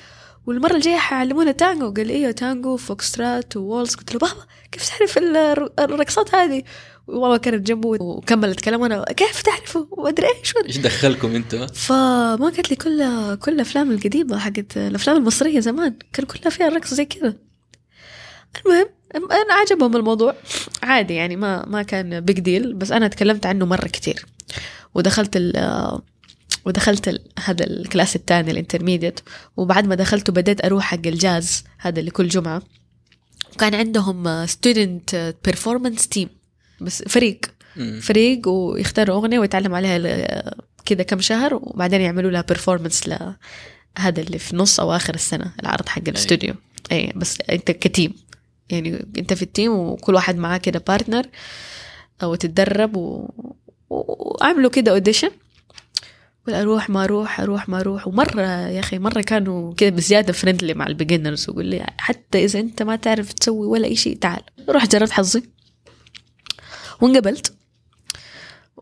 والمرة 0.46 0.76
الجاية 0.76 0.96
حيعلمونا 0.96 1.52
تانجو 1.52 1.90
قال 1.92 2.06
لي 2.06 2.14
إيوه 2.14 2.30
تانجو 2.30 2.76
foxtrot 2.76 3.56
و 3.56 3.63
waltz 3.63 3.94
قلت 3.94 4.12
له 4.12 4.18
بابا 4.18 4.46
كيف 4.72 4.88
تعرف 4.88 5.18
الر- 5.18 5.72
الرقصات 5.78 6.34
هذه؟ 6.34 6.62
وماما 7.06 7.36
كانت 7.36 7.66
جنبه 7.66 7.88
وكملت 7.88 8.60
كلام 8.60 8.80
وأنا 8.80 9.04
كيف 9.04 9.42
تعرفوا 9.42 9.84
وما 9.90 10.02
أدري 10.02 10.26
إيش. 10.26 10.54
إيش 10.66 10.76
دخلكم 10.78 11.34
أنتوا؟ 11.34 11.66
فما 11.66 12.36
قالت 12.36 12.70
لي 12.70 12.76
كل 12.76 13.34
كل 13.36 13.52
الأفلام 13.52 13.90
القديمة 13.90 14.38
حقت 14.38 14.76
الأفلام 14.76 15.16
المصرية 15.16 15.60
زمان. 15.60 15.94
كان 16.12 16.26
كلها 16.26 16.50
فيها 16.50 16.68
رقص 16.68 16.94
زي 16.94 17.04
كذا. 17.04 17.34
المهم 18.66 18.86
أنا 19.14 19.54
عجبهم 19.54 19.96
الموضوع. 19.96 20.34
عادي 20.82 21.14
يعني 21.14 21.36
ما 21.36 21.66
ما 21.66 21.82
كان 21.82 22.20
big 22.20 22.40
deal 22.40 22.74
بس 22.74 22.92
أنا 22.92 23.08
تكلمت 23.08 23.46
عنه 23.46 23.66
مرة 23.66 23.86
كتير. 23.86 24.26
ودخلت 24.94 25.36
ال 25.36 25.52
ودخلت 26.64 27.22
هذا 27.44 27.66
الكلاس 27.66 28.16
الثاني 28.16 28.50
ال 28.50 28.56
intermediate 28.56 29.20
وبعد 29.56 29.86
ما 29.86 29.94
دخلته 29.94 30.32
بديت 30.32 30.64
أروح 30.64 30.84
حق 30.84 31.06
الجاز 31.06 31.64
هذا 31.78 32.00
اللي 32.00 32.10
كل 32.10 32.28
جمعة. 32.28 32.62
وكان 33.54 33.74
عندهم 33.74 34.46
student 34.46 35.34
performance 35.44 36.08
team 36.08 36.28
بس 36.80 37.02
فريق. 37.02 37.40
فريق 38.00 38.48
ويختاروا 38.48 39.16
أغنية 39.16 39.38
ويتعلم 39.38 39.74
عليها 39.74 40.54
كذا 40.84 41.02
كم 41.02 41.20
شهر 41.20 41.54
وبعدين 41.54 42.00
يعملوا 42.00 42.30
لها 42.30 42.40
performance 42.40 43.08
لهذا 43.08 44.22
اللي 44.22 44.38
في 44.38 44.56
نص 44.56 44.80
أو 44.80 44.96
آخر 44.96 45.14
السنة 45.14 45.52
العرض 45.62 45.88
حق 45.88 46.02
الاستوديو 46.08 46.54
أي 46.92 47.12
بس 47.16 47.38
أنت 47.50 47.70
ك 47.70 47.79
team 47.79 48.14
يعني 48.70 49.06
أنت 49.18 49.32
في 49.32 49.42
ال 49.42 49.48
team 49.48 49.72
وكل 49.72 50.14
واحد 50.14 50.36
معاه 50.36 50.58
كده 50.58 50.84
partner 50.88 51.26
أو 52.22 52.34
تتدرب 52.34 52.96
و... 52.96 53.30
وعملوا 53.90 54.70
كده 54.70 54.92
audition 54.92 55.30
أروح 56.48 56.90
ما 56.90 57.04
أروح 57.04 57.40
أروح 57.40 57.68
ما 57.68 57.80
أروح. 57.80 58.08
ومرة 58.08 58.42
يا 58.42 58.80
أخي 58.80 58.98
مرة 58.98 59.20
كانوا 59.20 59.74
كده 59.74 59.90
بزيادة 59.90 60.32
friendly 60.32 60.74
مع 60.74 60.86
ال 60.86 60.93
beginners 60.93 61.48
ويقول 61.48 61.66
لي 61.66 61.86
حتى 61.98 62.44
إذا 62.44 62.60
أنت 62.60 62.82
ما 62.82 62.96
تعرف 62.96 63.32
تسوي 63.32 63.66
ولا 63.66 63.86
اي 63.86 63.96
شيء 63.96 64.16
تعال. 64.16 64.42
رحت 64.68 64.96
جربت 64.96 65.10
حظي 65.10 65.42
وانقبلت 67.00 67.54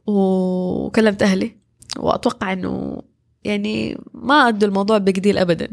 وكلمت 0.06 1.22
أهلي. 1.22 1.56
وأتوقع 1.98 2.52
إنه 2.52 3.02
يعني 3.44 3.98
ما 4.14 4.48
أدوا 4.48 4.68
الموضوع 4.68 4.98
big 4.98 5.15
deal 5.15 5.38
ابدا. 5.38 5.70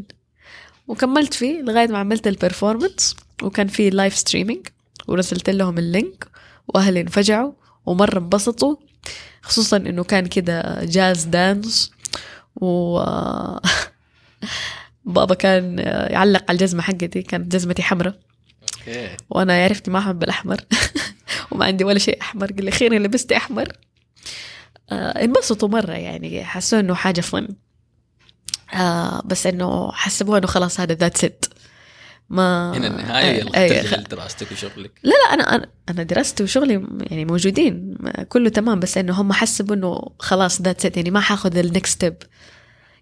وكملت 0.88 1.34
فيه 1.34 1.62
لغاية 1.62 1.88
ما 1.88 1.98
عملت 1.98 2.28
ال 2.28 2.35
performance 2.35 3.16
وكان 3.44 3.68
في 3.68 3.90
live 3.90 4.16
streaming 4.16 4.68
ورسلت 5.08 5.50
لهم 5.50 5.78
ال 5.78 5.88
link 5.88 6.28
وأهلي 6.68 7.02
انفجعوا 7.02 7.52
ومرة 7.86 8.20
انبسطوا. 8.20 8.76
خصوصا 9.48 9.78
إنه 9.78 10.04
كان 10.04 10.26
كده 10.26 10.80
jazz 10.84 11.24
dance 11.24 11.92
و 12.56 13.00
بابا 15.06 15.36
كان 15.36 15.80
يعلق 16.10 16.44
على 16.50 16.56
الجزمة 16.56 16.82
حقتي 16.82 17.22
كانت 17.22 17.52
جزمتي 17.52 17.84
حمراء. 17.84 18.20
وأنا 19.30 19.64
عرفت 19.64 19.90
ما 19.90 20.00
أحب 20.00 20.24
الأحمر. 20.24 20.62
وما 21.52 21.66
عندي 21.66 21.84
ولا 21.84 22.00
شيء 22.00 22.22
أحمر. 22.22 22.52
قال 22.52 22.66
لي 22.66 22.70
أخيرا 22.70 23.00
لبست 23.00 23.32
أحمر. 23.32 23.68
آه 24.92 25.24
انبسطوا 25.24 25.70
مرة 25.70 25.92
يعني 25.92 26.44
حسوا 26.44 26.80
إنه 26.80 26.96
حاجة 26.96 27.22
فن 27.22 27.48
آه 28.74 29.22
بس 29.26 29.48
إنه 29.48 29.92
حسبوها 29.92 30.38
إنه 30.38 30.48
خلاص 30.48 30.80
هذا 30.80 30.94
that's 30.94 31.18
it 31.18 31.54
ما 32.30 32.78
هنا 32.78 32.88
النهاية 32.88 33.44
أي- 33.44 33.82
ترجع 33.84 33.98
لدراستك 33.98 34.52
وشغلك. 34.52 34.92
لا 35.04 35.10
لا 35.10 35.34
أنا 35.34 35.68
أنا 35.90 36.04
دراستي 36.04 36.44
وشغلي 36.44 36.88
يعني 37.12 37.26
موجودين 37.26 37.98
كله 38.30 38.50
تمام 38.50 38.80
بس 38.80 38.98
إنه 38.98 39.22
هم 39.22 39.34
حسبوا 39.34 39.76
إنه 39.76 40.02
خلاص 40.20 40.62
that's 40.62 40.82
it 40.82 40.98
يعني 40.98 41.12
ما 41.12 41.20
حاخذ 41.20 41.58
ال 41.58 41.65
next 41.65 41.94
step 41.94 42.16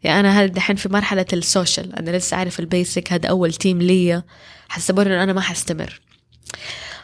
يعني 0.04 0.20
أنا 0.20 0.40
هذا 0.40 0.46
دحين 0.46 0.76
في 0.76 0.90
مرحلة 0.90 1.26
ال 1.34 1.43
social 1.43 1.96
أنا 1.96 2.18
لسه 2.18 2.38
عارف 2.38 2.60
ال 2.60 2.69
basic 2.69 3.14
هذا 3.14 3.30
أول 3.30 3.54
team 3.54 3.82
ليا. 3.82 4.24
حسبوا 4.70 5.04
إنه 5.04 5.24
أنا 5.24 5.34
ما 5.34 5.42
حستمر. 5.42 6.02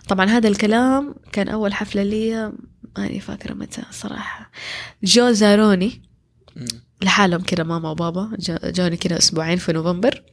طبعا 0.07 0.25
هذا 0.25 0.47
الكلام 0.47 1.15
كان 1.31 1.49
أول 1.49 1.73
حفلة 1.73 2.03
لي 2.03 2.53
ماني 2.97 3.19
فاكرة 3.19 3.53
متى 3.53 3.81
صراحة. 3.91 4.51
جو 5.03 5.31
زاروني. 5.31 6.01
لحالهم 7.01 7.41
كده 7.41 7.63
ماما 7.63 7.89
وبابا 7.89 8.31
جوني 8.63 8.97
كده 8.97 9.17
أسبوعين 9.17 9.57
في 9.57 9.73
نوفمبر. 9.73 10.23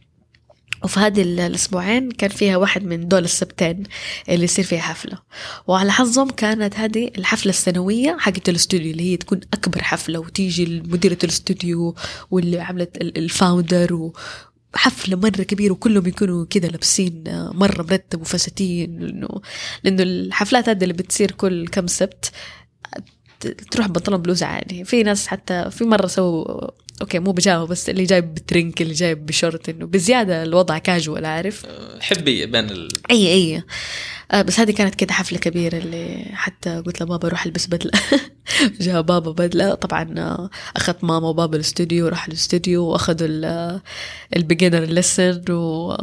وفي 0.84 1.00
هذه 1.00 1.22
ال- 1.22 1.40
الأسبوعين 1.40 2.10
كان 2.10 2.30
فيها 2.30 2.56
واحد 2.56 2.84
من 2.84 3.08
دول 3.08 3.24
السبتين 3.24 3.82
اللي 4.28 4.44
يصير 4.44 4.64
فيها 4.64 4.80
حفلة. 4.80 5.18
وعلى 5.66 5.92
حظهم 5.92 6.30
كانت 6.30 6.76
هذه 6.76 7.10
الحفلة 7.18 7.50
السنوية 7.50 8.16
حقت 8.20 8.48
الاستوديو 8.48 8.90
اللي 8.92 9.02
هي 9.12 9.16
تكون 9.16 9.40
أكبر 9.52 9.82
حفلة 9.82 10.18
وتيجي 10.18 10.80
مديرة 10.86 11.18
الاستوديو 11.24 11.94
واللي 12.30 12.60
عملت 12.60 12.96
ال- 12.96 13.18
ال 13.18 13.30
founder 13.30 14.11
وحفله 14.74 15.16
مرة 15.16 15.42
كبيرة 15.42 15.72
وكلهم 15.72 16.06
يكونوا 16.06 16.46
كده 16.50 16.68
لابسين 16.68 17.24
آه، 17.28 17.50
مرة 17.54 17.82
مرتب 17.82 18.20
وفساتين 18.20 18.98
لأنه 18.98 19.28
لأنه 19.84 20.02
الحفلات 20.02 20.68
هذه 20.68 20.82
اللي 20.82 20.94
بتصير 20.94 21.30
كل 21.30 21.68
كم 21.68 21.86
سبت 21.86 22.32
تروح 23.70 23.86
بنطلون 23.86 24.22
بلوزة 24.22 24.46
عادي. 24.46 24.84
في 24.84 25.02
ناس 25.02 25.26
حتى 25.26 25.70
في 25.70 25.84
مرة 25.84 26.06
سووا 26.06 26.70
okay 27.01 27.18
مو 27.18 27.32
بيجامه 27.32 27.66
بس 27.66 27.90
اللي 27.90 28.05
جايب 28.05 28.34
بترنك 28.34 28.82
اللي 28.82 28.94
جايب 28.94 29.26
بشورت 29.26 29.68
إنه 29.68 29.86
بزيادة 29.86 30.42
الوضع 30.42 30.78
كاجوال 30.78 31.26
عارف؟ 31.26 31.66
حبيه 32.01 32.46
بين 32.46 32.70
ال... 32.70 32.88
أي 33.11 33.28
أي. 33.32 33.62
آه 34.30 34.42
بس 34.42 34.61
هذه 34.61 34.70
كانت 34.70 34.94
كده 34.94 35.12
حفلة 35.12 35.38
كبيرة 35.38 35.78
اللي 35.78 36.24
حتى 36.32 36.82
قلت 36.86 37.03
لبابا 37.03 37.28
روح 37.28 37.46
البس 37.46 37.66
بدلة. 37.66 37.92
جاء 38.80 39.01
بابا 39.01 39.30
بدلة. 39.30 39.74
طبعا 39.74 40.14
آه، 40.18 40.51
أخذت 40.76 41.05
ماما 41.05 41.28
وبابا 41.28 41.57
الاستوديو 41.57 42.09
راح 42.09 42.26
الاستوديو 42.26 42.84
وأخذوا 42.84 43.80
ال 44.36 44.42
beginner 44.42 44.84
lesson 44.84 45.44
و 45.51 45.96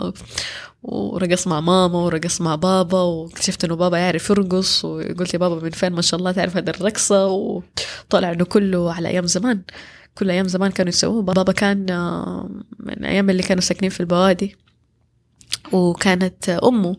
ورقص 0.83 1.47
مع 1.47 1.59
ماما 1.59 1.99
ورقص 1.99 2.41
مع 2.41 2.55
بابا 2.55 3.01
واكتشفت 3.01 3.65
إنه 3.65 3.75
بابا 3.75 3.97
يعرف 3.97 4.29
يرقص 4.29 4.85
وقلت 4.85 5.33
يا 5.33 5.39
بابا 5.39 5.63
من 5.63 5.69
فين؟ 5.69 5.93
ما 5.93 6.01
شاء 6.01 6.19
الله 6.19 6.31
تعرف 6.31 6.57
هذه 6.57 6.69
الرقصة 6.69 7.27
وطلع 7.27 8.31
إنه 8.31 8.45
كله 8.45 8.93
على 8.93 9.07
أيام 9.09 9.25
زمان. 9.25 9.61
كل 10.15 10.31
أيام 10.31 10.47
زمان 10.47 10.71
كانوا 10.71 10.89
يسووه 10.89 11.21
بابا 11.21 11.51
كان 11.51 11.89
آه، 11.89 12.49
من 12.79 13.05
أيام 13.05 13.29
اللي 13.29 13.43
كانوا 13.43 13.61
ساكنين 13.61 13.91
في 13.91 13.99
البوادي. 13.99 14.55
وكانت 15.71 16.49
أمه. 16.49 16.95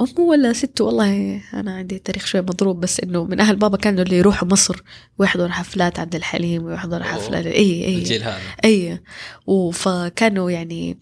أمه 0.00 0.20
ولا 0.20 0.52
ست 0.52 0.80
والله 0.80 1.42
أنا 1.54 1.74
عندي 1.74 1.98
تاريخ 1.98 2.26
شوي 2.26 2.40
مضروب 2.40 2.80
بس 2.80 3.00
إنه 3.00 3.24
من 3.24 3.40
أهل 3.40 3.56
بابا 3.56 3.76
كانوا 3.76 4.02
اللي 4.02 4.16
يروحوا 4.16 4.48
مصر. 4.48 4.82
ويحضروا 5.18 5.48
حفلات 5.48 5.98
عبد 5.98 6.14
الحليم 6.14 6.64
ويحضروا 6.64 7.04
حفلات. 7.04 7.46
أي 7.46 7.84
أي 7.84 7.98
الجيل 7.98 8.22
هذا. 8.22 8.38
أي 8.64 9.00
وفكانوا 9.46 10.50
يعني 10.50 10.98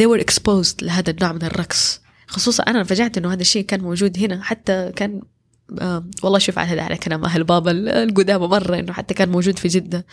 they 0.00 0.04
were 0.04 0.22
exposed 0.22 0.82
لهذا 0.82 1.10
النوع 1.10 1.32
من 1.32 1.42
الرقص. 1.42 2.00
خصوصا 2.26 2.62
أنا 2.62 2.78
انفجعت 2.78 3.18
إنه 3.18 3.32
هذا 3.32 3.40
الشيء 3.40 3.64
كان 3.64 3.80
موجود 3.80 4.18
هنا. 4.18 4.42
حتى 4.42 4.92
كان 4.96 5.20
آه 5.20 5.37
والله 6.22 6.38
شوف 6.38 6.58
على 6.58 6.80
على 6.80 6.96
كلام 6.96 7.24
أهل 7.24 7.44
بابا 7.44 7.70
القدامى 8.02 8.46
مرة 8.46 8.78
إنه 8.78 8.92
حتى 8.92 9.14
كان 9.14 9.28
موجود 9.28 9.58
في 9.58 9.68
جدة 9.68 10.06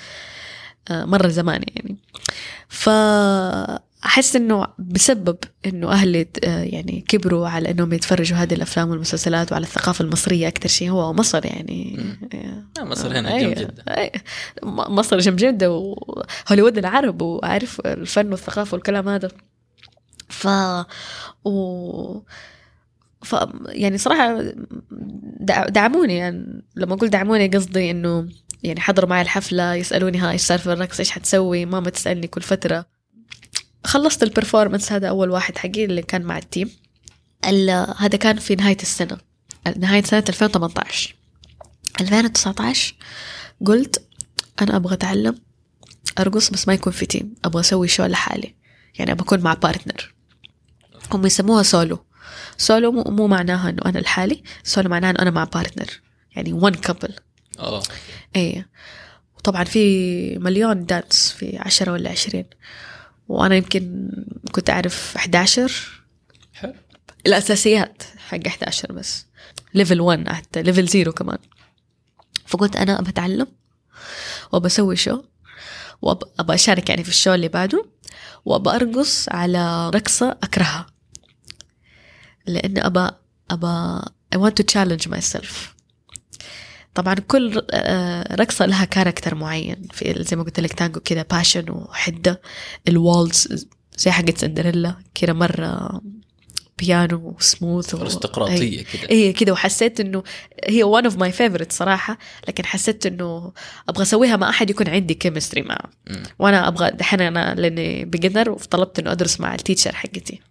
آه 0.89 1.05
مرة 1.05 1.27
زمان 1.27 1.61
يعني. 1.75 1.97
ف 2.69 2.89
أحس 4.05 4.35
إنه 4.35 4.67
بسبب 4.79 5.37
إنه 5.65 5.91
أهلي 5.91 6.27
آه، 6.43 6.63
يعني 6.63 7.05
كبروا 7.07 7.47
على 7.47 7.71
إنهم 7.71 7.93
يتفرجوا 7.93 8.37
هذه 8.37 8.53
الأفلام 8.53 8.89
والمسلسلات 8.89 9.51
وعلى 9.51 9.63
الثقافة 9.63 10.05
المصرية 10.05 10.47
أكثر 10.47 10.69
شيء 10.69 10.89
هو 10.89 11.13
مصر 11.13 11.45
يعني. 11.45 11.99
آه 12.33 12.83
مصر 12.83 13.19
هنا 13.19 13.39
جنب 13.39 13.55
جدة. 13.55 13.83
أي 13.87 14.11
مصر 14.63 15.19
جنب 15.19 15.35
جدة 15.35 15.71
وهوليوود 15.71 16.77
العرب 16.77 17.21
وعارف 17.21 17.81
الفن 17.85 18.31
والثقافة 18.31 18.75
والكلام 18.75 19.09
هذا. 19.09 19.29
ف 20.29 20.47
و 21.45 22.19
ف 23.25 23.35
يعني 23.67 23.97
صراحة 23.97 24.41
دعموني. 25.69 26.17
يعني 26.17 26.63
لما 26.75 26.93
أقول 26.93 27.09
دعموني 27.09 27.47
قصدي 27.47 27.91
إنه 27.91 28.29
يعني 28.63 28.79
حضروا 28.79 29.09
معي 29.09 29.21
الحفلة 29.21 29.73
يسألوني 29.73 30.17
ها 30.17 30.31
إيش 30.31 30.41
صار 30.41 30.59
في 30.59 30.73
الرقص 30.73 30.99
إيش 30.99 31.11
حتسوي؟ 31.11 31.65
ماما 31.65 31.89
تسألني 31.89 32.27
كل 32.27 32.41
فترة. 32.41 32.85
خلصت 33.83 34.23
ال 34.23 34.29
performance 34.29 34.91
هذا 34.91 35.09
أول 35.09 35.29
واحد 35.29 35.57
حقي 35.57 35.85
اللي 35.85 36.01
كان 36.01 36.21
مع 36.21 36.37
ال 36.37 36.44
team 36.44 36.69
هذا 37.97 38.17
كان 38.19 38.39
في 38.39 38.55
نهاية 38.55 38.77
السنة. 38.81 39.17
نهاية 39.77 40.03
سنة 40.03 40.23
2018 40.29 41.15
2019 42.01 42.95
قلت 43.65 44.07
أنا 44.61 44.75
أبغى 44.75 44.93
أتعلم 44.93 45.39
أرقص 46.19 46.49
بس 46.49 46.67
ما 46.67 46.73
يكون 46.73 46.93
في 46.93 47.05
team 47.05 47.35
أبغى 47.45 47.59
أسوي 47.59 47.87
show 47.87 48.05
لحالي. 48.05 48.55
يعني 48.99 49.11
أبغى 49.11 49.23
أكون 49.23 49.39
مع 49.39 49.53
partner 49.53 50.15
هم 51.11 51.25
يسموها 51.25 51.63
solo 51.63 52.04
solo 52.57 52.91
مو, 52.91 53.03
مو 53.03 53.27
معناها 53.27 53.69
إنه 53.69 53.81
أنا 53.85 53.99
لحالي 53.99 54.43
سولو 54.63 54.89
معناها 54.89 55.11
إنه 55.11 55.19
أنا 55.21 55.31
مع 55.31 55.43
partner 55.43 56.01
يعني 56.35 56.53
one 56.53 56.73
couple 56.73 57.13
آه. 57.59 57.83
إيه. 58.35 58.69
وطبعا 59.37 59.63
في 59.63 60.37
مليون 60.37 60.85
dance 60.85 61.35
في 61.37 61.57
عشرة 61.57 61.91
ولا 61.91 62.09
عشرين. 62.09 62.45
وأنا 63.27 63.55
يمكن 63.55 64.11
كنت 64.51 64.69
أعرف 64.69 65.15
11 65.15 66.03
حلو. 66.53 66.73
الأساسيات 67.27 68.03
حق 68.17 68.47
11 68.47 68.91
بس. 68.91 69.25
level 69.73 70.01
1 70.01 70.29
حتى 70.29 70.61
level 70.61 70.89
0 70.89 71.11
كمان. 71.11 71.37
فقلت 72.45 72.75
أنا 72.75 73.01
بتعلم 73.01 73.47
وبسوي 74.51 74.95
show 74.95 75.23
وأبغى 76.01 76.55
أشارك 76.55 76.89
يعني 76.89 77.03
في 77.03 77.09
ال 77.09 77.14
show 77.14 77.33
اللي 77.33 77.47
بعده 77.47 77.85
وأبغى 78.45 78.75
أرقص 78.75 79.29
على 79.29 79.89
رقصة 79.89 80.37
أكرهها. 80.43 80.85
لأن 82.47 82.77
أبى 82.77 83.09
أبى 83.51 84.05
I 84.35 84.37
want 84.37 84.53
to 84.53 84.63
challenge 84.73 85.07
myself. 85.07 85.53
طبعا 86.95 87.13
كل 87.13 87.65
آه، 87.71 88.35
رقصة 88.35 88.65
لها 88.65 88.85
character 88.85 89.35
معين. 89.35 89.87
في 89.91 90.23
زي 90.23 90.35
ما 90.35 90.43
قلت 90.43 90.59
لك 90.59 90.73
تانجو 90.73 90.99
كذا 90.99 91.25
passion 91.31 91.69
وحدة. 91.69 92.41
ال 92.87 93.01
waltz 93.01 93.67
زي 93.97 94.11
حقت 94.11 94.37
سندريلا 94.37 94.95
كذا 95.13 95.33
مرة 95.33 96.01
بيانو 96.77 97.35
وسموث 97.39 97.95
أرستقراطية 97.95 98.83
كذا 98.83 99.09
اي 99.09 99.33
كذا 99.33 99.51
وحسيت 99.51 99.99
إنه 99.99 100.23
هي 100.67 100.83
one 100.83 101.05
of 101.05 101.17
my 101.17 101.31
favorite 101.31 101.71
صراحة. 101.71 102.17
لكن 102.47 102.65
حسيت 102.65 103.05
إنه 103.05 103.53
أبغى 103.89 104.01
أسويها 104.03 104.35
مع 104.35 104.49
أحد 104.49 104.69
يكون 104.69 104.89
عندي 104.89 105.13
chemistry 105.13 105.61
معه. 105.61 105.89
وأنا 106.39 106.67
أبغى 106.67 106.91
دحين 106.91 107.21
أنا 107.21 107.55
لأني 107.55 108.05
beginner 108.05 108.49
وطلبت 108.51 108.99
إنه 108.99 109.11
أدرس 109.11 109.39
مع 109.39 109.55
ال 109.55 109.60
teacher 109.60 109.95
حقتي. 109.95 110.41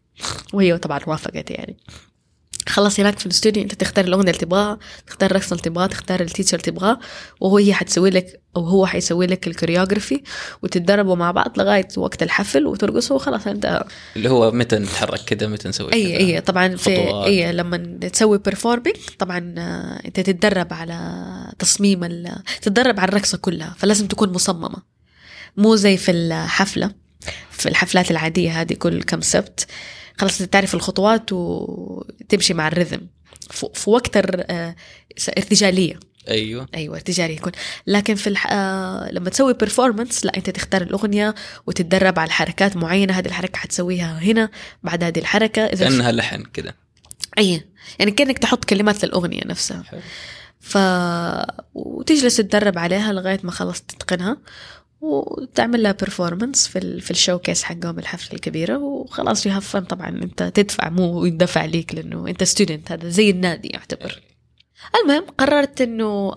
وهي 0.53 0.79
طبعا 0.79 1.01
وافقت 1.07 1.51
يعني. 1.51 1.77
خلص 2.69 3.01
هناك 3.01 3.19
في 3.19 3.27
الاستوديو 3.27 3.63
انت 3.63 3.75
تختار 3.75 4.05
الأغنية 4.05 4.31
اللي 4.31 4.41
تبغاها 4.41 4.79
تختار 5.07 5.31
الرقصه 5.31 5.53
اللي 5.53 5.63
تبغاها 5.63 5.87
تختار 5.87 6.21
ال 6.21 6.25
teacher 6.25 6.59
اللي 6.59 6.73
تبغاه 6.73 6.99
وهو 7.41 7.59
هي 7.59 7.75
حتسوي 7.75 8.11
لك 8.11 8.41
أو 8.57 8.65
هو 8.65 8.87
حيسوي 8.87 9.27
لك 9.27 9.47
ال 9.47 9.52
choreography 9.52 10.23
وتتدربوا 10.63 11.17
مع 11.17 11.31
بعض 11.31 11.59
لغاية 11.59 11.89
وقت 11.97 12.23
الحفل 12.23 12.67
وترقصوا 12.67 13.17
وخلاص 13.17 13.47
انت 13.47 13.85
اللي 14.17 14.31
هو 14.31 14.51
متى 14.51 14.77
نتحرك 14.77 15.21
كذا 15.21 15.47
متى 15.47 15.69
نسوي 15.69 15.93
أي 15.93 16.17
أي 16.17 16.41
طبعا 16.41 16.77
في 16.77 16.91
أي 17.25 17.53
لما 17.53 17.99
تسوي 18.13 18.39
performing 18.39 18.97
طبعا 19.19 19.55
آه، 19.59 20.01
انت 20.07 20.21
تتدرب 20.21 20.73
على 20.73 21.25
تصميم 21.59 22.29
تتدرب 22.63 23.01
على 23.01 23.09
الرقصة 23.09 23.39
كلها 23.39 23.75
فلازم 23.79 24.07
تكون 24.07 24.33
مصممة. 24.33 24.83
مو 25.57 25.77
زي 25.77 25.97
في 25.97 26.11
الحفلة 26.11 26.91
في 27.51 27.69
الحفلات 27.69 28.11
العادية 28.11 28.61
هذه 28.61 28.73
كل 28.73 29.03
كم 29.03 29.21
سبت 29.21 29.67
خلاص 30.19 30.39
تعرف 30.39 30.75
الخطوات 30.75 31.33
وتمشي 31.33 32.55
مع 32.55 32.69
ال 32.69 32.73
rhythm 32.73 33.01
في 33.75 33.91
وقت 33.91 34.17
ارتجالية. 35.39 36.01
أيوه. 36.29 36.69
أيوه 36.75 36.97
ارتجالية 36.97 37.37
يكون. 37.37 37.53
لكن 37.87 38.15
في 38.15 38.27
الح... 38.27 38.47
آه، 38.53 39.11
لما 39.13 39.31
تسوي 39.31 39.55
performance 39.55 40.25
لا 40.25 40.37
أنت 40.37 40.51
تختار 40.51 40.83
الأغنية 40.83 41.35
وتتدرب 41.67 42.19
على 42.19 42.31
حركات 42.31 42.77
معينة. 42.77 43.19
هذه 43.19 43.27
الحركة 43.27 43.59
حتسويها 43.59 44.19
هنا 44.19 44.51
بعد 44.83 45.05
هذه 45.05 45.19
الحركة. 45.19 45.63
إذا 45.63 45.89
كأنها 45.89 46.13
لحن 46.13 46.43
كذا 46.43 46.75
أي 47.39 47.65
يعني 47.99 48.11
كأنك 48.11 48.39
تحط 48.39 48.65
كلمات 48.65 49.05
للاغنيه 49.05 49.43
نفسها. 49.47 49.83
حلو. 49.83 50.01
ف 50.61 50.79
وتجلس 51.75 52.37
تتدرب 52.37 52.79
عليها 52.79 53.13
لغاية 53.13 53.41
ما 53.43 53.51
خلص 53.51 53.81
تتقنها. 53.81 54.37
وتعمل 55.05 55.83
لها 55.83 55.93
performance 55.93 56.69
في 56.69 57.01
في 57.01 57.11
ال 57.11 57.39
showcase 57.39 57.63
حقهم 57.63 57.99
الحفلة 57.99 58.35
الكبيرة. 58.35 58.79
وخلاص 58.79 59.47
you 59.47 59.61
have 59.61 59.72
fun 59.72 59.81
طبعا 59.81 60.09
أنت 60.09 60.43
تدفع 60.43 60.89
مو 60.89 61.25
يندفع 61.25 61.65
ليك 61.65 61.95
لأنه 61.95 62.29
أنت 62.29 62.45
student 62.45 62.93
هذا 62.93 63.09
زي 63.09 63.31
النادي 63.31 63.69
يعتبر. 63.69 64.23
المهم 65.03 65.25
قررت 65.39 65.81
إنه 65.81 66.33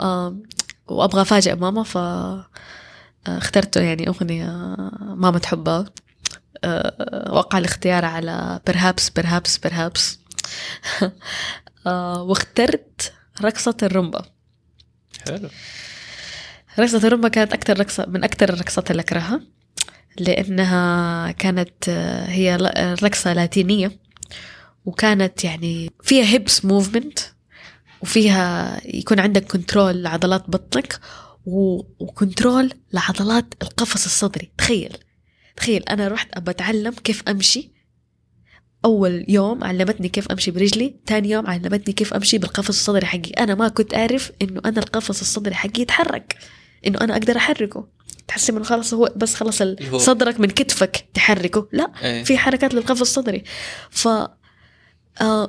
وأبغى 0.88 1.22
أفاجئ 1.22 1.56
ماما 1.56 1.84
ف 1.84 1.98
آه، 1.98 3.38
اخترت 3.38 3.78
يعني 3.78 4.08
أغنية 4.08 4.76
ماما 5.00 5.40
تحبها. 5.40 5.86
آه 6.64 7.32
وقع 7.34 7.58
الاختيار 7.58 8.06
على 8.06 8.60
perhaps 8.70 9.22
perhaps 9.22 9.70
perhaps. 9.70 10.02
آه 11.88 12.24
واخترت 12.24 13.14
رقصة 13.42 13.78
الرمبا 13.84 14.26
حلو. 15.26 15.50
رقصة 16.80 17.08
الرومبا 17.08 17.28
كانت 17.28 17.54
أكثر 17.54 17.80
رقصة 17.80 18.06
من 18.06 18.24
أكثر 18.24 18.50
الرقصات 18.50 18.92
اللي 18.92 19.02
أكرهها 19.02 19.42
لأنها 20.20 21.32
كانت 21.32 21.90
هي 22.28 22.56
رقصة 23.04 23.34
لاتينية 23.34 24.00
وكانت 24.86 25.44
يعني 25.44 25.92
فيها 26.04 26.26
hips 26.26 26.66
movement 26.66 27.20
وفيها 28.02 28.80
يكون 28.86 29.20
عندك 29.20 29.52
control 29.52 30.04
لعضلات 30.04 30.50
بطنك 30.50 31.00
و 31.46 31.62
control 31.62 32.72
لعضلات 32.94 33.54
القفص 33.62 34.06
الصدري. 34.06 34.52
تخيل 34.58 34.98
تخيل 35.56 35.84
أنا 35.84 36.08
رحت 36.08 36.28
أبى 36.34 36.52
أتعلم 36.52 36.94
كيف 37.04 37.24
أمشي. 37.30 37.72
أول 38.86 39.26
يوم 39.28 39.64
علمتني 39.64 40.10
كيف 40.10 40.32
أمشي 40.32 40.52
برجلي 40.52 40.96
تاني 41.06 41.30
يوم 41.30 41.48
علمتني 41.48 41.94
كيف 41.94 42.14
أمشي 42.14 42.38
بالقفص 42.38 42.70
الصدري 42.70 43.06
حقي. 43.06 43.30
أنا 43.40 43.56
ما 43.56 43.68
كنت 43.68 43.94
أعرف 43.94 44.32
إنه 44.42 44.62
أنا 44.66 44.80
القفص 44.80 45.20
الصدري 45.20 45.56
حقي 45.56 45.82
يتحرك. 45.82 46.38
إنه 46.88 47.02
أنا 47.02 47.14
أقدر 47.14 47.38
أحركه. 47.38 47.88
تحس 48.28 48.50
إنه 48.50 48.64
خلاص 48.64 48.94
هو 48.94 49.14
بس 49.16 49.36
خلاص 49.36 49.64
صدرك 49.96 50.40
من 50.40 50.48
كتفك 50.48 51.06
تحركه. 51.14 51.68
لا 51.72 51.92
أيه. 52.04 52.24
في 52.24 52.38
حركات 52.38 52.74
للقفص 52.74 53.02
الصدري. 53.02 53.44
ف 53.90 54.08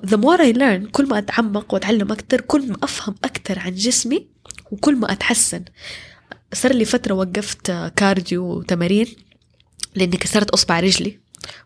the 0.07 0.16
more 0.16 0.41
I 0.41 0.53
learn 0.53 0.86
كل 0.87 1.09
ما 1.09 1.18
أتعمق 1.18 1.74
وأتعلم 1.74 2.12
أكثر 2.12 2.41
كل 2.41 2.68
ما 2.68 2.76
أفهم 2.83 3.14
أكثر 3.24 3.59
عن 3.59 3.74
جسمي 3.74 4.29
وكل 4.70 4.97
ما 4.97 5.12
أتحسن. 5.12 5.64
صار 6.53 6.72
لي 6.72 6.85
فترة 6.85 7.14
وقفت 7.14 7.70
cardio 7.97 8.45
وتمارين 8.45 9.07
لأني 9.95 10.16
كسرت 10.16 10.51
أصبع 10.51 10.81
رجلي 10.81 11.18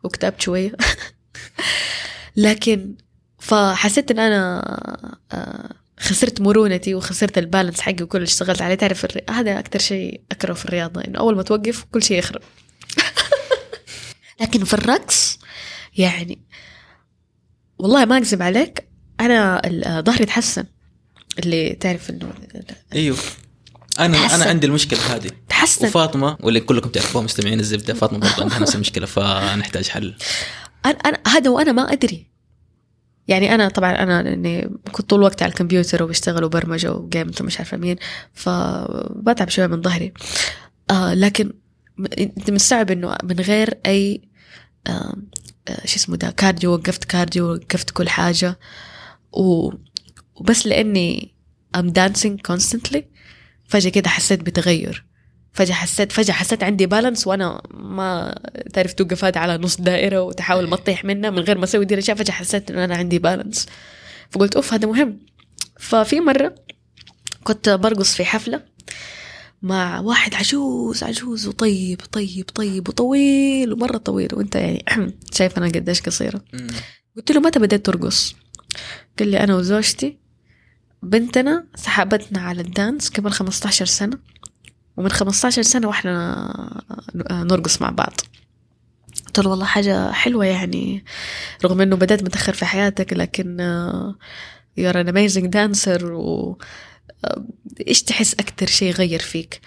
وتعبت 0.04 0.42
شوية. 0.42 0.72
لكن 2.36 2.94
فحسيت 3.38 4.10
إن 4.10 4.18
أنا 4.18 4.62
آه، 5.32 5.74
خسرت 6.02 6.40
مرونتي 6.40 6.94
وخسرت 6.94 7.38
ال 7.38 7.44
balance 7.44 7.80
حقي 7.80 8.02
وكل 8.02 8.18
اللي 8.18 8.26
اشتغلت 8.26 8.62
عليه. 8.62 8.74
تعرف 8.74 9.04
الري... 9.04 9.20
هذا 9.30 9.58
أكتر 9.58 9.78
شيء 9.78 10.20
أكره 10.32 10.52
في 10.52 10.64
الرياضة 10.64 11.00
إنه 11.00 11.18
أول 11.18 11.36
ما 11.36 11.42
توقف 11.42 11.84
كل 11.92 12.02
شيء 12.02 12.18
يخرب. 12.18 12.40
لكن 14.40 14.64
في 14.64 14.74
الرقص 14.74 15.38
يعني 15.96 16.38
والله 17.78 18.04
ما 18.04 18.18
أكذب 18.18 18.42
عليك 18.42 18.88
ال- 19.20 20.04
ظهري 20.06 20.24
تحسن. 20.24 20.64
اللي 21.38 21.74
تعرف 21.74 22.10
إنه 22.10 22.32
أيوه. 22.92 23.16
أنا 24.00 24.18
تحسن. 24.18 24.34
أنا 24.34 24.44
عندي 24.44 24.66
المشكلة 24.66 25.16
هذه. 25.16 25.30
تحسن. 25.48 25.86
وفاطمة 25.86 26.36
واللي 26.40 26.60
كلكم 26.60 26.88
تعرفوها 26.90 27.24
مستمعين 27.24 27.60
الزبدة 27.60 27.94
فاطمة 27.94 28.18
برضه 28.18 28.42
عندها 28.42 28.58
نفس 28.58 28.74
المشكلة 28.74 29.06
فنحتاج 29.06 29.88
حل. 29.88 30.14
أنا, 30.86 30.94
أنا 30.94 31.18
هذا 31.26 31.50
وأنا 31.50 31.72
ما 31.72 31.92
أدري. 31.92 32.31
يعني 33.28 33.54
أنا 33.54 33.68
طبعا 33.68 33.92
أنا 33.92 34.20
إني 34.20 34.70
كنت 34.92 35.10
طول 35.10 35.18
الوقت 35.18 35.42
على 35.42 35.50
الكمبيوتر 35.50 36.02
وبشتغل 36.02 36.44
وبرمجة 36.44 36.92
وجيمز 36.92 37.42
ومش 37.42 37.58
عارفة 37.58 37.76
مين 37.76 37.96
فبتعب 38.34 39.48
شوية 39.48 39.66
من 39.66 39.82
ظهري. 39.82 40.12
آه 40.90 41.14
لكن 41.14 41.52
أنت 42.18 42.50
مستوعب 42.50 42.90
إنه 42.90 43.16
من 43.24 43.40
غير 43.40 43.78
أي 43.86 44.22
آه 44.86 45.16
شو 45.84 45.96
اسمه 45.96 46.16
ده 46.16 46.30
cardio 46.30 46.72
وقفت 46.72 47.04
cardio 47.04 47.52
وقفت 47.52 47.90
كل 47.90 48.08
حاجة. 48.08 48.58
و 49.32 49.72
وبس 50.34 50.66
لأني 50.66 51.34
I'm 51.76 51.90
dancing 51.98 52.52
constantly 52.52 53.02
فجأة 53.68 53.90
كده 53.90 54.08
حسيت 54.10 54.40
بتغير. 54.40 55.11
فجأة 55.52 55.74
حسيت 55.74 56.12
فجأة 56.12 56.34
حسيت 56.34 56.62
عندي 56.62 56.86
balance 56.86 57.26
وأنا 57.26 57.62
ما 57.70 58.34
تعرف 58.72 58.92
توقف 58.92 59.24
هذا 59.24 59.40
على 59.40 59.58
نص 59.58 59.80
دائرة 59.80 60.22
وتحاول 60.22 60.68
ما 60.68 60.76
تطيح 60.76 61.04
منها 61.04 61.30
من 61.30 61.38
غير 61.38 61.58
ما 61.58 61.64
أسوي 61.64 61.84
دي 61.84 61.94
الأشياء. 61.94 62.16
فجأة 62.16 62.32
حسيت 62.32 62.70
إنه 62.70 62.84
أنا 62.84 62.96
عندي 62.96 63.18
balance 63.18 63.66
فقلت 64.30 64.56
أوف 64.56 64.72
هذا 64.74 64.86
مهم. 64.88 65.18
ففي 65.78 66.20
مرة 66.20 66.54
كنت 67.44 67.68
برقص 67.68 68.14
في 68.14 68.24
حفلة 68.24 68.62
مع 69.62 70.00
واحد 70.00 70.34
عجوز 70.34 71.02
عجوز 71.04 71.46
وطيب 71.46 72.00
طيب 72.12 72.50
طيب 72.54 72.88
وطويل 72.88 73.72
ومرة 73.72 73.96
طويل. 73.96 74.28
وأنت 74.32 74.54
يعني 74.54 74.84
شايف 75.36 75.58
أنا 75.58 75.66
قديش 75.66 76.00
قصيرة. 76.00 76.42
قلت 77.16 77.32
له 77.32 77.40
متى 77.40 77.58
بديت 77.58 77.86
ترقص؟ 77.86 78.34
قال 79.18 79.28
لي 79.28 79.40
أنا 79.40 79.56
وزوجتي 79.56 80.18
بنتنا 81.02 81.66
سحبتنا 81.74 82.40
على 82.40 82.60
الدانس 82.60 83.08
قبل 83.10 83.30
15 83.30 83.84
سنة. 83.84 84.31
ومن 84.96 85.08
15 85.08 85.62
سنة 85.62 85.88
وإحنا 85.88 86.84
نرقص 87.30 87.82
مع 87.82 87.90
بعض. 87.90 88.12
قلت 89.26 89.38
له 89.38 89.50
والله 89.50 89.66
حاجة 89.66 90.12
حلوة 90.12 90.44
يعني 90.44 91.04
رغم 91.64 91.80
إنه 91.80 91.96
بدأت 91.96 92.22
متأخر 92.22 92.52
في 92.52 92.64
حياتك 92.64 93.12
لكن 93.12 93.60
آه، 93.60 94.14
you're 94.80 94.94
an 94.94 95.08
amazing 95.08 95.48
dancer 95.48 96.02
و 96.02 96.56
آه، 97.24 97.46
إيش 97.88 98.02
تحس 98.02 98.34
أكتر 98.34 98.66
شيء 98.66 98.92
غير 98.92 99.18
فيك؟ 99.18 99.60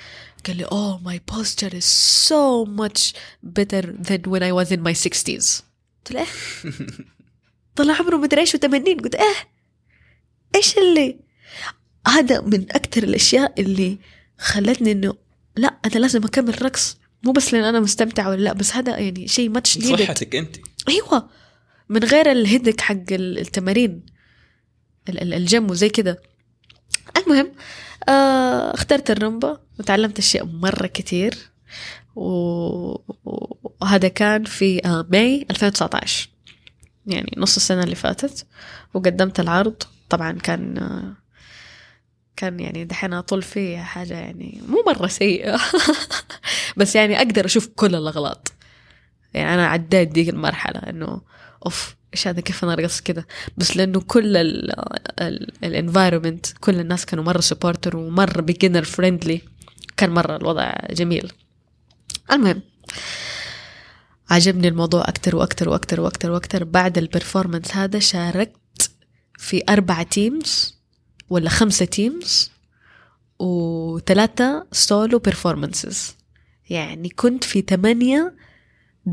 قال 0.48 0.58
لي 0.58 0.66
oh 0.66 1.00
my 1.08 1.36
posture 1.36 1.74
is 1.74 1.86
so 2.30 2.66
much 2.66 3.14
better 3.44 3.84
than 4.08 4.22
when 4.32 4.44
I 4.44 4.52
was 4.52 4.72
in 4.72 4.82
my 4.82 4.94
60s 4.94 5.64
قلت 6.06 6.12
له 6.12 6.20
إيه؟ 6.20 6.28
طلع 7.76 7.94
عمره 7.94 8.18
مدري 8.18 8.42
إيش 8.42 8.56
و80 8.56 9.04
قلت 9.04 9.16
إيه؟ 9.16 9.36
إيش 10.56 10.78
اللي؟ 10.78 11.20
هذا 12.08 12.42
من 12.42 12.66
أكتر 12.72 13.04
الأشياء 13.04 13.62
اللي 13.62 13.98
خلتني 14.38 14.92
إنه 14.92 15.14
لا 15.58 15.68
أنا 15.86 15.94
لازم 16.00 16.24
أكمل 16.24 16.62
رقص. 16.62 16.98
مو 17.24 17.32
بس 17.32 17.54
لأن 17.54 17.64
أنا 17.64 17.80
مستمتعه 17.80 18.30
ولا 18.30 18.42
لا 18.42 18.54
بس 18.54 18.76
هذا 18.76 18.98
يعني 19.00 19.28
شيء 19.28 19.50
ماتش 19.50 19.78
نيدد 19.78 20.02
صحتك 20.02 20.36
أنت. 20.36 20.56
أيوه 20.90 21.30
من 21.90 22.04
غير 22.04 22.32
الهدك 22.32 22.82
حق 22.82 22.96
ال- 23.12 23.40
التمارين 23.40 24.06
ال- 25.10 25.22
ال- 25.22 25.34
الجيم 25.34 25.70
وزي 25.70 25.90
كده. 25.90 26.22
المهم 27.18 27.52
آه 28.10 28.74
اخترت 28.74 29.12
الرمبا 29.12 29.60
وتعلمت 29.80 30.20
أشياء 30.20 30.46
مرة 30.46 30.88
كتير. 30.88 31.38
و- 32.16 32.96
وهذا 33.82 34.08
كان 34.08 34.44
في 34.44 34.86
آه 34.86 35.06
May 35.10 35.46
2019 35.50 36.30
يعني 37.08 37.34
نص 37.38 37.56
السنة 37.56 37.84
اللي 37.84 37.96
فاتت. 37.96 38.46
وقدمت 38.94 39.40
العرض. 39.40 39.84
طبعا 40.10 40.32
كان 40.32 40.78
آه 40.78 41.14
كان 42.38 42.60
يعني 42.60 42.86
دحين 42.86 43.14
أطول 43.14 43.42
فيه 43.42 43.78
حاجة 43.78 44.14
يعني 44.14 44.62
مو 44.68 44.84
مرة 44.88 45.08
سيئة. 45.08 45.60
بس 46.78 46.96
يعني 46.96 47.18
أقدر 47.18 47.46
أشوف 47.46 47.68
كل 47.76 47.96
الأغلاط. 47.96 48.54
يعني 49.34 49.54
أنا 49.54 49.68
عديت 49.68 50.08
دي 50.08 50.30
المرحلة 50.30 50.80
إنه 50.80 51.22
أوف 51.66 51.96
إيش 52.14 52.28
هذا؟ 52.28 52.42
كيف 52.42 52.64
أنا 52.64 52.76
رقصت 52.76 53.06
كده؟ 53.06 53.28
بس 53.58 53.78
لأنه 53.78 54.02
كل 54.02 54.38
ال 55.64 55.70
environment 55.70 56.46
كل 56.60 56.80
الناس 56.80 57.06
كانوا 57.06 57.24
مرة 57.24 57.42
supportive 57.42 57.98
ومرة 57.98 58.42
beginner 58.42 58.84
friendly 58.84 59.42
كان 59.98 60.10
مرة 60.10 60.36
الوضع 60.36 60.74
جميل. 60.92 61.32
المهم 62.32 62.62
عجبني 64.30 64.68
الموضوع 64.68 65.02
أكتر 65.08 65.36
وأكتر 65.36 65.70
وأكتر 65.70 66.02
وأكتر 66.02 66.32
وأكتر. 66.32 66.64
بعد 66.64 66.98
ال 66.98 67.04
performance 67.04 67.76
هذا 67.76 68.00
شاركت 68.00 68.92
في 69.38 69.64
أربعة 69.70 70.04
teams 70.04 70.76
ولا 71.30 71.50
خمسة 71.50 71.86
teams 71.86 72.52
وثلاثة 73.40 74.68
solo 74.72 75.20
performances 75.20 76.16
يعني 76.70 77.10
كنت 77.10 77.44
في 77.44 77.64
ثمانية 77.70 78.36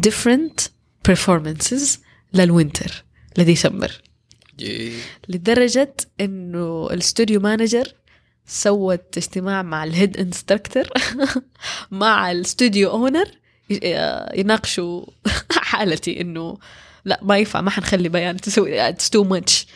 different 0.06 0.68
performances 1.08 1.98
لل 2.34 2.52
winter 2.52 3.04
لديسمبر. 3.38 4.02
لدرجة 5.28 5.94
إنه 6.20 6.88
ال 6.90 6.98
studio 6.98 7.40
manager 7.40 7.94
سوت 8.46 9.16
اجتماع 9.16 9.62
مع 9.62 9.84
ال 9.84 9.91
head 9.91 10.16
instructor 10.16 10.88
مع 11.90 12.30
ال 12.30 12.39
studio 12.39 12.90
owner 12.90 13.26
يناقشوا 14.34 15.06
حالتي 15.50 16.20
إنه 16.20 16.58
لا 17.04 17.20
ما 17.22 17.38
ينفع 17.38 17.60
ما 17.60 17.70
حنخلي 17.70 18.08
بيان 18.08 18.36
تسوي 18.36 18.88
it's 18.88 19.10
too 19.10 19.24
much. 19.24 19.66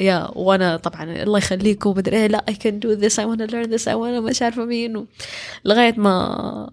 يا 0.00 0.28
وأنا 0.32 0.76
طبعا 0.76 1.22
الله 1.22 1.38
يخليكم 1.38 1.90
ومدري 1.90 2.16
إيه 2.16 2.26
لا 2.26 2.44
I 2.50 2.54
can 2.54 2.72
do 2.86 3.00
this 3.00 3.14
I 3.14 3.24
wanna 3.26 3.50
learn 3.52 3.68
this 3.78 3.82
I 3.84 3.94
wanna 3.94 4.20
مش 4.30 4.42
عارفه 4.42 4.64
مين. 4.64 4.96
و... 4.96 5.06
لغاية 5.64 5.94
ما 5.96 6.70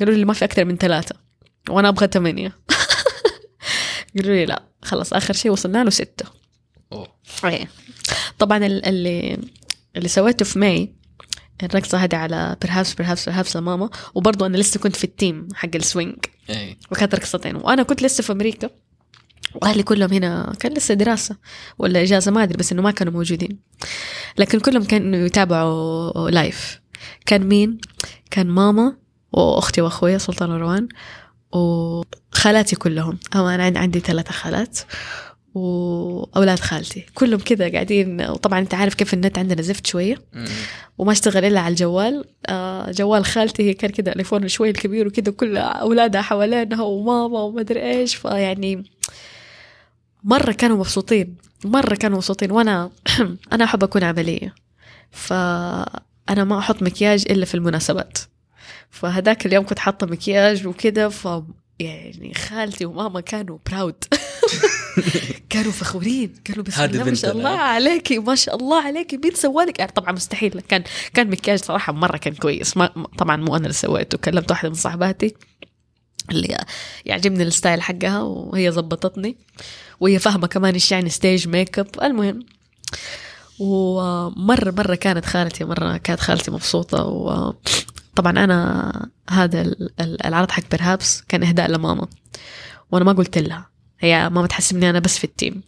قالوا 0.00 0.14
لي 0.14 0.24
ما 0.24 0.32
في 0.32 0.44
أكثر 0.44 0.64
من 0.64 0.76
ثلاثة 0.76 1.14
وأنا 1.70 1.88
أبغى 1.88 2.06
ثمانية. 2.12 2.52
قالوا 4.16 4.34
لي 4.34 4.46
لا 4.46 4.62
خلاص 4.82 5.12
آخر 5.12 5.34
شيء 5.34 5.52
وصلنا 5.52 5.84
له 5.84 5.90
ستة. 5.90 6.24
أوه. 6.92 7.08
إيه. 7.44 7.68
طبعا 8.38 8.66
ال- 8.66 8.86
اللي 8.86 9.38
اللي 9.96 10.08
سويته 10.08 10.44
في 10.44 10.58
May 10.58 10.94
الرقصة 11.62 11.98
هذه 11.98 12.16
على 12.16 12.56
Perhaps 12.62 12.94
Perhaps 12.94 13.28
Perhaps 13.28 13.56
لماما 13.56 13.90
وبرضه 14.14 14.46
أنا 14.46 14.56
لسه 14.56 14.80
كنت 14.80 14.96
في 14.96 15.04
ال 15.04 15.13
team 15.13 15.48
حق 15.54 15.68
ال 15.74 15.80
swing. 15.80 16.16
اي 16.50 16.76
وكانت 16.90 17.14
رقصتين. 17.14 17.56
وأنا 17.56 17.82
كنت 17.82 18.02
لسه 18.02 18.22
في 18.22 18.32
أمريكا. 18.32 18.70
وأهلي 19.54 19.82
كلهم 19.82 20.12
هنا. 20.12 20.52
كان 20.60 20.72
لسه 20.72 20.94
دراسة 20.94 21.36
ولا 21.78 22.02
إجازة 22.02 22.30
ما 22.30 22.42
أدري 22.42 22.56
بس 22.58 22.72
إنه 22.72 22.82
ما 22.82 22.90
كانوا 22.90 23.12
موجودين. 23.12 23.58
لكن 24.38 24.60
كلهم 24.60 24.84
كانوا 24.84 25.26
يتابعوا 25.26 26.30
لايف 26.30 26.80
كان 27.26 27.46
مين؟ 27.48 27.78
كان 28.30 28.46
ماما 28.46 28.96
وأختي 29.32 29.80
وأخويا 29.80 30.18
سلطان 30.18 30.50
وروان 30.50 30.88
وخالاتي 31.52 32.76
كلهم. 32.76 33.18
أو 33.36 33.48
أنا 33.48 33.64
عندي- 33.64 33.78
عندي 33.78 34.00
ثلاثة 34.00 34.32
خالات. 34.32 34.78
وأولاد 35.56 36.58
خالتي. 36.58 37.06
كلهم 37.14 37.40
كذا 37.40 37.72
قاعدين 37.72 38.20
وطبعا 38.20 38.58
أنت 38.58 38.74
عارف 38.74 38.94
كيف 38.94 39.14
النت 39.14 39.38
عندنا 39.38 39.62
زفت 39.62 39.86
شوية. 39.86 40.16
مم. 40.32 40.44
وما 40.98 41.12
اشتغل 41.12 41.44
إلا 41.44 41.60
على 41.60 41.72
الجوال. 41.72 42.24
آه 42.46 42.90
جوال 42.90 43.24
خالتي 43.24 43.62
هي 43.62 43.74
كان 43.74 43.90
كده 43.90 44.12
الأيفون 44.12 44.48
شوي 44.48 44.70
الكبير 44.70 45.06
وكده 45.06 45.32
كل 45.32 45.56
أولادها 45.56 46.22
حوالينها 46.22 46.82
وماما 46.82 47.40
وما 47.40 47.60
أدري 47.60 47.82
إيش. 47.82 48.14
فيعني 48.14 48.84
مرة 50.24 50.52
كانوا 50.52 50.76
مبسوطين 50.76 51.36
مرة 51.64 51.94
كانوا 51.94 52.16
مبسوطين. 52.16 52.50
وأنا 52.50 52.90
أنا 53.52 53.64
أحب 53.64 53.84
أكون 53.84 54.04
عملية. 54.04 54.54
فأنا 55.10 56.44
ما 56.44 56.58
أحط 56.58 56.82
مكياج 56.82 57.24
إلا 57.30 57.44
في 57.44 57.54
المناسبات. 57.54 58.18
فهداك 58.90 59.46
اليوم 59.46 59.64
كنت 59.64 59.78
حاطة 59.78 60.06
مكياج 60.06 60.66
وكده 60.66 61.08
ف 61.08 61.28
يعني 61.78 62.34
خالتي 62.34 62.84
وماما 62.86 63.20
كانوا 63.20 63.58
براود 63.70 64.04
كانوا 65.50 65.72
فخورين 65.72 66.34
قالوا 66.48 66.64
بسم 66.64 66.84
الله 66.84 67.04
ما 67.04 67.14
شاء. 67.14 67.32
الله 67.32 67.48
عليكي 67.50 68.18
ما 68.18 68.34
شاء 68.34 68.56
الله 68.56 68.82
عليكي 68.82 69.16
مين 69.16 69.34
سوالك 69.34 69.78
يعني 69.78 69.92
طبعا 69.92 70.12
مستحيل. 70.12 70.60
كان 70.60 70.84
كان 71.14 71.30
مكياج 71.30 71.58
صراحة 71.58 71.92
مرة 71.92 72.16
كان 72.16 72.34
كويس. 72.34 72.76
ما 72.76 72.86
طبعا 73.18 73.36
مو 73.36 73.56
أنا 73.56 73.64
اللي 73.64 73.72
سويته. 73.72 74.18
كلمت 74.18 74.50
واحدة 74.50 74.68
من 74.68 74.74
صاحباتي 74.74 75.34
اللي 76.30 76.58
يعجبني 77.06 77.42
ال 77.42 77.49
style 77.49 77.82
حقها 77.82 78.22
وهي 78.22 78.72
زبطتني 78.72 79.36
وهي 80.00 80.18
فاهمة 80.18 80.46
كمان 80.46 80.74
إيش 80.74 80.92
يعني 80.92 81.10
stage 81.10 81.48
makeup 81.48 81.86
المهم 82.02 82.46
ومرة 83.58 84.70
مرة 84.70 84.94
كانت 84.94 85.24
خالتي 85.24 85.64
مرة 85.64 85.96
كانت 85.96 86.20
خالتي 86.20 86.50
مبسوطة 86.50 87.04
وطبعا 88.16 88.32
أنا 88.44 89.10
هذا 89.30 89.60
ال- 89.60 90.00
ال- 90.00 90.26
العرض 90.26 90.50
حق 90.50 90.62
Perhaps 90.72 91.22
كان 91.28 91.42
إهداء 91.42 91.70
لماما 91.70 92.08
وأنا 92.90 93.04
ما 93.04 93.12
قلت 93.12 93.38
لها. 93.38 93.70
هي 94.00 94.30
ماما 94.30 94.46
تحسبني 94.46 94.90
أنا 94.90 94.98
بس 94.98 95.18
في 95.18 95.24
ال 95.24 95.30
team. 95.30 95.62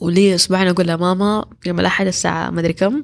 ولي 0.00 0.34
أسبوعين 0.34 0.68
أقول 0.68 0.86
لها 0.86 0.96
ماما 0.96 1.44
يوم 1.66 1.80
الأحد 1.80 2.06
الساعة 2.06 2.50
مدري 2.50 2.72
كم. 2.72 3.02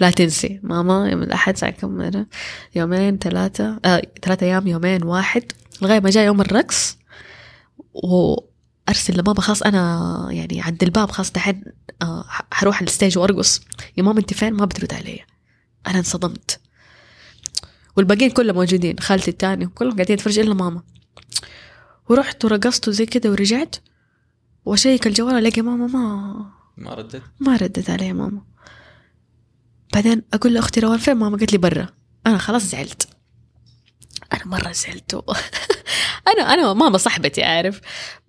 لا 0.00 0.10
تنسي 0.10 0.60
ماما 0.62 1.08
يوم 1.10 1.22
الأحد 1.22 1.52
الساعة 1.52 1.72
كم؟ 1.72 2.24
يومين 2.74 3.18
ثلاثة 3.18 3.80
آه 3.84 4.02
ثلاثة 4.22 4.46
أيام 4.46 4.66
يومين 4.66 5.04
واحد. 5.04 5.42
لغاية 5.82 6.00
ما 6.00 6.10
جاء 6.10 6.24
يوم 6.24 6.40
الرقص 6.40 6.98
وأرسل 7.94 9.18
لماما 9.18 9.40
خلاص 9.40 9.62
أنا 9.62 10.28
يعني 10.30 10.60
عند 10.60 10.82
الباب 10.82 11.10
خلاص 11.10 11.32
دحين 11.32 11.64
آه 12.02 12.24
حروح 12.52 12.76
على 12.76 12.86
الستيج 12.86 13.18
وأرقص. 13.18 13.60
يا 13.96 14.02
ماما 14.02 14.20
أنت 14.20 14.34
فين؟ 14.34 14.52
ما 14.52 14.64
بترد 14.64 14.94
علي. 14.94 15.20
أنا 15.86 15.98
انصدمت. 15.98 16.61
والباقيين 17.96 18.30
كلهم 18.30 18.54
موجودين 18.56 18.98
خالتي 18.98 19.30
التاني 19.30 19.66
كلهم 19.66 19.92
قاعدين 19.92 20.14
يتفرجوا 20.14 20.44
إلا 20.44 20.54
ماما. 20.54 20.82
ورحت 22.08 22.44
ورقصت 22.44 22.88
وزي 22.88 23.06
كده 23.06 23.30
ورجعت 23.30 23.76
وأشيك 24.64 25.06
الجوال 25.06 25.34
ألاقي 25.34 25.62
ماما 25.62 25.86
ما 25.86 26.52
ما 26.76 26.94
ردت؟ 26.94 27.22
ما 27.40 27.56
ردت 27.56 27.90
علي 27.90 28.12
ماما. 28.12 28.42
بعدين 29.94 30.22
أقول 30.34 30.54
لأختي 30.54 30.80
روان 30.80 30.98
فين 30.98 31.14
ماما؟ 31.14 31.36
قالت 31.36 31.52
لي 31.52 31.58
برا. 31.58 31.88
أنا 32.26 32.38
خلاص 32.38 32.62
زعلت. 32.62 33.08
أنا 34.32 34.46
مرة 34.46 34.72
زعلت 34.72 35.14
و... 35.14 35.22
أنا 36.32 36.54
أنا 36.54 36.72
ماما 36.72 36.98
صاحبتي 36.98 37.42
عارف. 37.42 37.80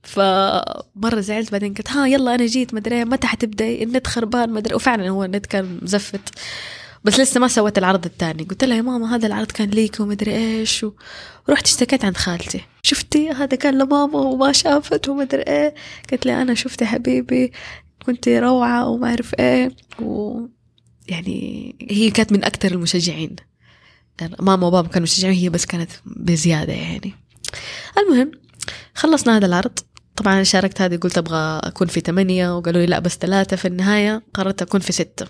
فمرة 0.04 1.20
زعلت 1.20 1.52
بعدين 1.52 1.74
قلت 1.74 1.92
ها 1.92 2.08
يلا 2.08 2.36
أنا 2.36 2.46
جيت 2.46 2.74
مدري 2.74 2.96
إيه، 2.96 3.06
متى 3.06 3.28
حتبداي 3.28 3.84
النت 3.84 4.08
خربان 4.08 4.50
مدري 4.50 4.76
وفعلا 4.76 5.10
هو 5.10 5.24
النت 5.24 5.46
كان 5.46 5.80
مزفت. 5.82 6.40
بس 7.04 7.20
لسه 7.20 7.40
ما 7.40 7.48
سويت 7.48 7.78
العرض 7.78 8.06
الثاني. 8.06 8.44
قلت 8.44 8.64
لها 8.64 8.78
يا 8.78 8.82
ماما 8.82 9.16
هذا 9.16 9.28
العرض 9.28 9.52
كان 9.52 9.70
ليك 9.70 10.00
ومدري 10.00 10.36
إيش. 10.36 10.86
ورحت 11.50 11.66
اشتكيت 11.66 12.06
عند 12.06 12.18
خالتي. 12.18 12.62
شفتي؟ 12.84 13.30
هذا 13.30 13.58
كان 13.58 13.78
لماما 13.78 14.20
وما 14.20 14.52
شافت 14.52 15.10
ومدري 15.10 15.42
إيه. 15.42 15.76
قلت 16.12 16.26
لي 16.26 16.42
أنا 16.42 16.54
شفت 16.54 16.84
حبيبي. 16.84 17.52
كنت 18.06 18.28
روعة 18.28 18.88
وما 18.88 19.08
أعرف 19.08 19.34
إيه. 19.40 19.72
و 20.02 20.40
يعني 21.08 21.76
هي 21.92 22.12
كانت 22.12 22.32
من 22.32 22.44
أكثر 22.44 22.72
المشجعين. 22.72 23.36
يعني 24.22 24.36
ماما 24.40 24.68
وبابا 24.68 24.88
كانوا 24.88 25.04
مشجعين 25.04 25.34
هي 25.34 25.50
بس 25.50 25.66
كانت 25.66 25.92
بزيادة 26.06 26.74
يعني. 26.74 27.14
المهم 27.98 28.32
خلصنا 28.96 29.38
هذا 29.38 29.46
العرض. 29.46 29.80
طبعا 30.16 30.34
أنا 30.34 30.44
شاركت 30.44 30.82
هذه 30.82 30.98
قلت 30.98 31.18
أبغى 31.18 31.60
أكون 31.64 31.88
في 31.88 32.00
ثمانية 32.00 32.58
وقالوا 32.58 32.82
لي 32.82 32.88
لا 32.88 33.00
بس 33.00 33.18
ثلاثة 33.18 33.56
في 33.56 33.68
النهاية. 33.68 34.24
قررت 34.34 34.62
أكون 34.62 34.80
في 34.80 34.92
ستة. 34.92 35.28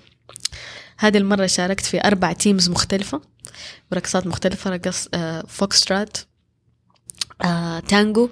هذه 1.04 1.18
المرة 1.18 1.46
شاركت 1.46 1.86
في 1.86 2.02
أربع 2.08 2.34
teams 2.34 2.70
مختلفة 2.70 3.22
برقصات 3.92 4.28
مختلفة 4.28 4.70
رقص 4.70 5.08
آه 5.14 5.44
foxtrot 5.48 6.18
آه 7.42 7.80
تانجو 7.80 8.30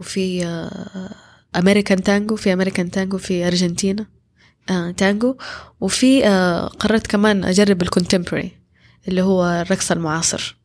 وفي 0.00 0.46
آه 0.46 1.10
American 1.56 2.02
tango 2.02 2.36
في 2.36 2.52
American 2.52 2.90
tango 2.90 3.18
في 3.18 3.46
Argentine 3.46 4.06
آه 4.70 4.90
تانجو 4.90 5.36
وفي 5.80 6.26
آه 6.26 6.66
قررت 6.66 7.06
كمان 7.06 7.44
أجرب 7.44 7.82
ال 7.82 7.87
contemporary 7.87 8.52
اللي 9.08 9.22
هو 9.22 9.44
الرقص 9.46 9.90
المعاصر 9.90 10.56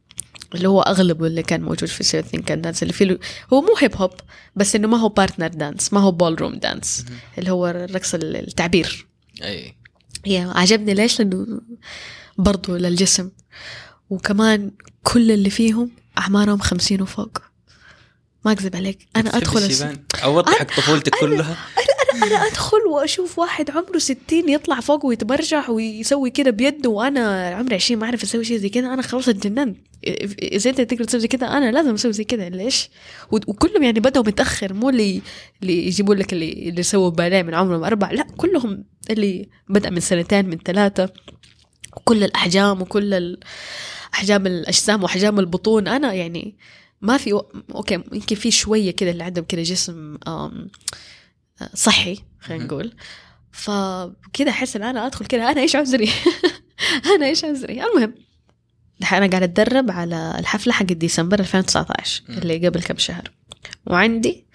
اللي 0.55 0.69
هو 0.69 0.81
أغلبه 0.81 1.27
اللي 1.27 1.43
كان 1.43 1.61
موجود 1.61 1.89
في 1.89 2.03
So 2.03 2.10
You 2.10 2.19
Think 2.19 2.36
You 2.36 2.48
Can 2.48 2.61
Dance 2.61 2.84
اللي 2.83 2.93
فيه 2.93 3.19
هو 3.53 3.61
مو 3.61 3.75
hip 3.80 3.95
hop 3.95 4.11
بس 4.55 4.75
إنه 4.75 4.87
ما 4.87 4.97
هو 4.97 5.09
partner 5.09 5.47
dance 5.47 5.93
ما 5.93 5.99
هو 5.99 6.11
ballroom 6.11 6.55
dance 6.55 7.05
اللي 7.37 7.51
هو 7.51 7.67
الرقص 7.67 8.13
التعبير. 8.13 9.07
أي. 9.43 9.78
هي 10.26 10.51
عجبني 10.55 10.93
ليش؟ 10.93 11.20
لأنه 11.20 11.61
برضو 12.38 12.76
للجسم. 12.76 13.30
وكمان 14.09 14.72
كل 15.03 15.32
اللي 15.32 15.49
فيهم 15.49 15.91
أعمارهم 16.17 16.59
خمسين 16.59 17.01
وفوق. 17.01 17.38
ما 18.45 18.51
أكذب 18.51 18.76
عليك. 18.76 19.07
أنا 19.15 19.38
أدخل 19.38 19.59
الس- 19.59 19.86
أوضح 20.24 20.53
حق 20.53 20.67
طفولتك 20.78 21.15
كلها. 21.20 21.57
أنا 22.24 22.47
أدخل 22.47 22.78
وأشوف 22.78 23.39
واحد 23.39 23.72
عمره 23.72 23.97
ستين 23.97 24.49
يطلع 24.49 24.80
فوق 24.80 25.05
ويتبرجح 25.05 25.70
ويسوي 25.70 26.30
كده 26.30 26.51
بيده 26.51 26.89
وأنا 26.89 27.49
عمري 27.49 27.76
عشرين 27.76 27.99
ما 27.99 28.05
أعرف 28.05 28.24
أسوي 28.24 28.43
شيء 28.43 28.57
زي 28.57 28.70
كده. 28.70 28.93
أنا 28.93 29.01
خلاص 29.01 29.28
اتجننت. 29.30 29.78
اذا 30.03 30.69
انت 30.69 30.81
تقدر 30.81 31.03
تسوي 31.03 31.19
زي 31.21 31.27
كده 31.27 31.57
أنا 31.57 31.71
لازم 31.71 31.93
أسوي 31.93 32.13
زي 32.13 32.23
كده 32.23 32.47
ليش؟ 32.47 32.89
وكلهم 33.31 33.83
يعني 33.83 33.99
بدأوا 33.99 34.25
متأخر. 34.25 34.73
مو 34.73 34.89
اللي 34.89 35.21
اللي 35.61 35.87
يجيبوا 35.87 36.15
لك 36.15 36.33
اللي 36.33 36.69
اللي 36.69 36.83
سووا 36.83 37.09
باليه 37.09 37.41
من 37.41 37.53
عمرهم 37.53 37.83
أربع. 37.83 38.11
لا 38.11 38.23
كلهم 38.37 38.83
اللي 39.09 39.49
بدأ 39.69 39.89
من 39.89 39.99
سنتين 39.99 40.45
من 40.45 40.57
ثلاثة. 40.57 41.09
وكل 41.97 42.23
الأحجام 42.23 42.81
وكل 42.81 43.13
ال- 43.13 43.39
أحجام 44.13 44.47
الأجسام 44.47 45.03
وأحجام 45.03 45.39
البطون. 45.39 45.87
أنا 45.87 46.13
يعني 46.13 46.57
ما 47.01 47.17
في 47.17 47.41
أوكي 47.75 47.93
يمكن 47.93 48.35
في 48.35 48.51
شوية 48.51 48.91
كده 48.91 49.11
اللي 49.11 49.23
عندهم 49.23 49.45
كده 49.45 49.61
جسم 49.63 50.17
صحي 51.73 52.19
خلينا. 52.39 52.63
نقول. 52.63 52.93
فكده 53.51 54.49
أحس 54.49 54.75
إن 54.75 54.83
أنا 54.83 55.05
أدخل 55.07 55.25
كده 55.25 55.51
أنا 55.51 55.61
إيش 55.61 55.75
عذري؟ 55.75 56.09
أنا 57.15 57.25
إيش 57.25 57.45
عذري؟ 57.45 57.83
المهم. 57.83 58.13
أنا 59.11 59.27
قاعدة 59.27 59.45
أتدرب 59.45 59.91
على 59.91 60.35
الحفلة 60.39 60.73
حق 60.73 60.85
ديسمبر 60.85 61.39
2019 61.39 62.21
مم. 62.29 62.37
اللي 62.37 62.67
قبل 62.67 62.81
كم 62.81 62.97
شهر. 62.97 63.31
وعندي 63.87 64.45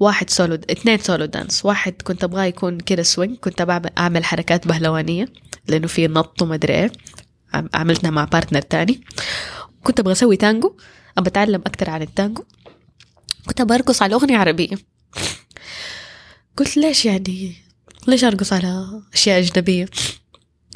واحد 0.00 0.30
سولو 0.30 0.54
اثنين 0.54 0.98
solo 0.98 1.24
dance 1.24 1.64
واحد 1.64 1.94
كنت 2.04 2.24
أبغاه 2.24 2.44
يكون 2.44 2.80
كده 2.80 3.02
swing 3.02 3.36
كنت 3.38 3.62
بعمل 3.62 3.90
اعمل 3.98 4.24
حركات 4.24 4.68
بهلوانية 4.68 5.28
لأنه 5.68 5.86
في 5.86 6.06
نط 6.08 6.42
ومدري 6.42 6.74
إيه. 6.74 6.92
عم- 7.54 7.68
عملتها 7.74 8.10
مع 8.10 8.24
partner 8.24 8.60
تاني. 8.60 9.00
كنت 9.84 10.00
أبغى 10.00 10.12
أسوي 10.12 10.36
تانجو 10.36 10.76
أبغى 11.18 11.28
أتعلم 11.28 11.60
أكثر 11.66 11.90
عن 11.90 12.02
التانجو 12.02 12.44
كنت 13.46 13.60
أبغى 13.60 13.76
أرقص 13.76 14.02
على 14.02 14.14
أغنية 14.14 14.36
عربية. 14.38 14.76
قلت 16.56 16.76
ليش 16.76 17.04
يعني؟ 17.04 17.54
ليش 18.08 18.24
أرقص 18.24 18.52
على 18.52 19.00
أشياء 19.14 19.38
أجنبية؟ 19.38 19.88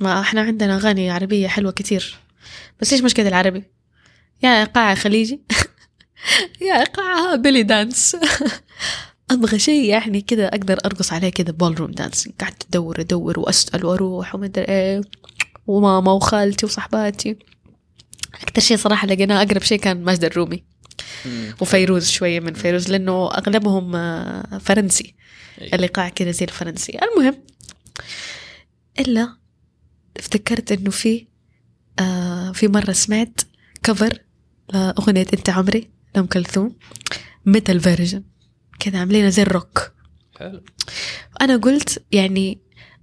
ما 0.01 0.21
إحنا 0.21 0.41
عندنا 0.41 0.77
أغاني 0.77 1.11
عربية 1.11 1.49
حلوة 1.49 1.73
كتير. 1.73 2.19
بس 2.81 2.93
إيش 2.93 3.03
مشكله 3.03 3.29
العربي؟ 3.29 3.63
يا 4.43 4.61
إيقاع 4.61 4.95
خليجي. 4.95 5.41
يا 6.69 6.81
إيقاع 6.81 7.35
belly 7.35 7.63
dance 7.63 8.17
أبغى 9.31 9.59
شيء 9.59 9.85
يعني 9.85 10.21
كذا 10.21 10.49
أقدر 10.49 10.79
أرقص 10.85 11.13
عليه 11.13 11.29
كذا 11.29 11.51
ballroom 11.51 11.91
dance 11.91 12.29
قعدت 12.41 12.67
أدور 12.69 13.01
أدور 13.01 13.41
وأسأل 13.41 13.87
وأروح 13.87 14.35
ومدري 14.35 14.65
إيه 14.65 15.01
وماما 15.67 16.13
وخالتي 16.13 16.67
وصحباتي. 16.67 17.37
أكثر 18.43 18.63
شيء 18.63 18.77
صراحة 18.77 19.07
لقيناه 19.07 19.43
أقرب 19.43 19.63
شيء 19.63 19.79
كان 19.79 20.05
ماجدة 20.05 20.25
الرومي. 20.25 20.65
وفيروز 21.61 22.09
شوية 22.09 22.41
من 22.41 22.55
فيروز 22.55 22.89
لأنه 22.89 23.31
أغلبهم 23.31 23.97
آه، 23.97 24.59
فرنسي. 24.59 25.15
أي. 25.61 25.67
الايقاع 25.67 26.09
كذا 26.09 26.31
زي 26.31 26.45
الفرنسي. 26.45 26.99
المهم 27.03 27.35
إلا 28.99 29.37
افتكرت 30.17 30.73
إنه 30.73 30.91
في 30.91 31.27
آه 31.99 32.30
في 32.53 32.69
مرة 32.69 32.93
سمعت 32.93 33.41
cover 33.83 34.19
لأغنية 34.73 35.27
أنت 35.35 35.51
عمري 35.51 35.91
لأم 36.15 36.27
كلثوم 36.27 36.77
metal 37.47 37.81
version 37.81 38.23
كذا 38.81 38.99
عاملينها 38.99 39.31
زي 39.31 39.43
الروك. 39.43 39.93
حلو. 40.39 40.63
أنا 41.41 41.57
قلت 41.57 42.03
يعني 42.13 42.59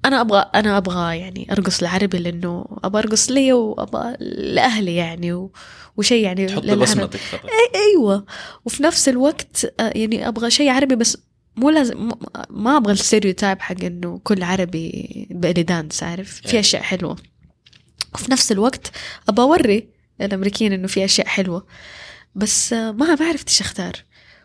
أنا 0.06 0.22
أبغى 0.22 0.46
أنا 0.56 0.78
أبغى 0.78 1.18
يعني 1.18 1.52
أرقص 1.52 1.80
العربي 1.80 2.18
لأنه 2.18 2.66
أبغى 2.84 3.02
أرقص 3.02 3.32
لي 3.32 3.54
وأبغى 3.54 4.16
لأهلي 4.20 4.96
يعني 4.96 5.34
و... 5.34 5.52
وشيء 5.98 6.24
يعني 6.24 6.46
تحط. 6.46 6.66
بصمتك 6.66 7.20
فقط. 7.20 7.50
أيوه. 7.76 8.26
وفي 8.66 8.84
نفس 8.84 9.10
الوقت 9.10 9.74
آه، 9.80 9.92
يعني 9.96 10.28
أبغى 10.28 10.52
شيء 10.52 10.70
عربي 10.70 10.96
بس 10.96 11.18
مو 11.56 11.70
لازم 11.70 12.12
ما 12.50 12.78
أبغى 12.78 12.94
ال 12.94 13.00
stereotype 13.00 13.60
حق 13.60 13.84
إنه 13.84 14.20
كل 14.24 14.44
عربي 14.44 15.28
belly 15.32 15.64
dance 15.64 16.04
عارف؟ 16.04 16.42
في 16.46 16.54
أي. 16.54 16.60
أشياء 16.60 16.82
حلوة. 16.82 17.16
وفي 18.16 18.32
نفس 18.32 18.52
الوقت 18.52 18.92
أبغى 19.30 19.46
أوري 19.46 19.88
الأمريكيين 20.22 20.74
إنه 20.74 20.88
في 20.88 21.06
أشياء 21.06 21.28
حلوة. 21.28 21.66
بس 22.36 22.74
ما 22.74 23.16
ما 23.16 23.26
عرفت 23.26 23.50
إيش 23.50 23.62
أختار. 23.62 24.04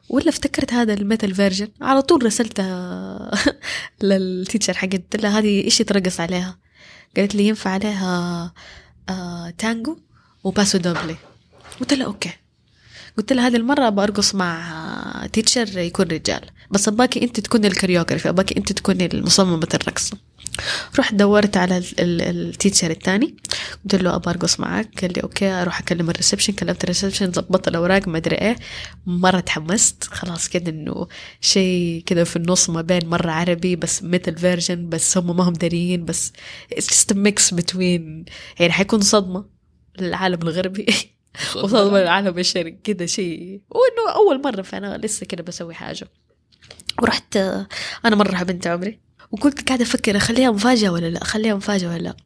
ولا 0.09 0.29
افتكرت 0.29 0.73
هذا 0.73 0.95
ال 0.95 1.02
metal 1.02 1.35
version. 1.35 1.69
على 1.81 2.03
طول 2.03 2.27
رسلتها 2.27 3.31
لل 4.03 4.19
teacher 4.19 4.75
حقت. 4.75 4.95
قلت 4.95 5.17
لها 5.17 5.39
هذه 5.39 5.65
إيش 5.65 5.81
يترقص 5.81 6.21
عليها. 6.21 6.59
قالت 7.17 7.35
لي 7.35 7.49
ينفع 7.49 7.71
عليها 7.71 8.53
آه 9.09 9.51
تانجو 9.59 9.99
و 10.45 10.52
paso 10.52 10.79
doble. 10.79 11.17
قلت 11.81 11.95
لها 11.95 12.07
أوكي. 12.07 12.33
قلت 13.19 13.33
لها 13.33 13.47
هذه 13.47 13.57
المرة 13.57 13.89
برقص 13.89 14.35
مع 14.35 15.27
teacher 15.33 15.79
يكون 15.79 16.07
رجال. 16.07 16.51
بس 16.71 16.89
أباكي 16.89 17.23
أنت 17.23 17.41
تكوني 17.41 17.67
ال 17.67 17.72
choreography 17.72 18.29
أباكي 18.29 18.57
أنت 18.57 18.73
تكوني 18.73 19.09
مصممة 19.15 19.69
الرقص 19.75 20.11
رحت 20.99 21.15
دورت 21.15 21.57
على 21.57 21.79
ال- 21.79 22.01
ال- 22.01 22.23
ال 22.23 22.31
teacher 22.31 22.91
الثاني. 22.91 23.37
قلت 23.85 23.95
له 23.95 24.15
أبغى 24.17 24.31
أرقص 24.35 24.61
معاك 24.61 25.01
قال 25.01 25.13
لي 25.13 25.23
أوكي 25.23 25.49
أروح 25.51 25.81
أكلم 25.81 26.11
ال 26.11 26.15
reception 26.15 26.53
كلمت 26.53 26.83
ال 26.85 26.90
reception 26.90 27.33
ظبطت 27.33 27.69
الأوراق 27.69 28.09
ما 28.09 28.19
أدري 28.19 28.37
إيه. 28.37 28.57
مرة 29.07 29.41
تحمست. 29.41 30.05
خلاص 30.05 30.49
كده 30.49 30.71
إنه 30.71 31.09
شيء 31.41 32.03
كده 32.07 32.25
في 32.25 32.37
النص 32.37 32.71
ما 32.71 32.83
بين 32.83 33.09
مرة 33.09 33.31
عربي 33.31 33.77
بس 33.77 34.03
مثل 34.03 34.37
فيرجن 34.37 34.89
بس 34.89 35.19
هم 35.19 35.37
ما 35.37 35.45
هم 35.49 35.53
داريين 35.53 36.05
بس 36.05 36.33
a 36.75 37.15
mix 37.15 37.57
between 37.57 38.31
يعني 38.61 38.73
حيكون 38.73 39.01
صدمة 39.01 39.45
للعالم 39.99 40.43
الغربي. 40.43 40.87
وصدمة 41.57 41.99
للعالم 42.01 42.39
الشرقي. 42.39 42.77
كده 42.85 43.07
شيء. 43.07 43.61
وإنه 43.71 44.15
أول 44.15 44.43
مرة 44.43 44.63
فأنا 44.63 44.99
لسه 44.99 45.27
كده 45.27 45.43
بسوي 45.43 45.75
حاجة. 45.75 46.09
ورحت 47.03 47.37
أنا 48.05 48.17
مرة 48.17 48.43
بنت 48.43 48.67
عمري. 48.67 49.01
وكنت 49.33 49.69
قاعدة 49.69 49.85
أفكر 49.85 50.17
أخليها 50.17 50.51
مفاجأة 50.51 50.91
ولا 50.91 51.07
لا؟ 51.11 51.23
أخليها 51.23 51.55
مفاجأة 51.55 51.89
ولا 51.89 51.99
لا؟ 51.99 52.17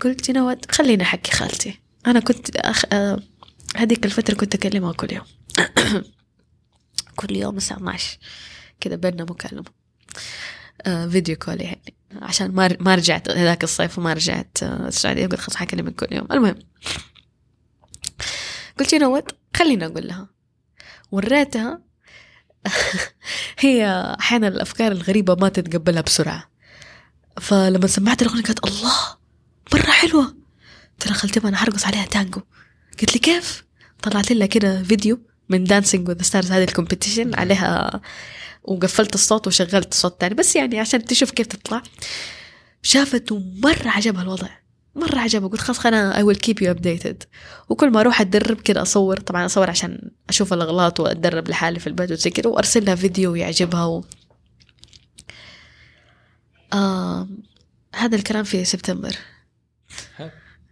قلت 0.00 0.30
what 0.30 0.70
خليني 0.70 1.02
أحكي 1.02 1.32
خالتي. 1.32 1.80
أنا 2.06 2.20
كنت 2.20 2.56
أخ... 2.56 2.84
آه، 2.92 3.22
هذيك 3.76 4.04
الفترة 4.04 4.34
كنت 4.34 4.54
أكلمها 4.54 4.92
كل 4.92 5.12
يوم. 5.12 5.24
كل 7.16 7.36
يوم 7.36 7.56
الساعة 7.56 7.78
12 7.78 8.18
كده 8.80 8.96
بيننا 8.96 9.24
مكالمة. 9.24 9.64
آه 10.82 11.06
فيديو 11.06 11.36
كول 11.36 11.60
يعني. 11.60 11.94
عشان 12.22 12.50
ما 12.50 12.76
ما 12.80 12.94
رجعت 12.94 13.30
هذاك 13.30 13.64
الصيف 13.64 13.98
وما 13.98 14.12
رجعت 14.12 14.58
آه، 14.62 14.88
السعودية. 14.88 15.26
قلت 15.26 15.40
خلاص 15.40 15.56
حكلمك 15.56 15.94
كل 15.94 16.16
يوم. 16.16 16.26
المهم. 16.32 16.58
قلت 18.78 18.94
what 18.94 19.34
خليني 19.56 19.86
أقول 19.86 20.08
لها. 20.08 20.28
وريتها 21.12 21.80
هي 23.58 23.86
أحيانا 24.20 24.48
الأفكار 24.48 24.92
الغريبة 24.92 25.34
ما 25.34 25.48
تتقبلها 25.48 26.02
بسرعة. 26.02 26.50
فلما 27.40 27.86
سمعت 27.86 28.22
الأغنية 28.22 28.42
قالت 28.42 28.66
الله 28.66 29.24
قلت 29.72 31.06
لها 31.06 31.14
خالتي 31.14 31.40
ما 31.40 31.48
أنا 31.48 31.56
حرقص 31.56 31.84
عليها 31.86 32.06
تانجو. 32.06 32.40
قلت 33.00 33.14
لي 33.14 33.18
كيف؟ 33.18 33.64
طلعت 34.02 34.32
لها 34.32 34.46
كده 34.46 34.82
فيديو 34.82 35.20
من 35.48 35.64
Dancing 35.64 36.08
with 36.08 36.16
the 36.16 36.22
Stars 36.22 36.52
هذه 36.52 36.64
ال 36.64 36.70
competition 36.70 37.34
عليها 37.34 38.00
وقفلت 38.62 39.14
الصوت 39.14 39.46
وشغلت 39.46 39.94
صوت 39.94 40.20
تاني. 40.20 40.34
بس 40.34 40.56
يعني 40.56 40.80
عشان 40.80 41.04
تشوف 41.04 41.30
كيف 41.30 41.46
تطلع. 41.46 41.82
شافت 42.82 43.32
ومرة 43.32 43.88
عجبها 43.88 44.22
الوضع. 44.22 44.48
مرة 44.96 45.18
عجبها 45.18 45.48
قلت 45.48 45.60
خلاص 45.60 45.86
أنا 45.86 46.12
I 46.12 46.26
will 46.26 46.38
keep 46.38 46.64
you 46.64 46.74
updated. 46.74 47.26
وكل 47.68 47.90
ما 47.90 48.00
أروح 48.00 48.20
أتدرب 48.20 48.60
كده 48.60 48.82
أصور 48.82 49.20
طبعا 49.20 49.46
أصور 49.46 49.70
عشان 49.70 50.10
أشوف 50.28 50.52
الأغلاط 50.52 51.00
وأتدرب 51.00 51.48
لحالي 51.48 51.78
في 51.78 51.86
البيت 51.86 52.12
وزي 52.12 52.30
كده 52.30 52.50
وأرسل 52.50 52.84
لها 52.84 52.94
فيديو 52.94 53.32
ويعجبها 53.32 53.84
و... 53.84 54.04
آه 56.72 57.28
هذا 57.94 58.16
الكلام 58.16 58.44
في 58.44 58.64
سبتمبر. 58.64 59.16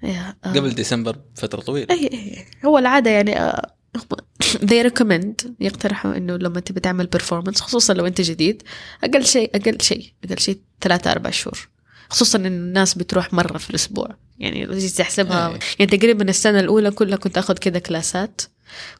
يا 0.02 0.36
آه. 0.44 0.52
قبل 0.52 0.74
ديسمبر 0.74 1.16
فترة 1.34 1.60
طويلة. 1.60 1.94
اي 1.94 2.06
اي 2.06 2.44
هو 2.64 2.78
العادة 2.78 3.10
يعني 3.10 3.40
آه، 3.40 3.74
they 4.70 4.86
recommend 4.90 5.50
يقترحوا 5.60 6.16
إنه 6.16 6.36
لما 6.36 6.60
تبي 6.60 6.80
تعمل 6.80 7.08
performance 7.16 7.60
خصوصا 7.60 7.94
لو 7.94 8.06
أنت 8.06 8.20
جديد 8.20 8.62
أقل 9.04 9.24
شيء 9.24 9.50
أقل 9.56 9.80
شيء 9.80 10.12
أقل 10.24 10.38
شيء 10.38 10.60
ثلاثة 10.80 11.12
أربع 11.12 11.30
شهور. 11.30 11.71
خصوصا 12.12 12.38
إن 12.38 12.46
الناس 12.46 12.94
بتروح 12.94 13.32
مرة 13.32 13.58
في 13.58 13.70
الأسبوع. 13.70 14.16
يعني 14.38 14.64
لو 14.64 14.78
جيت 14.78 14.90
تحسبها 14.90 15.48
إيه. 15.48 15.58
يعني 15.78 15.96
تقريبا 15.96 16.28
السنة 16.28 16.60
الأولى 16.60 16.90
كلها 16.90 17.16
كنت 17.16 17.38
آخذ 17.38 17.54
كده 17.54 17.78
كلاسات 17.78 18.42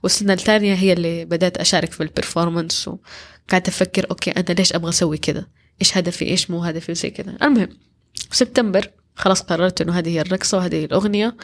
والسنة 0.03 0.33
الثانية 0.33 0.75
هي 0.75 0.93
اللي 0.93 1.25
بدأت 1.25 1.57
أشارك 1.57 1.93
في 1.93 2.03
ال 2.03 2.10
performance 2.10 2.89
وقعدت 2.89 3.69
أفكر 3.69 4.07
أوكي 4.11 4.31
أنا 4.31 4.55
ليش 4.59 4.73
أبغى 4.73 4.89
أسوي 4.89 5.19
كده؟ 5.19 5.49
إيش 5.81 5.97
هدفي؟ 5.99 6.25
إيش 6.25 6.51
مو 6.51 6.65
هدفي؟ 6.65 6.93
وزي 6.93 7.11
كده. 7.11 7.37
المهم 7.43 7.69
في 8.31 8.37
سبتمبر 8.37 8.91
خلاص 9.15 9.41
قررت 9.43 9.81
إنه 9.81 9.99
هذه 9.99 10.09
هي 10.09 10.21
الرقصة 10.21 10.59
وهذه 10.59 10.75
هي 10.75 10.85
الأغنية 10.85 11.37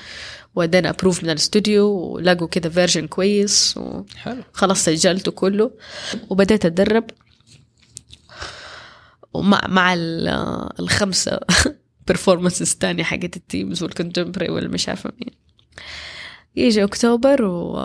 ودينا 0.55 0.91
approve 0.91 1.24
من 1.25 1.31
الاستوديو 1.31 1.87
ولقوا 1.89 2.49
كده 2.49 2.69
version 2.68 3.07
كويس 3.07 3.75
وخلاص 3.77 4.85
سجلته 4.85 5.33
كله 5.33 5.71
وبدأت 6.31 6.66
أتدرب. 6.66 7.05
ومع 9.35 9.61
مع 9.68 9.95
ال- 9.95 10.29
الخمسة 10.81 11.41
performances 12.07 12.70
الثانية 12.72 13.03
حقت 13.05 13.37
ال 13.37 13.44
teams 13.44 13.83
وال 13.83 13.92
contemporary 13.92 14.49
والمش 14.51 14.89
عارفة 14.89 15.12
مين. 15.20 15.31
يجي 16.57 16.85
أكتوبر 16.85 17.45
و 17.45 17.79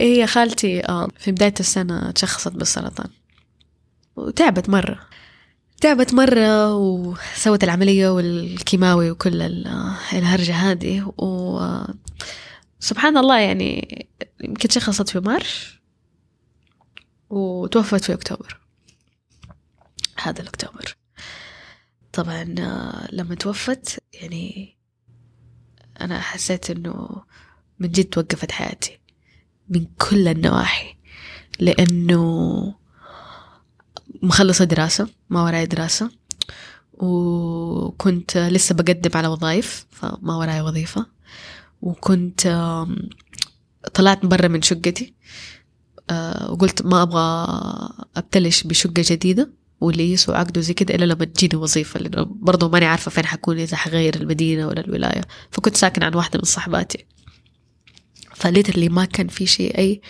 هي 0.00 0.26
خالتي 0.26 0.86
آه، 0.88 1.08
في 1.18 1.32
بداية 1.32 1.54
السنة 1.60 2.10
تشخصت 2.10 2.52
بالسرطان. 2.52 3.10
وتعبت 4.16 4.68
مرة. 4.68 5.00
تعبت 5.80 6.14
مرة 6.14 6.74
وسوت 6.74 7.64
العملية 7.64 8.08
والكيماوي 8.08 9.10
وكل 9.10 9.42
ال- 9.42 9.66
الهرجة 10.12 10.52
هذه. 10.54 11.12
و 11.18 11.60
سبحان 12.80 13.16
الله 13.16 13.38
يعني 13.38 14.06
يمكن 14.44 14.68
شخصت 14.68 15.08
في 15.08 15.20
مارش 15.20 15.80
وتوفت 17.30 18.04
في 18.04 18.12
أكتوبر. 18.14 18.60
هذا 20.22 20.42
الأكتوبر. 20.42 20.96
طبعا 22.12 22.54
آه، 22.58 23.08
لما 23.12 23.34
توفت 23.34 24.02
يعني 24.14 24.76
أنا 26.00 26.20
حسيت 26.20 26.70
إنه 26.70 27.22
من 27.78 27.90
جد 27.90 28.04
توقفت 28.04 28.52
حياتي 28.52 28.98
من 29.68 29.86
كل 29.98 30.28
النواحي 30.28 30.96
لأنه 31.60 32.74
مخلصة 34.22 34.64
دراسة 34.64 35.08
ما 35.30 35.42
وراي 35.42 35.66
دراسة 35.66 36.10
وكنت 36.92 38.36
لسه 38.36 38.74
بقدم 38.74 39.10
على 39.14 39.28
وظائف 39.28 39.86
فما 39.90 40.36
وراي 40.36 40.60
وظيفة 40.60 41.06
وكنت 41.82 42.42
طلعت 43.94 44.26
برا 44.26 44.48
من 44.48 44.62
شقتي 44.62 45.14
آه، 46.10 46.50
وقلت 46.52 46.82
ما 46.82 47.02
أبغى 47.02 47.48
أبتلش 48.16 48.62
بشقة 48.62 48.92
جديدة. 48.96 49.50
وليس 49.80 50.28
وعقد 50.28 50.58
وزي 50.58 50.74
كده 50.74 50.94
إلا 50.94 51.04
لما 51.04 51.24
تجيني 51.24 51.56
وظيفة 51.56 52.00
لأنه 52.00 52.24
برضو 52.24 52.68
ماني 52.68 52.86
عارفة 52.86 53.10
فين 53.10 53.26
حكون 53.26 53.58
إذا 53.58 53.76
حغير 53.76 54.14
المدينة 54.16 54.66
ولا 54.66 54.80
الولاية. 54.80 55.20
فكنت 55.50 55.76
ساكنة 55.76 56.06
عن 56.06 56.14
واحدة 56.14 56.38
من 56.38 56.44
صحباتي. 56.44 57.06
ف 58.34 58.39
literally 58.39 58.88
ما 58.88 59.04
كان 59.04 59.28
في 59.28 59.46
شيء 59.46 59.78
أي 59.78 60.00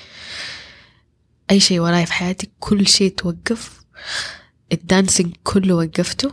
أي 1.50 1.60
شيء 1.60 1.80
وراي 1.80 2.06
في 2.06 2.12
حياتي. 2.12 2.50
كل 2.60 2.86
شيء 2.86 3.14
توقف. 3.14 3.80
ال 4.72 4.80
dancing 4.80 5.36
كله 5.44 5.74
وقفته. 5.74 6.32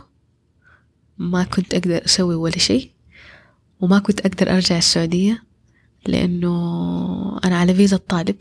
ما 1.18 1.44
كنت 1.44 1.74
أقدر 1.74 2.04
أسوي 2.04 2.34
ولا 2.34 2.58
شيء. 2.58 2.90
وما 3.80 3.98
كنت 3.98 4.20
أقدر 4.20 4.50
أرجع 4.54 4.78
السعودية 4.78 5.42
لأنه 6.06 7.40
أنا 7.44 7.58
على 7.58 7.74
فيزا 7.74 7.96
الطالب. 7.96 8.36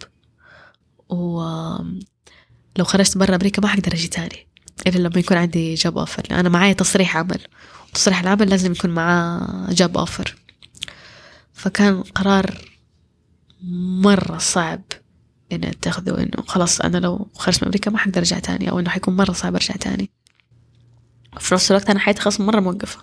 ولو 1.09 2.83
خرجت 2.83 3.17
برا 3.17 3.35
أمريكا 3.35 3.61
ما 3.61 3.67
حقدر 3.67 3.93
أجي 3.93 4.07
تاني. 4.07 4.47
إلا 4.87 4.97
لما 5.07 5.19
يكون 5.19 5.37
عندي 5.37 5.73
job 5.73 5.97
offer 5.97 6.23
أنا 6.31 6.49
معايا 6.49 6.73
تصريح 6.73 7.17
عمل. 7.17 7.39
تصريح 7.93 8.19
العمل 8.19 8.49
لازم 8.49 8.71
يكون 8.71 8.89
معاه 8.89 9.67
جاب 9.69 9.97
أوفر 9.97 10.35
فكان 11.53 12.01
قرار 12.01 12.61
مرة 14.01 14.37
صعب 14.37 14.81
إني 15.51 15.69
أتخذه 15.69 16.23
إنه 16.23 16.43
خلاص 16.47 16.81
أنا 16.81 16.97
لو 16.97 17.27
خرجت 17.33 17.61
من 17.61 17.67
أمريكا 17.67 17.91
ما 17.91 17.97
حقدر 17.97 18.17
أرجع 18.17 18.39
تاني 18.39 18.69
أو 18.69 18.79
إنه 18.79 18.89
حيكون 18.89 19.15
مرة 19.15 19.31
صعب 19.31 19.55
أرجع 19.55 19.75
تاني. 19.75 20.09
في 21.39 21.53
نفس 21.53 21.71
الوقت 21.71 21.89
أنا 21.89 21.99
حياتي 21.99 22.21
خلاص 22.21 22.41
مرة 22.41 22.59
موقفة. 22.59 22.99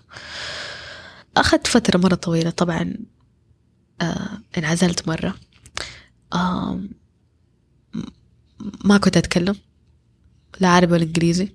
أخذت 1.37 1.66
فترة 1.66 1.99
مرة 1.99 2.14
طويلة 2.14 2.51
طبعا 2.51 2.95
آه 4.01 4.39
انعزلت 4.59 5.09
مرة. 5.09 5.35
آه 6.33 6.81
ما 8.85 8.99
كنت 8.99 9.16
أتكلم 9.16 9.57
لا 10.61 10.68
عربي 10.68 10.93
ولا 10.93 11.03
إنجليزي. 11.03 11.55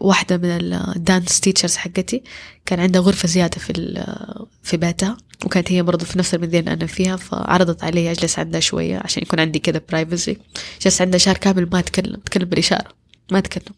واحدة 0.00 0.36
من 0.36 0.50
ال 0.96 1.03
dance 1.03 1.40
teachers 1.40 1.76
حقتي. 1.76 2.22
كان 2.66 2.80
عندها 2.80 3.00
غرفة 3.00 3.28
زيادة 3.28 3.58
في 3.58 3.70
ال- 3.70 4.46
في 4.62 4.76
بيتها 4.76 5.16
وكانت 5.44 5.72
هي 5.72 5.82
برضو 5.82 6.04
في 6.04 6.18
نفس 6.18 6.34
المدينة 6.34 6.58
اللي 6.60 6.72
أنا 6.72 6.86
فيها 6.86 7.16
فعرضت 7.16 7.84
علي 7.84 8.10
أجلس 8.10 8.38
عندها 8.38 8.60
شوية 8.60 8.98
عشان 9.04 9.22
يكون 9.22 9.40
عندي 9.40 9.58
كذا 9.58 9.80
privacy 9.90 10.38
جلست 10.82 11.02
عندها 11.02 11.18
شهر 11.18 11.36
كامل 11.36 11.68
ما 11.72 11.78
أتكلم 11.78 12.14
أتكلم 12.14 12.44
بالإشارة 12.48 12.88
ما 13.32 13.38
أتكلم. 13.38 13.74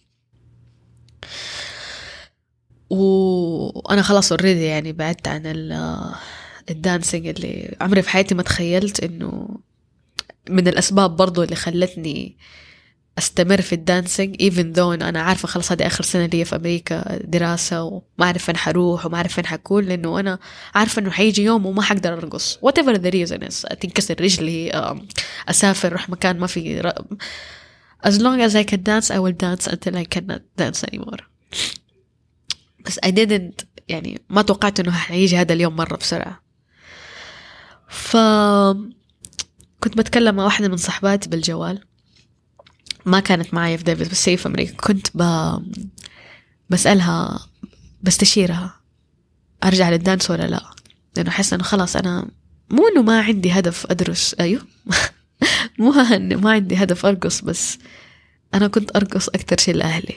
وأنا 2.90 4.02
خلاص 4.02 4.32
already 4.32 4.64
يعني 4.64 4.92
بعدت 4.92 5.28
عن 5.28 5.42
ال- 5.46 6.12
ال 6.70 6.77
dancing 6.77 7.26
اللي 7.26 7.76
عمري 7.80 8.02
في 8.02 8.08
حياتي 8.10 8.34
ما 8.34 8.42
تخيلت 8.42 9.00
إنه 9.04 9.48
من 10.50 10.68
الأسباب 10.68 11.16
برضو 11.16 11.42
اللي 11.42 11.56
خلتني 11.56 12.36
أستمر 13.18 13.60
في 13.60 13.72
الدانسينج 13.74 14.36
though 14.76 14.78
انه 14.78 15.08
أنا 15.08 15.22
عارفة 15.22 15.48
خلاص 15.48 15.72
هذه 15.72 15.86
آخر 15.86 16.04
سنة 16.04 16.26
لي 16.26 16.44
في 16.44 16.56
أمريكا 16.56 17.18
دراسة 17.24 17.82
وما 17.82 18.02
أعرف 18.22 18.44
فين 18.44 18.56
حروح 18.56 19.06
وما 19.06 19.16
أعرف 19.16 19.34
فين 19.34 19.46
حكون 19.46 19.84
لأنه 19.84 20.20
أنا 20.20 20.38
عارفة 20.74 21.00
إنه 21.00 21.10
حيجي 21.10 21.42
يوم 21.44 21.66
وما 21.66 21.82
حقدر 21.82 22.12
أرقص. 22.12 22.58
Whatever 22.58 22.94
the 22.96 23.10
reason 23.10 23.48
is 23.48 23.76
تنكسر 23.80 24.20
رجلي 24.20 24.70
أم، 24.70 25.08
أسافر 25.48 25.88
أروح 25.88 26.10
مكان 26.10 26.38
ما 26.38 26.46
في 26.46 26.92
as 28.06 28.12
long 28.12 28.40
as 28.48 28.54
I 28.54 28.64
can 28.70 28.80
dance 28.82 29.10
I 29.10 29.18
will 29.18 29.36
dance 29.44 29.66
until 29.72 29.96
I 29.96 30.04
cannot 30.14 30.42
dance 30.60 30.84
anymore. 30.84 31.22
بس 32.86 32.98
I 33.06 33.08
didn't 33.08 33.64
يعني 33.88 34.20
ما 34.30 34.42
توقعت 34.42 34.80
إنه 34.80 34.92
حيجي 34.92 35.36
هذا 35.36 35.52
اليوم 35.52 35.76
مرة 35.76 35.96
بسرعة. 35.96 36.40
ف 37.88 38.16
كنت 39.80 39.96
بتكلم 39.98 40.34
مع 40.34 40.44
واحدة 40.44 40.68
من 40.68 40.76
صحباتي 40.76 41.28
بالجوال. 41.28 41.84
ما 43.06 43.20
كانت 43.20 43.54
معي 43.54 43.78
في 43.78 43.84
ديفيد 43.84 44.10
بس 44.10 44.28
هي 44.28 44.36
في 44.36 44.48
أمريكا. 44.48 44.76
كنت 44.76 45.06
ب... 45.14 45.52
بسألها 46.70 47.46
بستشيرها 48.02 48.80
أرجع 49.64 49.90
للدانس 49.90 50.30
ولا 50.30 50.46
لا؟ 50.46 50.70
لأنه 51.16 51.28
أحس 51.30 51.52
إنه 51.52 51.62
خلاص 51.62 51.96
أنا 51.96 52.28
مو 52.70 52.88
إنه 52.88 53.02
ما 53.02 53.20
عندي 53.20 53.52
هدف 53.52 53.86
أدرس 53.90 54.34
أيوه؟ 54.34 54.62
مو 55.78 55.92
إنه 55.92 56.36
ما 56.36 56.50
عندي 56.50 56.76
هدف 56.76 57.06
أرقص 57.06 57.40
بس 57.40 57.78
أنا 58.54 58.68
كنت 58.68 58.96
أرقص 58.96 59.28
أكتر 59.28 59.58
شيء 59.58 59.74
لأهلي. 59.74 60.14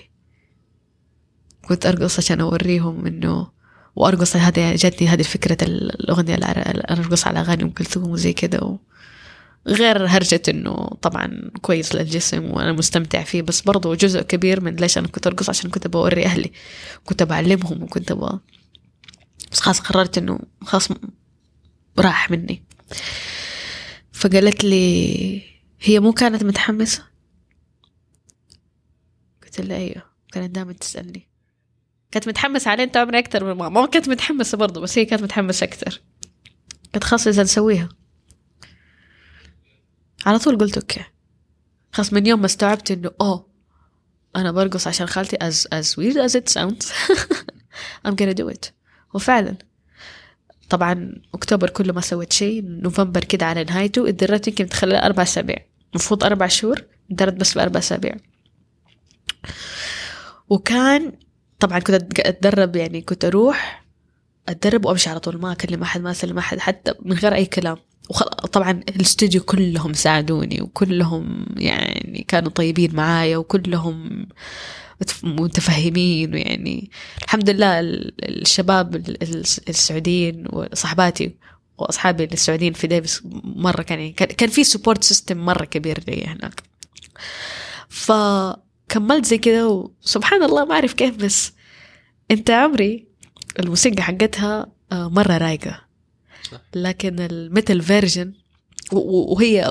كنت 1.67 1.85
أرقص 1.85 2.17
عشان 2.17 2.41
أوريهم 2.41 3.05
إنه 3.05 3.47
وأرقص 3.95 4.35
هذه 4.35 4.75
جاتني 4.75 5.07
هذه 5.07 5.21
فكرة 5.21 5.57
الأغنية 5.63 6.35
أرقص 6.91 7.27
على 7.27 7.39
أغاني 7.39 7.63
أم 7.63 7.69
كلثوم 7.69 8.09
وزي 8.09 8.33
كده 8.33 8.59
و... 8.59 8.77
غير 9.67 10.05
هرجة 10.05 10.41
إنه 10.49 10.87
طبعا 11.01 11.51
كويس 11.61 11.95
للجسم 11.95 12.51
وأنا 12.51 12.71
مستمتع 12.71 13.23
فيه 13.23 13.41
بس 13.41 13.61
برضو 13.61 13.93
جزء 13.93 14.21
كبير 14.21 14.61
من 14.61 14.75
ليش 14.75 14.97
أنا 14.97 15.07
كنت 15.07 15.27
أرقص 15.27 15.49
عشان 15.49 15.69
كنت 15.69 15.87
بوري 15.87 16.25
أهلي 16.25 16.51
كنت 17.05 17.23
بعلمهم 17.23 17.83
وكنت 17.83 18.11
ب... 18.11 18.39
بس 19.51 19.59
خلاص 19.59 19.79
قررت 19.79 20.17
إنه 20.17 20.39
خلاص 20.61 20.89
راح 21.99 22.31
مني. 22.31 22.63
فقالت 24.11 24.63
لي 24.63 25.41
هي 25.81 25.99
مو 25.99 26.13
كانت 26.13 26.43
متحمسة؟ 26.43 27.03
قلت 29.43 29.61
لها 29.61 29.77
أيوه. 29.77 30.03
كانت 30.31 30.55
دائما 30.55 30.73
تسألني. 30.73 31.27
كانت 32.11 32.27
متحمسة 32.27 32.71
علي 32.71 32.83
انت 32.83 32.97
عمري 32.97 33.19
أكثر 33.19 33.43
من 33.43 33.51
ماما 33.51 33.81
ما 33.81 33.87
كانت 33.87 34.09
متحمسة 34.09 34.57
برضو 34.57 34.81
بس 34.81 34.97
هي 34.97 35.05
كانت 35.05 35.23
متحمسة 35.23 35.63
أكثر 35.63 36.01
قلت 36.93 37.03
خلاص 37.03 37.27
إذا 37.27 37.43
نسويها. 37.43 37.89
على 40.25 40.39
طول 40.39 40.57
قلت 40.57 40.77
okay. 40.77 41.03
خلاص 41.91 42.13
من 42.13 42.27
يوم 42.27 42.39
ما 42.39 42.45
استوعبت 42.45 42.91
إنه 42.91 43.11
أوه 43.21 43.47
أنا 44.35 44.51
برقص 44.51 44.87
عشان 44.87 45.07
خالتي 45.07 45.37
as 45.37 45.67
as 45.79 45.95
weird 45.95 46.17
as 46.17 46.35
it 46.35 46.49
sounds. 46.59 46.91
I'm 48.07 48.15
gonna 48.15 48.33
do 48.33 48.53
it. 48.53 48.71
وفعلا. 49.13 49.55
طبعا 50.69 51.21
أكتوبر 51.33 51.69
كله 51.69 51.93
ما 51.93 52.01
سويت 52.01 52.33
شيء. 52.33 52.63
نوفمبر 52.65 53.23
كده 53.23 53.45
على 53.45 53.63
نهايته. 53.63 54.09
اتدربت 54.09 54.47
يمكن 54.47 54.69
تخلى 54.69 55.05
أربع 55.05 55.23
أسابيع. 55.23 55.65
المفروض 55.93 56.23
أربع 56.23 56.47
شهور. 56.47 56.83
اتدربت 57.11 57.39
بس 57.39 57.53
في 57.53 57.61
أربع 57.63 57.79
أسابيع. 57.79 58.15
وكان 60.49 61.13
طبعا 61.59 61.79
كنت 61.79 62.19
أتدرب 62.19 62.75
يعني 62.75 63.01
كنت 63.01 63.25
أروح 63.25 63.85
أتدرب 64.49 64.85
وأمشي 64.85 65.09
على 65.09 65.19
طول. 65.19 65.41
ما 65.41 65.51
أكلم 65.51 65.81
أحد 65.81 66.01
ما 66.01 66.11
أسلم 66.11 66.37
أحد 66.37 66.59
حتى 66.59 66.93
من 67.01 67.15
غير 67.15 67.33
أي 67.35 67.45
كلام. 67.45 67.77
طبعا 68.51 68.71
الاستوديو 68.71 69.41
كلهم 69.41 69.93
ساعدوني 69.93 70.61
وكلهم 70.61 71.45
يعني 71.57 72.25
كانوا 72.27 72.51
طيبين 72.51 72.95
معايا 72.95 73.37
وكلهم 73.37 74.27
متفهمين 75.23 76.33
ويعني 76.33 76.91
الحمد 77.23 77.49
لله 77.49 77.79
الشباب 77.79 78.95
السعوديين 79.69 80.45
وصحباتي 80.53 81.35
وأصحابي 81.77 82.23
السعوديين 82.23 82.73
في 82.73 82.87
ديفيس 82.87 83.21
مرة 83.43 83.81
كان 83.81 83.99
يعني 83.99 84.13
كان 84.13 84.49
في 84.49 84.63
support 84.63 85.03
system 85.03 85.37
مرة 85.37 85.65
كبير 85.65 86.03
لي 86.07 86.25
هناك. 86.25 86.63
فكملت 87.89 89.25
زي 89.25 89.37
كده 89.37 89.69
وسبحان 89.69 90.43
الله 90.43 90.65
ما 90.65 90.73
أعرف 90.73 90.93
كيف 90.93 91.15
بس 91.15 91.53
أنت 92.31 92.49
عمري 92.49 93.07
الموسيقى 93.59 94.03
حقتها 94.03 94.71
مرة 94.91 95.37
رايقة. 95.37 95.86
لكن 96.75 97.19
ال 97.19 97.29
metal 97.29 97.81
version 97.81 98.33
وهي 98.91 99.63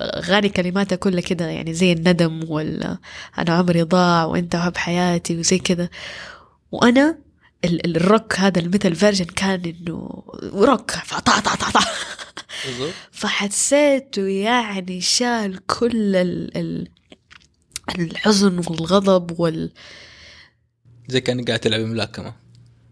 أغاني 0.00 0.48
كلماتها 0.48 0.96
كلها 0.96 1.20
كده 1.20 1.46
يعني 1.46 1.74
زي 1.74 1.92
الندم 1.92 2.50
ولا 2.50 2.98
أنا 3.38 3.52
عمري 3.52 3.82
ضاع 3.82 4.24
وأنت 4.24 4.56
حب 4.56 4.76
حياتي 4.76 5.38
وزي 5.38 5.58
كده. 5.58 5.90
وأنا 6.72 7.18
الروك 7.64 8.38
هذا 8.38 8.60
ال 8.60 8.66
metal 8.66 8.94
version 8.94 9.24
كان 9.24 9.62
إنه 9.64 10.24
روك 10.54 10.90
فطع 10.90 11.40
طع 11.40 11.54
طع 11.54 11.70
طع 11.70 11.80
فحسيته 13.12 14.22
يعني 14.22 15.00
شال 15.00 15.66
كل 15.66 16.16
ال 16.16 16.88
الحزن 17.98 18.58
والغضب 18.58 19.40
وال 19.40 19.70
زي 21.08 21.20
كان 21.20 21.44
قاعد 21.44 21.58
تلعب 21.58 21.80
ملاكمة. 21.80 22.34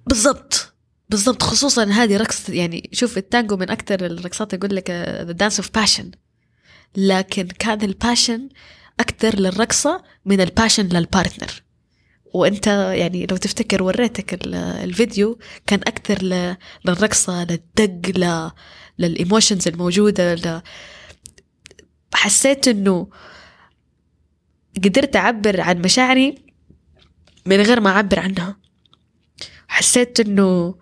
بالضبط. 0.07 0.73
بالضبط 1.09 1.43
خصوصا 1.43 1.85
هذه 1.85 2.17
رقص 2.17 2.49
يعني 2.49 2.91
شوف 2.93 3.19
التانجو 3.19 3.57
من 3.57 3.71
أكثر 3.71 4.07
الرقصات 4.07 4.53
يقول 4.53 4.77
لك 4.77 4.91
the 4.91 5.33
dance 5.33 5.61
of 5.61 5.71
passion 5.75 6.11
لكن 6.97 7.49
كان 7.59 7.83
ال 7.83 7.91
passion 7.91 8.49
أكثر 9.01 9.41
للرقصة 9.41 10.03
من 10.25 10.41
ال 10.41 10.46
passion 10.46 10.87
لل 10.89 11.05
partner 11.05 11.63
وأنت 12.35 12.67
يعني 12.67 13.27
لو 13.27 13.37
تفتكر 13.37 13.83
وريتك 13.83 14.47
الفيديو 14.55 15.39
كان 15.67 15.81
أكثر 15.81 16.23
للرقصة 16.85 17.45
للدق. 17.45 18.51
لل 18.99 19.13
emotions 19.13 19.69
الموجودة 19.69 20.35
ل... 20.35 20.63
حسيت 22.15 22.69
إنه 22.69 23.09
قدرت 24.85 25.17
أعبر 25.17 25.61
عن 25.61 25.83
مشاعري 25.83 26.35
من 27.47 27.61
غير 27.61 27.81
ما 27.81 27.91
أعبر 27.91 28.21
عنها 28.21 28.57
حسيت 29.69 30.21
إنه 30.21 30.75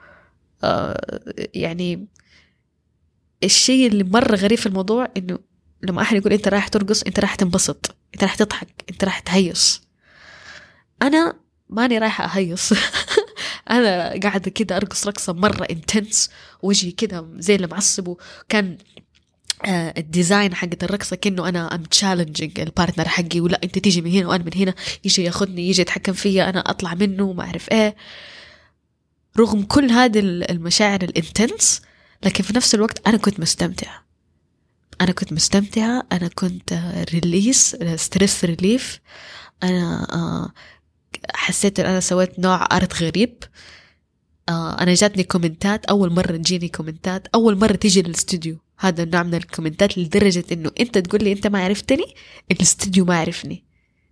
يعني 1.55 2.07
الشيء 3.45 3.87
اللي 3.87 4.05
مرة 4.05 4.37
غريب 4.37 4.59
في 4.59 4.67
الموضوع 4.67 5.09
إنه 5.17 5.39
لما 5.83 6.03
أحد 6.03 6.17
يقول 6.17 6.33
أنت 6.33 6.49
رايح 6.49 6.69
ترقص 6.69 7.03
أنت 7.03 7.21
رايح 7.21 7.35
تنبسط 7.35 7.97
أنت 8.15 8.23
رايح 8.25 8.35
تضحك 8.35 8.85
أنت 8.91 9.05
رايح 9.05 9.19
تهيص. 9.19 9.83
أنا 11.03 11.35
ماني 11.69 11.99
رايحة 11.99 12.25
أهيص. 12.25 12.73
أنا 13.71 14.21
قاعدة 14.23 14.51
كده 14.51 14.77
أرقص 14.77 15.07
رقصة 15.07 15.33
مرة 15.33 15.65
intense 15.71 16.31
وجهي 16.63 16.91
كده 16.91 17.27
زي 17.37 17.55
اللي 17.55 17.67
معصب 17.67 18.09
وكان 18.09 18.79
آه 19.67 19.95
ال 19.99 20.07
design 20.07 20.55
حقت 20.55 20.85
الرقصة 20.85 21.17
كأنه 21.17 21.49
أنا 21.49 21.75
I'm 21.75 21.83
challenging 21.83 22.61
ال 22.61 22.67
partner 22.67 23.09
حقي 23.09 23.41
ولا 23.41 23.61
أنت 23.65 23.79
تيجي 23.79 24.03
من 24.03 24.11
هنا 24.11 24.29
وأنا 24.29 24.45
من 24.45 24.55
هنا 24.55 24.75
يجي 25.05 25.23
ياخذني 25.23 25.69
يجي 25.69 25.83
يتحكم 25.83 26.13
فيا 26.13 26.49
أنا 26.49 26.61
أطلع 26.61 26.95
منه 26.95 27.25
وما 27.25 27.45
أعرف 27.45 27.73
إيه. 27.73 27.97
رغم 29.39 29.63
كل 29.63 29.91
هذه 29.91 30.19
المشاعر 30.21 31.03
ال 31.03 31.13
intense 31.13 31.83
لكن 32.23 32.45
في 32.45 32.57
نفس 32.57 32.75
الوقت 32.75 33.07
أنا 33.07 33.17
كنت 33.17 33.41
مستمتعة. 33.41 34.05
أنا 35.01 35.13
كنت 35.13 35.33
مستمتعة 35.33 36.07
أنا 36.13 36.29
كنت 36.29 36.95
release 37.13 37.77
stress 37.95 38.45
relief 38.45 39.01
أنا 39.63 40.53
حسيت 41.35 41.81
إن 41.81 41.87
أنا 41.87 42.01
سويت 42.01 42.39
نوع 42.39 42.69
art 42.73 43.03
غريب. 43.03 43.45
أنا 44.49 44.95
جاتني 44.95 45.23
كومنتات 45.23 45.85
أول 45.85 46.13
مرة 46.13 46.37
تجيني 46.37 46.69
كومنتات 46.69 47.27
أول 47.35 47.59
مرة 47.59 47.73
تيجي 47.73 48.03
للاستوديو 48.03 48.59
هذا 48.79 49.03
النوع 49.03 49.23
من 49.23 49.35
الكومنتات 49.35 49.99
لدرجة 49.99 50.45
إنه 50.53 50.71
أنت 50.81 50.99
تقول 50.99 51.25
لي 51.25 51.33
أنت 51.33 51.47
ما 51.47 51.65
عرفتني 51.65 52.15
الاستوديو 52.51 53.05
ما 53.05 53.21
عرفني. 53.21 53.65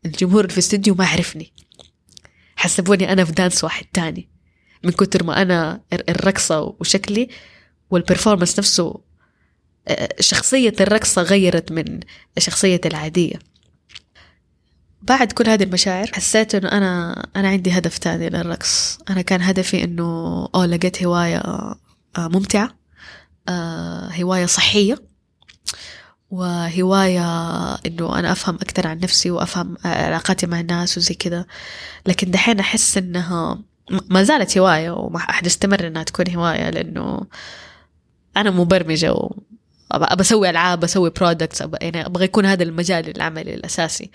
الجمهور 0.06 0.48
في 0.48 0.54
الاستوديو 0.54 0.94
ما 0.94 1.06
عرفني. 1.06 1.52
حسبوني 2.56 3.12
أنا 3.12 3.24
في 3.24 3.32
دانس 3.32 3.64
واحد 3.64 3.84
تاني. 3.92 4.31
من 4.84 4.90
كتر 4.92 5.24
ما 5.24 5.42
أنا 5.42 5.80
الرقصة 5.92 6.60
وشكلي 6.80 7.28
والبرفورمانس 7.90 8.58
نفسه 8.58 9.00
شخصية 10.20 10.74
الرقصة 10.80 11.22
غيرت 11.22 11.72
من 11.72 12.00
شخصيتي 12.38 12.88
العادية. 12.88 13.38
بعد 15.02 15.32
كل 15.32 15.48
هذه 15.48 15.62
المشاعر 15.62 16.06
حسيت 16.12 16.54
إنه 16.54 16.68
أنا 16.68 17.26
أنا 17.36 17.48
عندي 17.48 17.70
هدف 17.70 17.98
تاني 17.98 18.28
للرقص. 18.28 18.98
أنا 19.10 19.22
كان 19.22 19.42
هدفي 19.42 19.84
إنه 19.84 20.48
أو 20.54 20.64
لقيت 20.64 21.02
هواية 21.02 21.42
ممتعة 22.18 22.76
هواية 24.20 24.46
صحية 24.46 25.12
وهواية 26.30 27.24
إنه 27.74 28.18
أنا 28.18 28.32
أفهم 28.32 28.54
أكثر 28.54 28.86
عن 28.86 28.98
نفسي 28.98 29.30
وأفهم 29.30 29.76
علاقاتي 29.84 30.46
مع 30.46 30.60
الناس 30.60 30.98
وزي 30.98 31.14
كذا. 31.14 31.46
لكن 32.06 32.30
دحين 32.30 32.60
أحس 32.60 32.98
إنها 32.98 33.62
ما 33.90 34.22
زالت 34.22 34.58
هواية 34.58 34.90
وما 34.90 35.18
حتستمر 35.18 35.86
إنها 35.86 36.02
تكون 36.02 36.30
هواية 36.36 36.70
لأنه 36.70 37.26
أنا 38.36 38.50
مبرمجة 38.50 39.12
و 39.12 39.38
ابى 39.92 40.20
أسوي 40.22 40.50
ألعاب 40.50 40.84
أسوي 40.84 41.10
برودكتس 41.10 41.60
يعني 41.80 42.06
أبغى 42.06 42.24
يكون 42.24 42.46
هذا 42.46 42.62
المجال 42.62 43.16
العملي 43.16 43.54
الأساسي. 43.54 44.10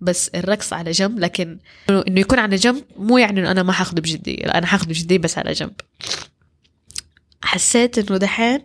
بس 0.00 0.28
الرقص 0.28 0.72
على 0.72 0.90
جنب 0.90 1.18
لكن 1.18 1.58
إنه 1.90 2.20
يكون 2.20 2.38
على 2.38 2.56
جنب 2.56 2.84
مو 2.96 3.18
يعني 3.18 3.40
إنه 3.40 3.50
أنا 3.50 3.62
ما 3.62 3.72
حاخده 3.72 4.02
بجدية 4.02 4.44
أنا 4.44 4.66
حاخده 4.66 4.88
بجدية 4.88 5.18
بس 5.18 5.38
على 5.38 5.52
جنب. 5.52 5.72
حسيت 7.42 7.98
إنه 7.98 8.18
دحين 8.18 8.60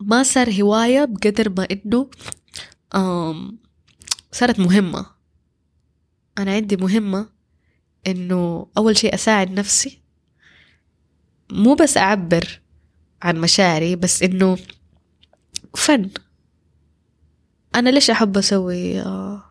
ما 0.00 0.22
صار 0.22 0.62
هواية 0.62 1.04
بقدر 1.04 1.52
ما 1.56 1.66
إنه 1.70 2.10
صارت 4.32 4.60
مهمة. 4.60 5.06
أنا 6.38 6.54
عندي 6.54 6.76
مهمة 6.76 7.28
إنه 8.06 8.66
أول 8.78 8.96
شيء 8.96 9.14
أساعد 9.14 9.50
نفسي 9.50 10.02
مو 11.52 11.74
بس 11.74 11.96
أعبر 11.96 12.60
عن 13.22 13.36
مشاعري 13.40 13.96
بس 13.96 14.22
إنه 14.22 14.58
فن. 15.74 16.10
أنا 17.74 17.90
ليش 17.90 18.10
أحب 18.10 18.36
أسوي 18.36 19.00
آه، 19.00 19.42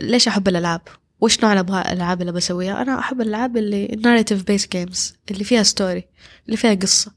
ليش 0.00 0.28
أحب 0.28 0.48
الألعاب؟ 0.48 0.80
وش 1.20 1.44
نوع 1.44 1.52
الألعاب 1.52 2.20
اللي 2.20 2.32
بسويها؟ 2.32 2.82
أنا 2.82 2.98
أحب 2.98 3.20
الألعاب 3.20 3.56
اللي 3.56 3.88
narrative 3.88 4.42
based 4.42 4.66
games 4.66 5.12
اللي 5.30 5.44
فيها 5.44 5.62
ستوري 5.62 6.08
اللي 6.46 6.56
فيها 6.56 6.74
قصة. 6.74 7.15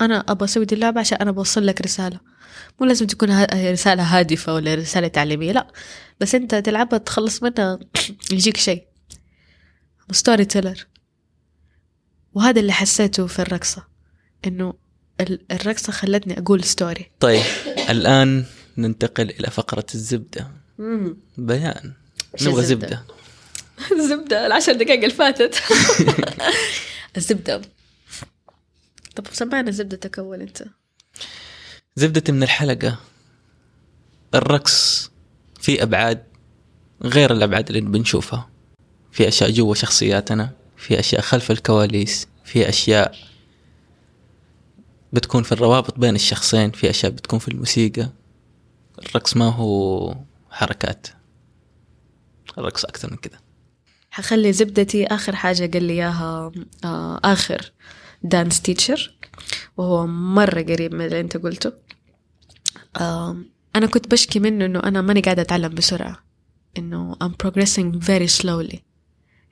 أنا 0.00 0.24
أبغى 0.28 0.44
أسوي 0.44 0.64
دي 0.64 0.74
اللعبة 0.74 1.00
عشان 1.00 1.18
أنا 1.18 1.30
بوصل 1.30 1.66
لك 1.66 1.80
رسالة. 1.80 2.20
مو 2.80 2.86
لازم 2.86 3.06
تكون 3.06 3.44
رسالة 3.54 4.02
هادفة 4.02 4.54
ولا 4.54 4.74
رسالة 4.74 5.08
تعليمية 5.08 5.52
لا. 5.52 5.66
بس 6.20 6.34
أنت 6.34 6.54
تلعبها 6.54 6.98
تخلص 6.98 7.42
منها 7.42 7.78
يجيك 8.32 8.56
شيء. 8.56 8.84
storyteller 10.12 10.86
وهذا 12.34 12.60
اللي 12.60 12.72
حسيته 12.72 13.26
في 13.26 13.38
الرقصة 13.38 13.84
إنه 14.46 14.74
الرقصة 15.50 15.92
خلتني 15.92 16.38
أقول 16.38 16.64
story 16.64 17.10
طيب 17.20 17.42
الآن 17.90 18.44
ننتقل 18.78 19.30
إلى 19.30 19.50
فقرة 19.50 19.86
الزبدة. 19.94 20.50
بيان. 21.38 21.92
نبغى 22.42 22.64
زبدة. 22.64 23.04
الزبدة 24.00 24.46
العشر 24.46 24.72
دقائق 24.72 25.02
اللي 25.02 25.14
فاتت. 25.14 25.62
الزبدة. 27.16 27.60
طب 29.18 29.26
سمعنا 29.32 29.70
زبدتك 29.70 30.18
أول 30.18 30.40
أنت. 30.40 30.64
زبدتي 31.96 32.32
من 32.32 32.42
الحلقة. 32.42 32.98
الرقص 34.34 35.10
في 35.60 35.82
أبعاد 35.82 36.24
غير 37.02 37.32
الأبعاد 37.32 37.68
اللي 37.68 37.80
بنشوفها. 37.80 38.48
في 39.12 39.28
أشياء 39.28 39.50
جوا 39.50 39.74
شخصياتنا 39.74 40.50
في 40.76 41.00
أشياء 41.00 41.20
خلف 41.20 41.50
الكواليس 41.50 42.26
في 42.44 42.68
أشياء 42.68 43.16
بتكون 45.12 45.42
في 45.42 45.52
الروابط 45.52 45.98
بين 45.98 46.14
الشخصين 46.14 46.70
في 46.70 46.90
أشياء 46.90 47.12
بتكون 47.12 47.38
في 47.38 47.48
الموسيقى. 47.48 48.08
الرقص 48.98 49.36
ما 49.36 49.48
هو 49.48 50.14
حركات. 50.50 51.06
الرقص 52.58 52.84
أكثر 52.84 53.10
من 53.10 53.16
كذا. 53.16 53.38
حخلي 54.10 54.52
زبدتي 54.52 55.06
آخر 55.06 55.36
حاجة 55.36 55.70
قال 55.72 55.82
لي 55.82 55.92
إياها 55.92 56.52
آه 56.84 57.20
آخر. 57.24 57.72
dance 58.22 58.62
teacher 58.62 59.18
وهو 59.76 60.06
مرة 60.06 60.62
قريب 60.62 60.94
من 60.94 61.04
اللي 61.04 61.20
أنت 61.20 61.36
قلته. 61.36 61.72
أنا 63.76 63.86
كنت 63.90 64.10
بشكي 64.10 64.40
منه 64.40 64.64
إنه 64.64 64.78
أنا 64.78 65.02
ماني 65.02 65.20
قاعدة 65.20 65.42
أتعلم 65.42 65.74
بسرعة 65.74 66.24
إنه 66.78 67.14
I'm 67.14 67.46
progressing 67.46 68.00
very 68.00 68.42
slowly. 68.42 68.78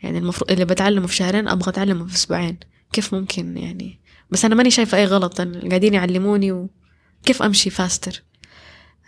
يعني 0.03 0.19
المفروض 0.19 0.51
اللي 0.51 0.64
بتعلمه 0.64 1.07
في 1.07 1.14
شهرين 1.14 1.49
أبغى 1.49 1.71
أتعلمه 1.71 2.07
في 2.07 2.14
أسبوعين. 2.14 2.59
كيف 2.93 3.14
ممكن 3.14 3.57
يعني؟ 3.57 4.01
بس 4.31 4.45
أنا 4.45 4.55
ماني 4.55 4.71
شايفة 4.71 4.99
أي 4.99 5.05
غلط 5.05 5.41
قاعدين 5.41 5.95
يعلموني 5.95 6.53
وكيف 6.53 7.43
أمشي 7.43 7.71
faster 7.71 8.23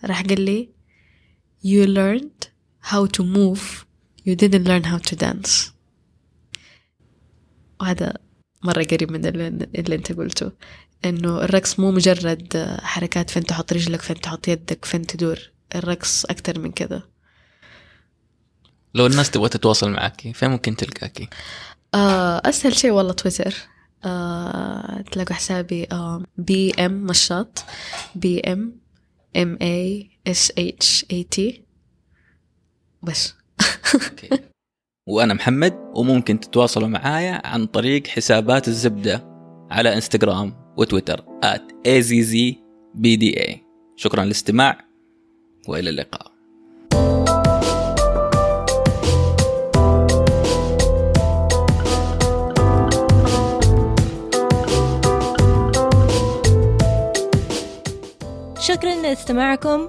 راح 0.05 0.23
قال 0.23 0.41
لي 0.41 0.69
you 1.65 1.87
learned 1.87 2.49
how 2.91 3.07
to 3.07 3.23
move. 3.23 3.85
You 4.27 4.35
didn't 4.37 4.67
learn 4.69 4.85
how 4.85 4.99
to 4.99 5.17
dance. 5.17 5.73
وهذا 7.81 8.19
مرة 8.63 8.83
قريب 8.85 9.13
من 9.13 9.27
اللي, 9.27 9.47
اللي 9.75 9.95
انت 9.95 10.13
قلته 10.13 10.53
إنه 11.05 11.45
الرقص 11.45 11.81
مو 11.81 11.91
مجرد 11.91 12.77
حركات 12.83 13.31
فين 13.31 13.45
تحط 13.45 13.73
رجلك 13.73 14.03
فين 14.03 14.21
تحط 14.21 14.49
يدك 14.49 14.85
فين 14.85 15.07
تدور. 15.07 15.39
الرقص 15.75 16.25
أكتر 16.25 16.59
من 16.59 16.73
كذا 16.73 17.03
لو 18.95 19.07
الناس 19.07 19.31
تبغى 19.31 19.49
تتواصل 19.49 19.91
معك 19.91 20.33
فين 20.35 20.51
ممكن 20.51 20.77
تلقاكي؟ 20.77 21.29
آه 21.95 22.43
أسهل 22.45 22.77
شيء 22.77 22.91
والله 22.91 23.13
تويتر. 23.13 23.55
آه 24.05 25.05
تلاقوا 25.13 25.35
حسابي 25.37 25.87
آه 25.93 26.23
بي 26.39 26.75
إم 26.75 26.93
مشاط 27.07 27.65
B 28.15 28.41
M 28.41 28.73
M 29.37 29.59
E 29.63 30.11
S 30.27 30.53
H 30.59 31.07
E 31.13 31.23
T. 31.25 31.63
بس. 33.03 33.35
وأنا 35.09 35.35
محمد 35.35 35.79
وممكن 35.95 36.41
تتواصلوا 36.41 36.89
معايا 36.89 37.47
عن 37.47 37.67
طريق 37.67 38.07
حسابات 38.07 38.69
الزبدة 38.69 39.25
على 39.71 39.95
إنستغرام 39.95 40.53
وتويتر 40.77 41.25
@azzbda 41.89 43.57
شكرا 43.97 44.25
للاستماع 44.25 44.85
وإلى 45.69 45.91
اللقاء. 45.91 46.33
شكرا 58.61 58.95
لاستماعكم. 59.03 59.89